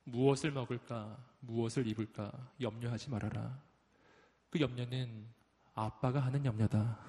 무엇을 0.04 0.52
먹을까? 0.52 1.18
무엇을 1.40 1.88
입을까? 1.88 2.32
염려하지 2.62 3.10
말아라. 3.10 3.60
그 4.50 4.60
염려는 4.60 5.28
아빠가 5.74 6.20
하는 6.20 6.46
염려다. 6.46 7.00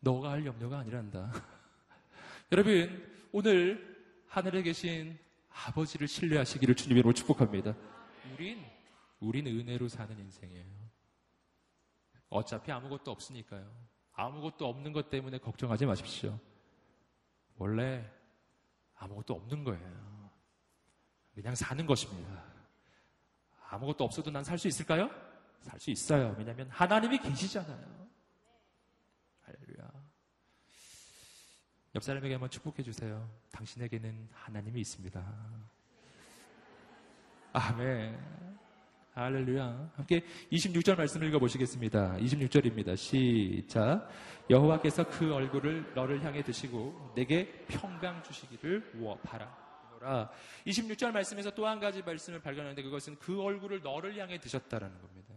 너가 0.00 0.30
할 0.30 0.46
염려가 0.46 0.78
아니란다. 0.78 1.30
여러분, 2.52 3.28
오늘 3.32 4.24
하늘에 4.28 4.62
계신 4.62 5.18
아버지를 5.50 6.08
신뢰하시기를 6.08 6.74
주님으로 6.74 7.12
축복합니다. 7.12 7.74
우린, 8.32 8.64
우린 9.22 9.46
은혜로 9.46 9.88
사는 9.88 10.18
인생이에요. 10.18 10.66
어차피 12.28 12.72
아무것도 12.72 13.10
없으니까요. 13.10 13.70
아무것도 14.14 14.66
없는 14.68 14.92
것 14.92 15.10
때문에 15.10 15.38
걱정하지 15.38 15.86
마십시오. 15.86 16.38
원래 17.56 18.04
아무것도 18.96 19.34
없는 19.34 19.64
거예요. 19.64 20.30
그냥 21.34 21.54
사는 21.54 21.86
것입니다. 21.86 22.44
아무것도 23.70 24.04
없어도 24.04 24.30
난 24.30 24.42
살 24.44 24.58
수 24.58 24.68
있을까요? 24.68 25.08
살 25.62 25.78
수 25.78 25.90
있어요. 25.90 26.34
왜냐하면 26.36 26.68
하나님이 26.70 27.18
계시잖아요. 27.18 28.08
할렐루야. 29.42 29.90
옆 31.94 32.02
사람에게 32.02 32.34
한번 32.34 32.50
축복해 32.50 32.82
주세요. 32.82 33.30
당신에게는 33.52 34.28
하나님이 34.32 34.80
있습니다. 34.80 35.24
아멘. 37.52 38.42
할렐루야. 39.14 39.90
함께 39.94 40.24
26절 40.50 40.96
말씀을 40.96 41.28
읽어보시겠습니다. 41.28 42.16
26절입니다. 42.16 42.96
시작. 42.96 44.08
여호와께서 44.48 45.06
그 45.10 45.34
얼굴을 45.34 45.92
너를 45.94 46.24
향해 46.24 46.42
드시고 46.42 47.12
내게 47.14 47.66
평강 47.68 48.22
주시기를 48.22 48.90
바라노라. 49.22 50.30
26절 50.66 51.12
말씀에서 51.12 51.50
또 51.50 51.66
한 51.66 51.78
가지 51.78 52.00
말씀을 52.00 52.40
발견하는데 52.40 52.82
그것은 52.82 53.18
그 53.18 53.42
얼굴을 53.42 53.82
너를 53.82 54.16
향해 54.16 54.40
드셨다라는 54.40 54.98
겁니다. 55.02 55.34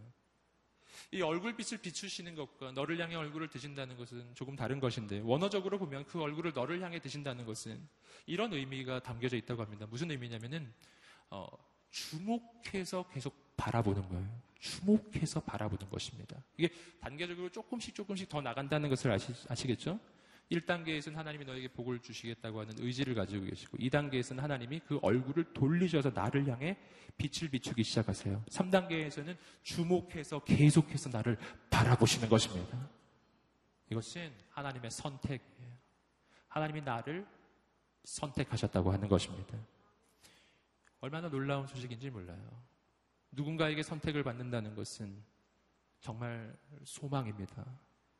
이 1.12 1.20
얼굴빛을 1.20 1.76
비추시는 1.76 2.34
것과 2.34 2.72
너를 2.72 2.98
향해 2.98 3.14
얼굴을 3.14 3.48
드신다는 3.48 3.98
것은 3.98 4.34
조금 4.34 4.56
다른 4.56 4.80
것인데 4.80 5.20
원어적으로 5.20 5.78
보면 5.78 6.06
그 6.06 6.22
얼굴을 6.22 6.54
너를 6.54 6.80
향해 6.80 6.98
드신다는 6.98 7.44
것은 7.44 7.86
이런 8.24 8.54
의미가 8.54 9.00
담겨져 9.00 9.36
있다고 9.36 9.60
합니다. 9.62 9.86
무슨 9.90 10.10
의미냐면은 10.10 10.72
어, 11.28 11.46
주목해서 11.90 13.06
계속 13.12 13.45
바라보는 13.56 14.08
거예요. 14.08 14.46
주목해서 14.58 15.40
바라보는 15.40 15.88
것입니다. 15.90 16.36
이게 16.56 16.72
단계적으로 17.00 17.50
조금씩 17.50 17.94
조금씩 17.94 18.28
더 18.28 18.40
나간다는 18.40 18.88
것을 18.88 19.12
아시, 19.12 19.32
아시겠죠? 19.48 19.98
1단계에서는 20.50 21.14
하나님이 21.14 21.44
너에게 21.44 21.68
복을 21.68 22.00
주시겠다고 22.00 22.60
하는 22.60 22.74
의지를 22.78 23.14
가지고 23.14 23.46
계시고 23.46 23.78
2단계에서는 23.78 24.38
하나님이 24.38 24.80
그 24.86 24.98
얼굴을 25.02 25.52
돌리셔서 25.52 26.10
나를 26.10 26.46
향해 26.48 26.76
빛을 27.16 27.50
비추기 27.50 27.82
시작하세요. 27.82 28.44
3단계에서는 28.48 29.36
주목해서 29.62 30.44
계속해서 30.44 31.10
나를 31.10 31.36
바라보시는 31.70 32.28
것입니다. 32.28 32.88
이것은 33.90 34.32
하나님의 34.50 34.90
선택이에요. 34.90 35.76
하나님이 36.48 36.82
나를 36.82 37.26
선택하셨다고 38.04 38.92
하는 38.92 39.08
것입니다. 39.08 39.56
얼마나 41.00 41.28
놀라운 41.28 41.66
소식인지 41.66 42.10
몰라요. 42.10 42.66
누군가에게 43.36 43.82
선택을 43.82 44.22
받는다는 44.24 44.74
것은 44.74 45.22
정말 46.00 46.56
소망입니다. 46.84 47.64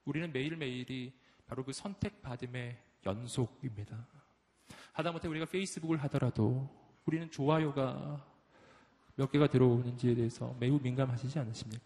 우리는 0.05 0.31
매일매일이 0.31 1.19
바로 1.47 1.65
그 1.65 1.73
선택받음의 1.73 2.77
연속입니다. 3.05 4.07
하다못해 4.93 5.27
우리가 5.29 5.47
페이스북을 5.47 5.97
하더라도 6.05 6.69
우리는 7.07 7.31
좋아요가 7.31 8.25
몇 9.15 9.31
개가 9.31 9.47
들어오는지에 9.47 10.15
대해서 10.15 10.55
매우 10.61 10.79
민감하시지 10.79 11.39
않으십니까? 11.39 11.85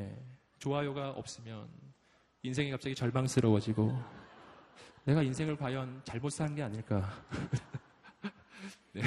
예, 0.00 0.18
좋아요가 0.58 1.10
없으면 1.10 1.68
인생이 2.42 2.70
갑자기 2.72 2.94
절망스러워지고 2.94 3.96
내가 5.04 5.22
인생을 5.22 5.56
과연 5.56 6.02
잘못 6.04 6.30
산 6.30 6.54
게 6.54 6.62
아닐까? 6.64 7.08
네. 8.92 9.02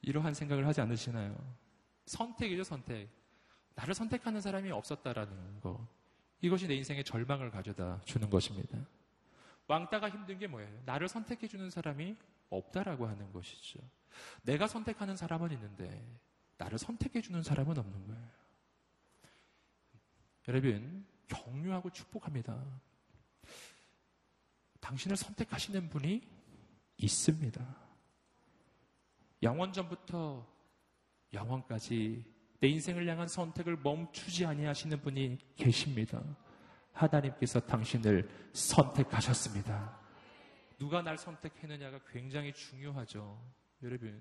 이러한 0.00 0.32
생각을 0.32 0.66
하지 0.66 0.80
않으시나요? 0.80 1.36
선택이죠, 2.08 2.64
선택. 2.64 3.08
나를 3.74 3.94
선택하는 3.94 4.40
사람이 4.40 4.70
없었다라는 4.70 5.60
거. 5.60 5.86
이것이 6.40 6.66
내 6.66 6.74
인생에 6.74 7.02
절망을 7.02 7.50
가져다 7.50 8.00
주는 8.04 8.28
것입니다. 8.28 8.78
왕따가 9.66 10.08
힘든 10.10 10.38
게 10.38 10.46
뭐예요? 10.46 10.82
나를 10.84 11.08
선택해주는 11.08 11.70
사람이 11.70 12.16
없다라고 12.50 13.06
하는 13.06 13.32
것이죠. 13.32 13.78
내가 14.42 14.66
선택하는 14.66 15.16
사람은 15.16 15.52
있는데, 15.52 16.04
나를 16.56 16.78
선택해주는 16.78 17.42
사람은 17.42 17.78
없는 17.78 18.06
거예요. 18.06 18.28
여러분, 20.48 21.06
격려하고 21.28 21.90
축복합니다. 21.90 22.64
당신을 24.80 25.16
선택하시는 25.16 25.90
분이 25.90 26.26
있습니다. 26.96 27.76
영원전부터 29.42 30.57
영원까지 31.32 32.24
내 32.60 32.68
인생을 32.68 33.06
향한 33.06 33.28
선택을 33.28 33.76
멈추지 33.76 34.44
아니하시는 34.44 35.00
분이 35.00 35.38
계십니다. 35.56 36.22
하나님께서 36.92 37.60
당신을 37.60 38.28
선택하셨습니다. 38.52 39.98
누가 40.78 41.02
날 41.02 41.16
선택했느냐가 41.16 42.00
굉장히 42.10 42.52
중요하죠. 42.52 43.40
여러분, 43.82 44.20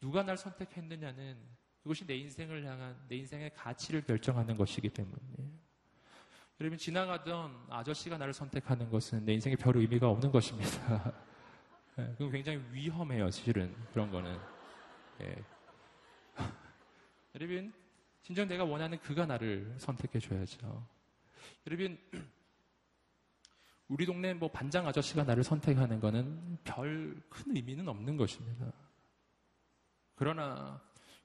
누가 0.00 0.22
날 0.22 0.36
선택했느냐는 0.36 1.36
그것이 1.82 2.04
내 2.06 2.16
인생을 2.16 2.64
향한 2.64 2.96
내 3.08 3.16
인생의 3.16 3.54
가치를 3.54 4.02
결정하는 4.04 4.56
것이기 4.56 4.88
때문에 4.88 5.20
여러분 6.58 6.78
지나가던 6.78 7.66
아저씨가 7.68 8.18
나를 8.18 8.32
선택하는 8.32 8.90
것은 8.90 9.24
내 9.24 9.34
인생에 9.34 9.56
별 9.56 9.76
의미가 9.76 10.08
없는 10.08 10.32
것입니다. 10.32 11.12
네, 11.96 12.06
그건 12.18 12.32
굉장히 12.32 12.60
위험해요, 12.72 13.30
실은 13.30 13.74
그런 13.92 14.10
거는. 14.10 14.38
예. 15.20 15.44
여러분, 17.36 17.70
진정 18.22 18.48
내가 18.48 18.64
원하는 18.64 18.98
그가 18.98 19.26
나를 19.26 19.74
선택해 19.78 20.18
줘야죠. 20.18 20.86
여러분, 21.66 21.98
우리 23.88 24.06
동네 24.06 24.32
뭐 24.32 24.50
반장 24.50 24.86
아저씨가 24.88 25.22
나를 25.22 25.44
선택하는 25.44 26.00
거는 26.00 26.58
별큰 26.64 27.54
의미는 27.54 27.86
없는 27.88 28.16
것입니다. 28.16 28.72
그러나 30.16 30.82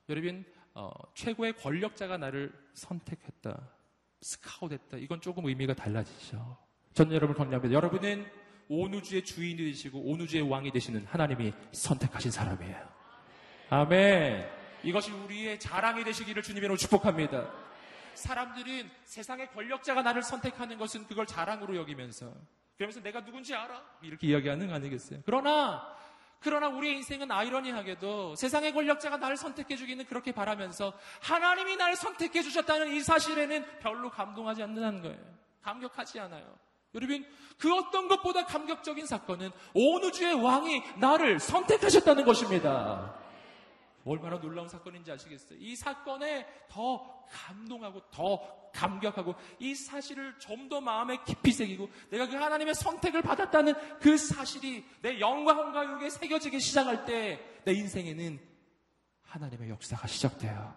여러분 0.10 0.44
어, 0.74 0.92
최고의 1.16 1.54
권력자가 1.54 2.18
나를 2.18 2.54
선택했다, 2.74 3.68
스카웃했다. 4.22 4.98
이건 4.98 5.22
조금 5.22 5.46
의미가 5.46 5.74
달라지죠. 5.74 6.58
저는 6.94 7.16
여러분 7.16 7.36
권유합니다. 7.36 7.74
여러분은 7.74 8.30
온 8.68 8.94
우주의 8.94 9.24
주인이 9.24 9.58
되시고 9.58 10.00
온 10.00 10.22
우주의 10.22 10.48
왕이 10.48 10.72
되시는 10.72 11.06
하나님이 11.06 11.54
선택하신 11.72 12.30
사람이에요. 12.30 12.90
아멘. 13.70 14.61
이것이 14.84 15.12
우리의 15.12 15.60
자랑이 15.60 16.04
되시기를 16.04 16.42
주님으로 16.44 16.78
축복합니다. 16.78 17.52
사람들은 18.16 18.90
세상의 19.06 19.52
권력자가 19.52 20.02
나를 20.02 20.22
선택하는 20.24 20.78
것은 20.78 21.08
그걸 21.08 21.26
자랑으로 21.26 21.76
여기면서 21.76 22.34
그러면서 22.78 23.02
내가 23.02 23.24
누군지 23.24 23.54
알아? 23.54 23.82
이렇게 24.02 24.28
이야기하는 24.28 24.68
거 24.68 24.74
아니겠어요? 24.74 25.22
그러나 25.26 25.96
그러나 26.40 26.68
우리의 26.70 26.96
인생은 26.98 27.32
아이러니하게도 27.32 28.36
세상의 28.36 28.74
권력자가 28.74 29.18
나를 29.18 29.38
선택해 29.38 29.76
주기는 29.76 30.04
그렇게 30.06 30.32
바라면서 30.32 30.94
하나님이 31.22 31.76
나를 31.76 31.96
선택해 31.96 32.42
주셨다는 32.42 32.92
이 32.94 33.02
사실에는 33.02 33.80
별로 33.80 34.10
감동하지 34.10 34.64
않는다는 34.64 35.04
거예요. 35.04 35.20
감격하지 35.62 36.20
않아요. 36.22 36.58
여러분, 36.96 37.24
그 37.60 37.74
어떤 37.76 38.08
것보다 38.08 38.46
감격적인 38.46 39.06
사건은 39.06 39.52
온 39.76 40.04
우주의 40.04 40.34
왕이 40.34 40.82
나를 40.98 41.40
선택하셨다는 41.40 42.26
것입니다. 42.26 43.21
얼마나 44.06 44.40
놀라운 44.40 44.68
사건인지 44.68 45.12
아시겠어요? 45.12 45.60
이 45.60 45.76
사건에 45.76 46.48
더 46.70 47.26
감동하고 47.30 48.02
더 48.12 48.72
감격하고 48.74 49.36
이 49.60 49.76
사실을 49.76 50.38
좀 50.40 50.70
더 50.70 50.80
마음에 50.80 51.18
깊이 51.26 51.52
새기고 51.52 51.90
내가 52.10 52.28
그 52.28 52.36
하나님의 52.36 52.74
선택을 52.76 53.22
받았다는 53.22 54.00
그 54.00 54.18
사실이 54.18 54.86
내 55.02 55.20
영광과 55.20 55.86
육에 56.00 56.10
새겨지기 56.10 56.60
시작할 56.60 57.06
때 57.06 57.52
내 57.66 57.74
인생에는 57.74 58.40
하나님의 59.24 59.70
역사가 59.70 60.08
시작돼요. 60.08 60.74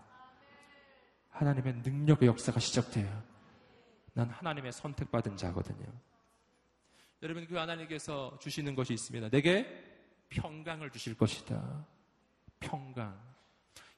하나님의 1.30 1.74
능력의 1.84 2.28
역사가 2.28 2.60
시작돼요. 2.60 3.22
난 4.12 4.28
하나님의 4.30 4.72
선택받은 4.72 5.36
자거든요. 5.36 5.86
여러분 7.22 7.46
그 7.46 7.56
하나님께서 7.56 8.38
주시는 8.40 8.74
것이 8.74 8.92
있습니다. 8.92 9.28
내게 9.30 9.66
평강을 10.28 10.90
주실 10.90 11.16
것이다. 11.16 11.86
평강. 12.64 13.18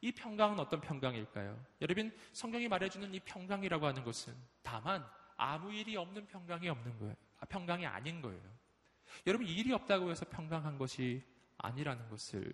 이 0.01 0.13
평강은 0.13 0.59
어떤 0.61 0.81
평강일까요? 0.81 1.59
여러분 1.81 2.13
성경이 2.33 2.69
말해주는 2.69 3.15
이 3.15 3.21
평강이라고 3.21 3.87
하는 3.87 4.05
것은 4.05 4.35
다만 4.63 5.05
아무 5.37 5.73
일이 5.73 5.97
없는 5.97 6.27
평강이 6.27 6.69
없는 6.69 6.99
거예요. 6.99 7.15
아, 7.41 7.47
평강이 7.47 7.87
아닌 7.87 8.21
거예요. 8.21 8.41
여러분 9.27 9.47
일이 9.47 9.73
없다고 9.73 10.11
해서 10.11 10.27
평강한 10.29 10.79
것이 10.79 11.23
아니라는 11.59 12.09
것을 12.09 12.53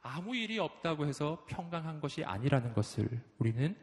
아무 0.00 0.36
일이 0.36 0.58
없다고 0.58 1.06
해서 1.06 1.44
평강한 1.48 2.00
것이 2.00 2.24
아니라는 2.24 2.72
것을 2.72 3.08
우리는 3.38 3.76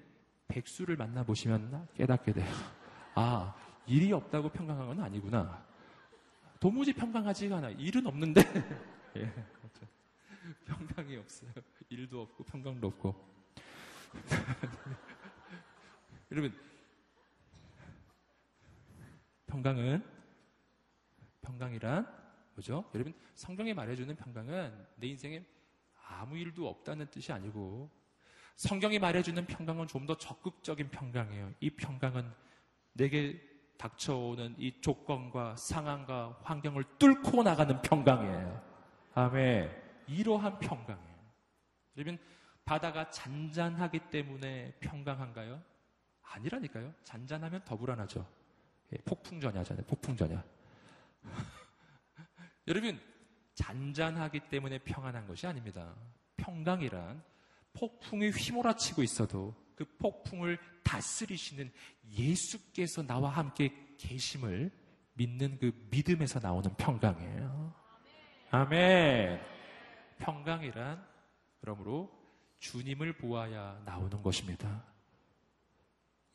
백수를 0.48 0.96
만나보시면 0.96 1.90
깨닫게 1.96 2.34
돼요. 2.34 2.54
아, 3.16 3.54
일이 3.86 4.12
없다고 4.14 4.50
평강한 4.50 4.88
건 4.88 5.02
아니구나. 5.02 5.66
도무지 6.60 6.94
평강하지가 6.94 7.58
않아. 7.58 7.70
일은 7.72 8.08
없는데. 8.08 8.42
예, 9.18 9.32
그렇죠. 9.32 9.86
평강이 10.66 11.18
없어요. 11.18 11.52
일도 11.90 12.22
없고 12.22 12.44
평강도 12.44 12.88
없고. 12.88 13.36
여러분, 16.32 16.54
평강은 19.48 20.04
평강이란 21.42 22.08
뭐죠? 22.56 22.90
여러분 22.94 23.14
성경에 23.36 23.74
말해주는 23.74 24.16
평강은 24.16 24.88
내 24.96 25.08
인생에 25.08 25.44
아무 26.08 26.38
일도 26.38 26.68
없다는 26.68 27.10
뜻이 27.12 27.32
아니고 27.32 27.90
성경이 28.56 29.00
말해주는 29.00 29.46
평강은 29.46 29.88
좀 29.88 30.06
더 30.06 30.18
적극적인 30.18 30.90
평강이에요. 30.90 31.54
이 31.60 31.70
평강은 31.70 32.32
내게 32.94 33.42
닥쳐오는 33.78 34.56
이 34.58 34.80
조건과 34.82 35.58
상황과 35.58 36.40
환경을 36.44 36.84
뚫고 36.98 37.44
나가는 37.44 37.82
평강이에요. 37.82 38.62
아멘. 39.14 39.85
이러한 40.08 40.60
평강이에요. 40.60 41.16
여러분, 41.98 42.18
바다가 42.66 43.10
잔잔하기 43.10 44.10
때문에 44.10 44.74
평강한가요? 44.80 45.62
아니라니까요. 46.22 46.94
잔잔하면 47.04 47.64
더 47.64 47.78
불안하죠. 47.78 48.28
예, 48.94 48.98
폭풍전야잖아요. 48.98 49.86
폭풍전야. 49.86 50.44
여러분, 52.68 53.00
잔잔하기 53.54 54.50
때문에 54.50 54.80
평안한 54.80 55.28
것이 55.28 55.48
아닙니다. 55.48 55.94
평강이란 56.38 57.24
폭풍이 57.74 58.30
휘몰아치고 58.30 59.04
있어도 59.04 59.56
그 59.76 59.86
폭풍을 59.98 60.58
다스리시는 60.84 61.72
예수께서 62.12 63.04
나와 63.04 63.30
함께 63.30 63.74
계심을 63.98 64.72
믿는 65.14 65.58
그 65.60 65.72
믿음에서 65.90 66.40
나오는 66.40 66.74
평강이에요. 66.76 67.74
아멘. 68.52 69.55
평강이란 70.18 71.06
그러므로 71.62 72.12
주님을 72.60 73.18
보아야 73.18 73.82
나오는 73.86 74.22
것입니다. 74.22 74.84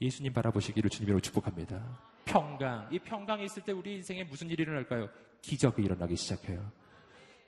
예수님 0.00 0.32
바라보시기를 0.32 0.88
주님으로 0.90 1.20
축복합니다. 1.20 1.98
평강. 2.24 2.88
이 2.92 2.98
평강이 2.98 3.44
있을 3.44 3.62
때 3.64 3.72
우리 3.72 3.96
인생에 3.96 4.24
무슨 4.24 4.48
일이 4.48 4.62
일어날까요? 4.62 5.08
기적이 5.42 5.82
일어나기 5.82 6.16
시작해요. 6.16 6.70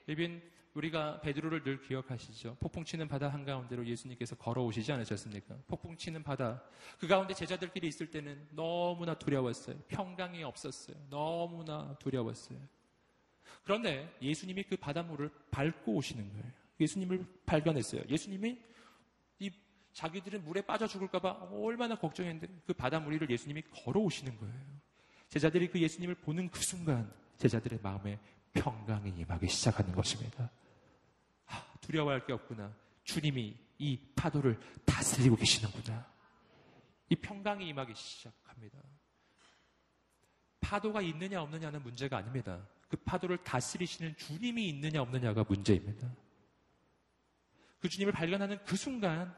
예빈 0.07 0.41
우리가 0.73 1.21
베드로를 1.21 1.63
늘 1.63 1.81
기억하시죠. 1.81 2.57
폭풍 2.59 2.83
치는 2.83 3.07
바다 3.07 3.29
한가운데로 3.29 3.85
예수님께서 3.85 4.35
걸어오시지 4.35 4.91
않으셨습니까? 4.91 5.55
폭풍 5.67 5.95
치는 5.95 6.23
바다. 6.23 6.63
그 6.99 7.07
가운데 7.07 7.33
제자들끼리 7.33 7.87
있을 7.87 8.09
때는 8.09 8.47
너무나 8.51 9.13
두려웠어요. 9.13 9.77
평강이 9.87 10.43
없었어요. 10.43 10.97
너무나 11.09 11.95
두려웠어요. 11.99 12.59
그런데 13.63 14.13
예수님이 14.21 14.63
그 14.63 14.75
바닷물을 14.75 15.29
밟고 15.51 15.93
오시는 15.93 16.29
거예요. 16.31 16.45
예수님을 16.79 17.25
발견했어요. 17.45 18.03
예수님이 18.09 18.59
이 19.39 19.51
자기들은 19.93 20.43
물에 20.43 20.61
빠져 20.61 20.87
죽을까봐 20.87 21.49
얼마나 21.51 21.95
걱정했는데 21.95 22.61
그 22.65 22.73
바닷물 22.73 23.13
위를 23.13 23.29
예수님이 23.29 23.63
걸어오시는 23.85 24.37
거예요. 24.37 24.53
제자들이 25.29 25.69
그 25.69 25.79
예수님을 25.81 26.15
보는 26.15 26.49
그 26.49 26.61
순간 26.61 27.11
제자들의 27.37 27.79
마음에 27.81 28.19
평강이 28.53 29.09
임하기 29.17 29.47
시작하는 29.47 29.93
것입니다. 29.93 30.49
아, 31.47 31.65
두려워할 31.81 32.25
게 32.25 32.33
없구나. 32.33 32.75
주님이 33.03 33.55
이 33.79 33.99
파도를 34.15 34.59
다스리고 34.85 35.35
계시는구나. 35.35 36.05
이 37.09 37.15
평강이 37.15 37.67
임하기 37.67 37.93
시작합니다. 37.95 38.79
파도가 40.61 41.01
있느냐 41.01 41.41
없느냐는 41.41 41.81
문제가 41.83 42.17
아닙니다. 42.17 42.65
그 42.93 42.97
파도를 42.97 43.43
다스리시는 43.43 44.15
주님이 44.17 44.69
있느냐 44.69 45.01
없느냐가 45.01 45.43
문제입니다. 45.49 46.15
그 47.79 47.89
주님을 47.89 48.13
발견하는 48.13 48.63
그 48.65 48.75
순간 48.75 49.35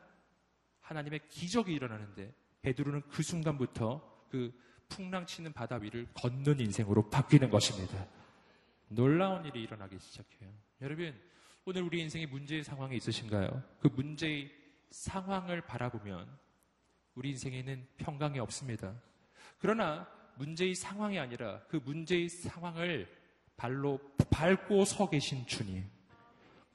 하나님의 0.82 1.22
기적이 1.30 1.74
일어나는데 1.74 2.34
베드로는 2.64 3.03
그 3.08 3.24
순간부터 3.24 4.28
그 4.30 4.51
풍랑치는 4.89 5.53
바다 5.53 5.78
위를 5.78 6.06
걷는 6.16 6.60
인생으로 6.60 7.10
바뀌는 7.10 7.49
것입니다. 7.49 8.06
놀라운 8.89 9.45
일이 9.45 9.64
일어나기 9.64 9.97
시작해요. 9.99 10.51
여러분, 10.82 11.18
오늘 11.64 11.84
우리 11.84 12.01
인생에 12.01 12.26
문제의 12.26 12.62
상황이 12.62 12.97
있으신가요? 12.97 13.64
그 13.80 13.88
문제의 13.88 14.51
상황을 14.89 15.62
바라보면 15.62 16.28
우리 17.14 17.30
인생에는 17.30 17.88
평강이 17.99 18.38
없습니다. 18.39 18.93
그러나 19.60 20.06
문제의 20.36 20.76
상황이 20.76 21.18
아니라 21.18 21.62
그 21.70 21.78
문제의 21.78 22.28
상황을 22.28 23.24
발로 23.58 23.99
밟고 24.30 24.86
서 24.86 25.10
계신 25.10 25.45
주님. 25.45 25.89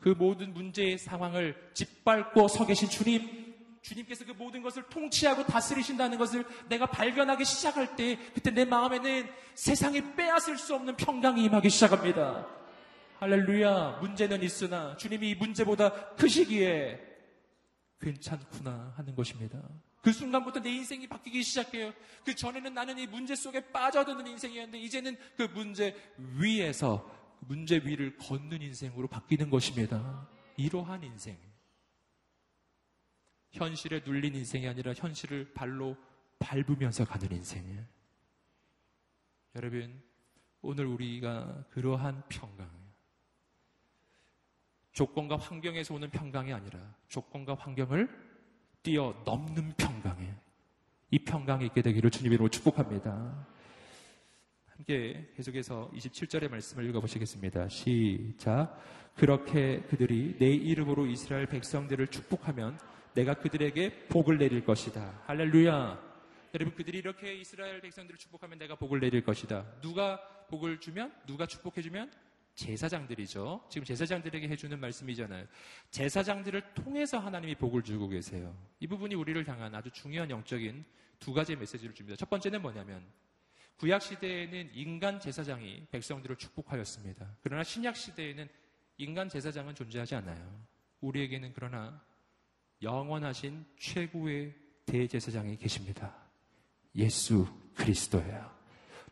그 0.01 0.11
모든 0.11 0.55
문제의 0.55 0.99
상황을 0.99 1.71
짓밟고 1.75 2.49
서 2.49 2.67
계신 2.67 2.89
주님. 2.89 3.51
주님께서 3.83 4.27
그 4.27 4.33
모든 4.33 4.63
것을 4.63 4.83
통치하고 4.85 5.45
다스리신다는 5.47 6.19
것을 6.19 6.45
내가 6.69 6.87
발견하기 6.87 7.45
시작할 7.45 7.97
때 7.97 8.19
그때 8.35 8.51
내 8.51 8.65
마음에는 8.65 9.29
세상이 9.55 10.15
빼앗을 10.15 10.59
수 10.59 10.75
없는 10.75 10.97
평강이 10.97 11.45
임하기 11.45 11.71
시작합니다. 11.71 12.47
할렐루야. 13.21 13.99
문제는 14.01 14.43
있으나 14.43 14.97
주님이 14.97 15.31
이 15.31 15.35
문제보다 15.35 16.15
크시기에 16.15 17.01
괜찮구나 18.01 18.95
하는 18.97 19.15
것입니다. 19.15 19.61
그 20.03 20.13
순간부터 20.13 20.61
내 20.61 20.71
인생이 20.71 21.07
바뀌기 21.07 21.43
시작해요. 21.43 21.93
그 22.25 22.35
전에는 22.35 22.73
나는 22.73 22.99
이 22.99 23.07
문제 23.07 23.35
속에 23.35 23.71
빠져드는 23.71 24.27
인생이었는데 24.27 24.79
이제는 24.79 25.17
그 25.37 25.43
문제 25.43 25.95
위에서 26.17 27.09
문제 27.41 27.77
위를 27.79 28.17
걷는 28.17 28.63
인생으로 28.63 29.09
바뀌는 29.09 29.51
것입니다. 29.51 30.29
이러한 30.57 31.03
인생. 31.03 31.39
현실에 33.51 34.03
눌린 34.05 34.35
인생이 34.35 34.69
아니라 34.69 34.93
현실을 34.95 35.53
발로 35.53 35.97
밟으면서 36.39 37.05
가는 37.05 37.31
인생이에요. 37.33 37.85
여러분, 39.57 40.03
오늘 40.63 40.87
우리가 40.87 41.65
그러한 41.71 42.23
평강, 42.29 42.71
조건과 44.93 45.37
환경에서 45.37 45.95
오는 45.95 46.11
평강이 46.11 46.53
아니라 46.53 46.95
조건과 47.09 47.55
환경을 47.55 48.30
뛰어넘는 48.83 49.75
평강이에요. 49.77 50.35
이 51.11 51.19
평강이 51.19 51.67
있게 51.67 51.83
되기를 51.83 52.11
주님으로 52.11 52.49
축복합니다. 52.49 53.47
함께 54.69 55.31
계속해서 55.37 55.91
27절의 55.95 56.51
말씀을 56.51 56.89
읽어보시겠습니다. 56.89 57.69
시작. 57.69 58.79
그렇게 59.15 59.83
그들이 59.83 60.37
내 60.39 60.47
이름으로 60.47 61.07
이스라엘 61.07 61.47
백성들을 61.47 62.07
축복하면 62.07 62.79
내가 63.15 63.35
그들에게 63.35 64.07
복을 64.09 64.39
내릴 64.39 64.65
것이다. 64.65 65.23
할렐루야. 65.27 66.11
여러분 66.55 66.75
그들이 66.75 66.99
이렇게 66.99 67.35
이스라엘 67.35 67.81
백성들을 67.81 68.19
축복하면 68.19 68.59
내가 68.59 68.77
복을 68.77 69.01
내릴 69.01 69.23
것이다. 69.23 69.65
누가 69.83 70.21
복을 70.49 70.81
주면 70.81 71.13
누가 71.27 71.47
축복해 71.47 71.83
주면 71.83 72.11
제사장들이죠. 72.61 73.67
지금 73.71 73.85
제사장들에게 73.87 74.49
해주는 74.49 74.79
말씀이잖아요. 74.79 75.47
제사장들을 75.91 76.75
통해서 76.75 77.19
하나님이 77.19 77.55
복을 77.55 77.83
주고 77.83 78.07
계세요. 78.09 78.55
이 78.81 78.87
부분이 78.87 79.15
우리를 79.15 79.49
향한 79.49 79.75
아주 79.75 79.91
중요한 79.91 80.31
영적인 80.31 80.85
두 81.19 81.33
가지의 81.33 81.57
메시지를 81.59 81.95
줍니다. 81.95 82.17
첫 82.17 82.29
번째는 82.29 82.61
뭐냐면 82.61 83.03
구약 83.79 84.03
시대에는 84.03 84.71
인간 84.75 85.19
제사장이 85.19 85.87
백성들을 85.91 86.37
축복하였습니다. 86.37 87.37
그러나 87.43 87.65
신약 87.65 87.97
시대에는 87.97 88.47
인간 88.99 89.31
제사장은 89.31 89.75
존재하지 89.75 90.17
않아요. 90.17 90.61
우리에게는 91.01 91.53
그러나 91.55 92.03
영원하신 92.83 93.65
최고의 93.79 94.55
대제사장이 94.85 95.57
계십니다. 95.57 96.15
예수 96.95 97.47
그리스도예요. 97.75 98.60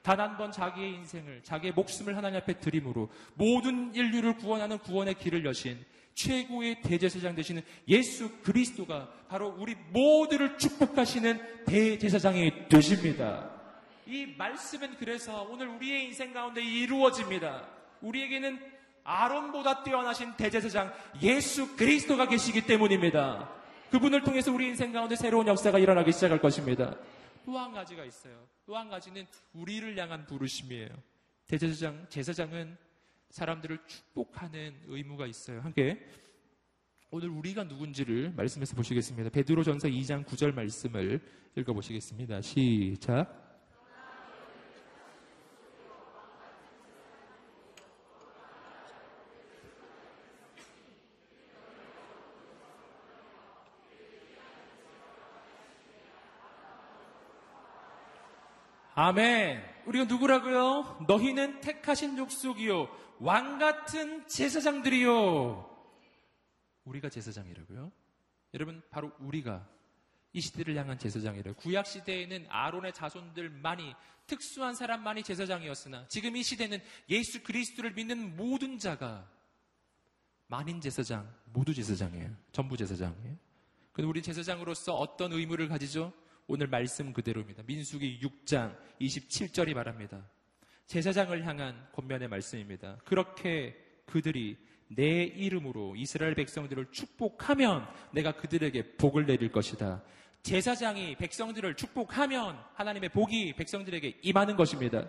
단 0.08 0.20
한 0.20 0.38
번 0.38 0.50
자기의 0.50 0.94
인생을, 0.94 1.42
자기의 1.42 1.74
목숨을 1.74 2.16
하나님 2.16 2.38
앞에 2.40 2.60
드림으로 2.60 3.10
모든 3.34 3.94
인류를 3.94 4.36
구원하는 4.38 4.78
구원의 4.78 5.14
길을 5.18 5.44
여신 5.44 5.78
최고의 6.14 6.80
대제사장 6.80 7.34
되시는 7.34 7.60
예수 7.88 8.30
그리스도가 8.42 9.10
바로 9.28 9.54
우리 9.58 9.74
모두를 9.92 10.56
축복하시는 10.56 11.64
대제사장이 11.66 12.68
되십니다. 12.70 13.50
이 14.06 14.34
말씀은 14.38 14.96
그래서 14.98 15.42
오늘 15.50 15.68
우리의 15.68 16.06
인생 16.06 16.32
가운데 16.32 16.62
이루어집니다. 16.62 17.64
우리에게는 18.00 18.58
아론보다 19.04 19.82
뛰어나신 19.82 20.32
대제사장 20.38 20.90
예수 21.20 21.76
그리스도가 21.76 22.26
계시기 22.28 22.62
때문입니다. 22.62 23.46
그분을 23.90 24.22
통해서 24.22 24.50
우리 24.52 24.68
인생 24.68 24.90
가운데 24.90 25.16
새로운 25.16 25.46
역사가 25.46 25.78
일어나기 25.78 26.12
시작할 26.12 26.40
것입니다. 26.40 26.94
또 27.48 27.56
한 27.58 27.72
가지가 27.72 28.04
있어요. 28.04 28.46
또 28.66 28.76
한 28.76 28.90
가지는 28.90 29.26
우리를 29.54 29.96
향한 29.98 30.26
부르심이에요. 30.26 30.90
대제사장, 31.46 32.06
제사장은 32.10 32.76
사람들을 33.30 33.78
축복하는 33.86 34.74
의무가 34.86 35.26
있어요. 35.26 35.62
함께 35.62 36.06
오늘 37.10 37.30
우리가 37.30 37.64
누군지를 37.64 38.32
말씀해서 38.36 38.76
보시겠습니다. 38.76 39.30
베드로 39.30 39.62
전서 39.62 39.88
2장 39.88 40.26
9절 40.26 40.52
말씀을 40.52 41.20
읽어 41.56 41.72
보시겠습니다. 41.72 42.42
시작. 42.42 43.47
아멘. 58.98 59.62
우리가 59.86 60.06
누구라고요? 60.06 61.04
너희는 61.06 61.60
택하신 61.60 62.16
족속이요. 62.16 62.88
왕 63.20 63.60
같은 63.60 64.26
제사장들이요. 64.26 65.70
우리가 66.84 67.08
제사장이라고요? 67.08 67.92
여러분, 68.54 68.82
바로 68.90 69.12
우리가 69.20 69.64
이 70.32 70.40
시대를 70.40 70.74
향한 70.74 70.98
제사장이래요. 70.98 71.54
구약 71.54 71.86
시대에는 71.86 72.46
아론의 72.48 72.92
자손들만이 72.92 73.94
특수한 74.26 74.74
사람만이 74.74 75.22
제사장이었으나 75.22 76.08
지금 76.08 76.34
이 76.34 76.42
시대는 76.42 76.80
예수 77.08 77.44
그리스도를 77.44 77.92
믿는 77.92 78.36
모든 78.36 78.80
자가 78.80 79.30
만인 80.48 80.80
제사장, 80.80 81.32
모두 81.52 81.72
제사장이에요. 81.72 82.34
전부 82.50 82.76
제사장이에요. 82.76 83.36
근데 83.92 84.08
우리 84.08 84.20
제사장으로서 84.22 84.96
어떤 84.96 85.32
의무를 85.32 85.68
가지죠? 85.68 86.12
오늘 86.50 86.66
말씀 86.66 87.12
그대로입니다. 87.12 87.62
민수기 87.66 88.20
6장 88.22 88.74
27절이 89.02 89.74
말합니다. 89.74 90.24
제사장을 90.86 91.46
향한 91.46 91.86
권면의 91.92 92.28
말씀입니다. 92.28 92.96
그렇게 93.04 93.76
그들이 94.06 94.56
내 94.88 95.24
이름으로 95.24 95.94
이스라엘 95.94 96.34
백성들을 96.34 96.86
축복하면 96.90 97.86
내가 98.12 98.32
그들에게 98.32 98.96
복을 98.96 99.26
내릴 99.26 99.52
것이다. 99.52 100.02
제사장이 100.42 101.16
백성들을 101.16 101.74
축복하면 101.74 102.58
하나님의 102.72 103.10
복이 103.10 103.52
백성들에게 103.52 104.20
임하는 104.22 104.56
것입니다. 104.56 105.06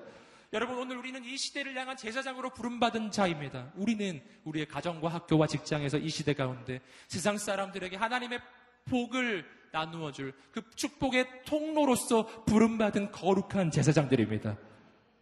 여러분 0.52 0.78
오늘 0.78 0.98
우리는 0.98 1.24
이 1.24 1.38
시대를 1.38 1.74
향한 1.78 1.96
제사장으로 1.96 2.50
부름받은 2.50 3.12
자입니다. 3.12 3.72
우리는 3.76 4.22
우리의 4.44 4.68
가정과 4.68 5.08
학교와 5.08 5.48
직장에서 5.48 6.00
이 6.00 6.10
시대 6.10 6.34
가운데 6.34 6.82
세상 7.08 7.38
사람들에게 7.38 7.96
하나님의 7.96 8.42
복을 8.84 9.59
나누어 9.72 10.12
줄 10.12 10.34
그 10.52 10.62
축복의 10.76 11.44
통로로서 11.46 12.26
부름받은 12.46 13.12
거룩한 13.12 13.72
제사장들입니다. 13.72 14.58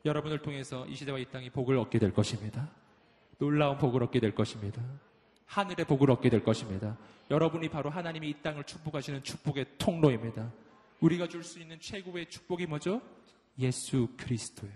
여러분을 0.05 0.39
통해서 0.39 0.85
이 0.87 0.95
시대와 0.95 1.19
이 1.19 1.25
땅이 1.25 1.49
복을 1.49 1.77
얻게 1.77 1.99
될 1.99 2.13
것입니다. 2.13 2.69
놀라운 3.39 3.77
복을 3.77 4.03
얻게 4.03 4.19
될 4.19 4.33
것입니다. 4.33 4.81
하늘의 5.45 5.85
복을 5.85 6.09
얻게 6.11 6.29
될 6.29 6.43
것입니다. 6.43 6.97
여러분이 7.29 7.69
바로 7.69 7.89
하나님이 7.89 8.29
이 8.29 8.41
땅을 8.41 8.63
축복하시는 8.63 9.23
축복의 9.23 9.65
통로입니다. 9.77 10.51
우리가 11.01 11.27
줄 11.27 11.43
수 11.43 11.59
있는 11.59 11.79
최고의 11.79 12.29
축복이 12.29 12.65
뭐죠? 12.65 13.01
예수 13.59 14.07
그리스도의 14.17 14.71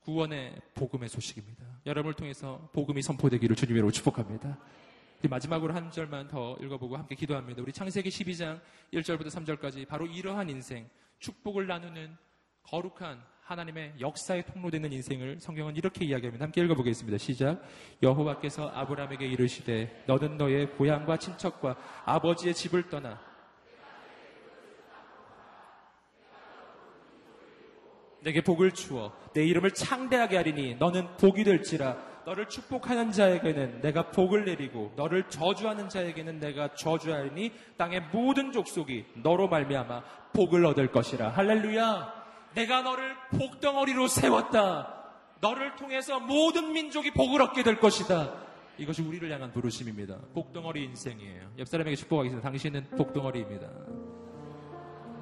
구원의 0.00 0.60
복음의 0.74 1.08
소식입니다. 1.08 1.64
여러분을 1.86 2.14
통해서 2.14 2.68
복음이 2.72 3.02
선포되기를 3.02 3.54
주님으로 3.56 3.90
축복합니다. 3.90 4.58
마지막으로 5.26 5.74
한 5.74 5.90
절만 5.90 6.28
더 6.28 6.56
읽어보고 6.60 6.96
함께 6.96 7.16
기도합니다. 7.16 7.60
우리 7.60 7.72
창세기 7.72 8.08
12장 8.08 8.60
1절부터 8.92 9.26
3절까지 9.26 9.88
바로 9.88 10.06
이러한 10.06 10.48
인생, 10.48 10.88
축복을 11.18 11.66
나누는 11.66 12.16
거룩한 12.62 13.20
하나님의 13.40 13.94
역사의 13.98 14.44
통로되는 14.46 14.92
인생을 14.92 15.40
성경은 15.40 15.74
이렇게 15.74 16.04
이야기합니다. 16.04 16.44
함께 16.44 16.60
읽어보겠습니다. 16.60 17.18
시작. 17.18 17.62
여호와께서 18.02 18.68
아브라함에게 18.68 19.26
이르시되 19.26 20.04
너는 20.06 20.36
너의 20.36 20.70
고향과 20.72 21.16
친척과 21.16 21.76
아버지의 22.04 22.54
집을 22.54 22.88
떠나 22.88 23.18
내게 28.20 28.42
복을 28.42 28.72
주어 28.72 29.12
내 29.32 29.44
이름을 29.44 29.72
창대하게 29.72 30.36
하리니 30.36 30.74
너는 30.76 31.16
복이 31.16 31.44
될지라 31.44 31.96
너를 32.28 32.46
축복하는 32.46 33.10
자에게는 33.10 33.80
내가 33.80 34.10
복을 34.10 34.44
내리고 34.44 34.92
너를 34.96 35.30
저주하는 35.30 35.88
자에게는 35.88 36.40
내가 36.40 36.74
저주하리니 36.74 37.52
땅의 37.78 38.02
모든 38.12 38.52
족속이 38.52 39.06
너로 39.22 39.48
말미암아 39.48 40.02
복을 40.34 40.66
얻을 40.66 40.92
것이라. 40.92 41.30
할렐루야. 41.30 42.12
내가 42.54 42.82
너를 42.82 43.16
복덩어리로 43.30 44.08
세웠다. 44.08 44.94
너를 45.40 45.76
통해서 45.76 46.20
모든 46.20 46.72
민족이 46.72 47.12
복을 47.12 47.40
얻게 47.40 47.62
될 47.62 47.80
것이다. 47.80 48.34
이것이 48.76 49.00
우리를 49.00 49.32
향한 49.32 49.50
부르심입니다. 49.50 50.16
복덩어리 50.34 50.84
인생이에요. 50.84 51.52
옆 51.58 51.66
사람에게 51.66 51.96
축복하겠습니다. 51.96 52.46
당신은 52.46 52.90
복덩어리입니다. 52.90 53.68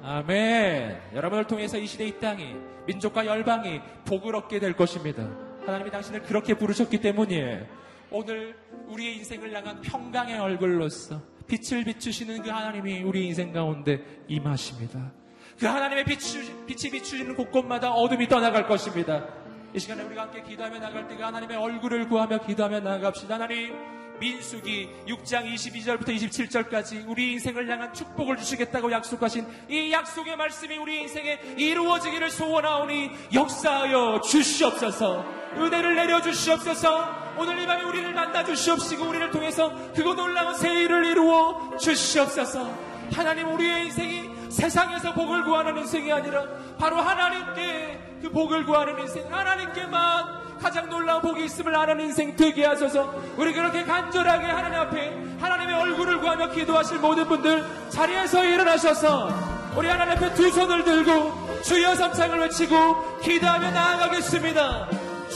아멘. 0.03 1.13
여러분을 1.13 1.47
통해서 1.47 1.77
이 1.77 1.87
시대 1.87 2.05
이 2.05 2.19
땅이 2.19 2.55
민족과 2.85 3.25
열방이 3.25 3.79
복을 4.05 4.35
얻게 4.35 4.59
될 4.59 4.73
것입니다. 4.73 5.46
하나님이 5.67 5.91
당신을 5.91 6.23
그렇게 6.23 6.53
부르셨기 6.53 6.99
때문이에요. 6.99 7.65
오늘 8.09 8.55
우리의 8.87 9.17
인생을 9.17 9.53
향한 9.53 9.81
평강의 9.81 10.39
얼굴로서 10.39 11.21
빛을 11.47 11.83
비추시는 11.83 12.41
그 12.41 12.49
하나님이 12.49 13.03
우리 13.03 13.27
인생 13.27 13.51
가운데 13.51 14.01
임하십니다. 14.27 15.11
그 15.59 15.65
하나님의 15.65 16.05
빛이, 16.05 16.65
빛이 16.65 16.91
비추시는 16.91 17.35
곳곳마다 17.35 17.91
어둠이 17.91 18.27
떠나갈 18.27 18.67
것입니다. 18.67 19.27
이 19.73 19.79
시간에 19.79 20.03
우리가 20.03 20.23
함께 20.23 20.41
기도하며 20.41 20.79
나갈 20.79 21.07
때그 21.07 21.21
하나님의 21.21 21.57
얼굴을 21.57 22.07
구하며 22.07 22.39
기도하며 22.45 22.79
나갑시다. 22.79 23.35
하나님, 23.35 23.75
민수기 24.19 24.89
6장 25.07 25.45
22절부터 25.53 26.07
27절까지 26.07 27.07
우리 27.07 27.33
인생을 27.33 27.69
향한 27.69 27.93
축복을 27.93 28.37
주시겠다고 28.37 28.91
약속하신 28.91 29.45
이 29.69 29.91
약속의 29.91 30.35
말씀이 30.35 30.77
우리 30.77 31.01
인생에 31.01 31.39
이루어지기를 31.57 32.29
소원하오니 32.29 33.11
역사하여 33.33 34.21
주시옵소서 34.21 35.46
은혜를 35.61 35.95
내려 35.95 36.21
주시옵소서. 36.21 37.27
오늘 37.37 37.59
이 37.59 37.67
밤에 37.67 37.83
우리를 37.83 38.13
만나 38.13 38.43
주시옵시고 38.43 39.05
우리를 39.05 39.31
통해서 39.31 39.71
그거 39.95 40.13
놀라운 40.13 40.55
새 40.55 40.73
일을 40.83 41.05
이루어 41.05 41.77
주시옵소서. 41.77 42.67
하나님 43.13 43.53
우리의 43.53 43.85
인생이 43.85 44.29
세상에서 44.49 45.13
복을 45.13 45.43
구하는 45.43 45.77
인생이 45.77 46.11
아니라 46.11 46.43
바로 46.79 46.97
하나님께 46.97 48.19
그 48.21 48.31
복을 48.31 48.65
구하는 48.65 48.99
인생 48.99 49.23
하나님께만 49.33 50.57
가장 50.59 50.89
놀라운 50.89 51.21
복이 51.21 51.45
있음을 51.45 51.75
아는 51.75 51.99
인생 52.01 52.35
되게 52.35 52.65
하소서. 52.65 53.13
우리 53.37 53.53
그렇게 53.53 53.83
간절하게 53.83 54.45
하나님 54.45 54.79
앞에 54.79 55.37
하나님의 55.39 55.75
얼굴을 55.75 56.19
구하며 56.19 56.49
기도하실 56.49 56.97
모든 56.97 57.27
분들 57.27 57.63
자리에서 57.89 58.43
일어나셔서 58.43 59.29
우리 59.75 59.87
하나님 59.87 60.13
앞에 60.13 60.33
두 60.33 60.49
손을 60.49 60.83
들고 60.83 61.61
주여 61.61 61.93
삼창을 61.95 62.39
외치고 62.39 63.19
기도하며 63.19 63.71
나아가겠습니다 63.71 65.06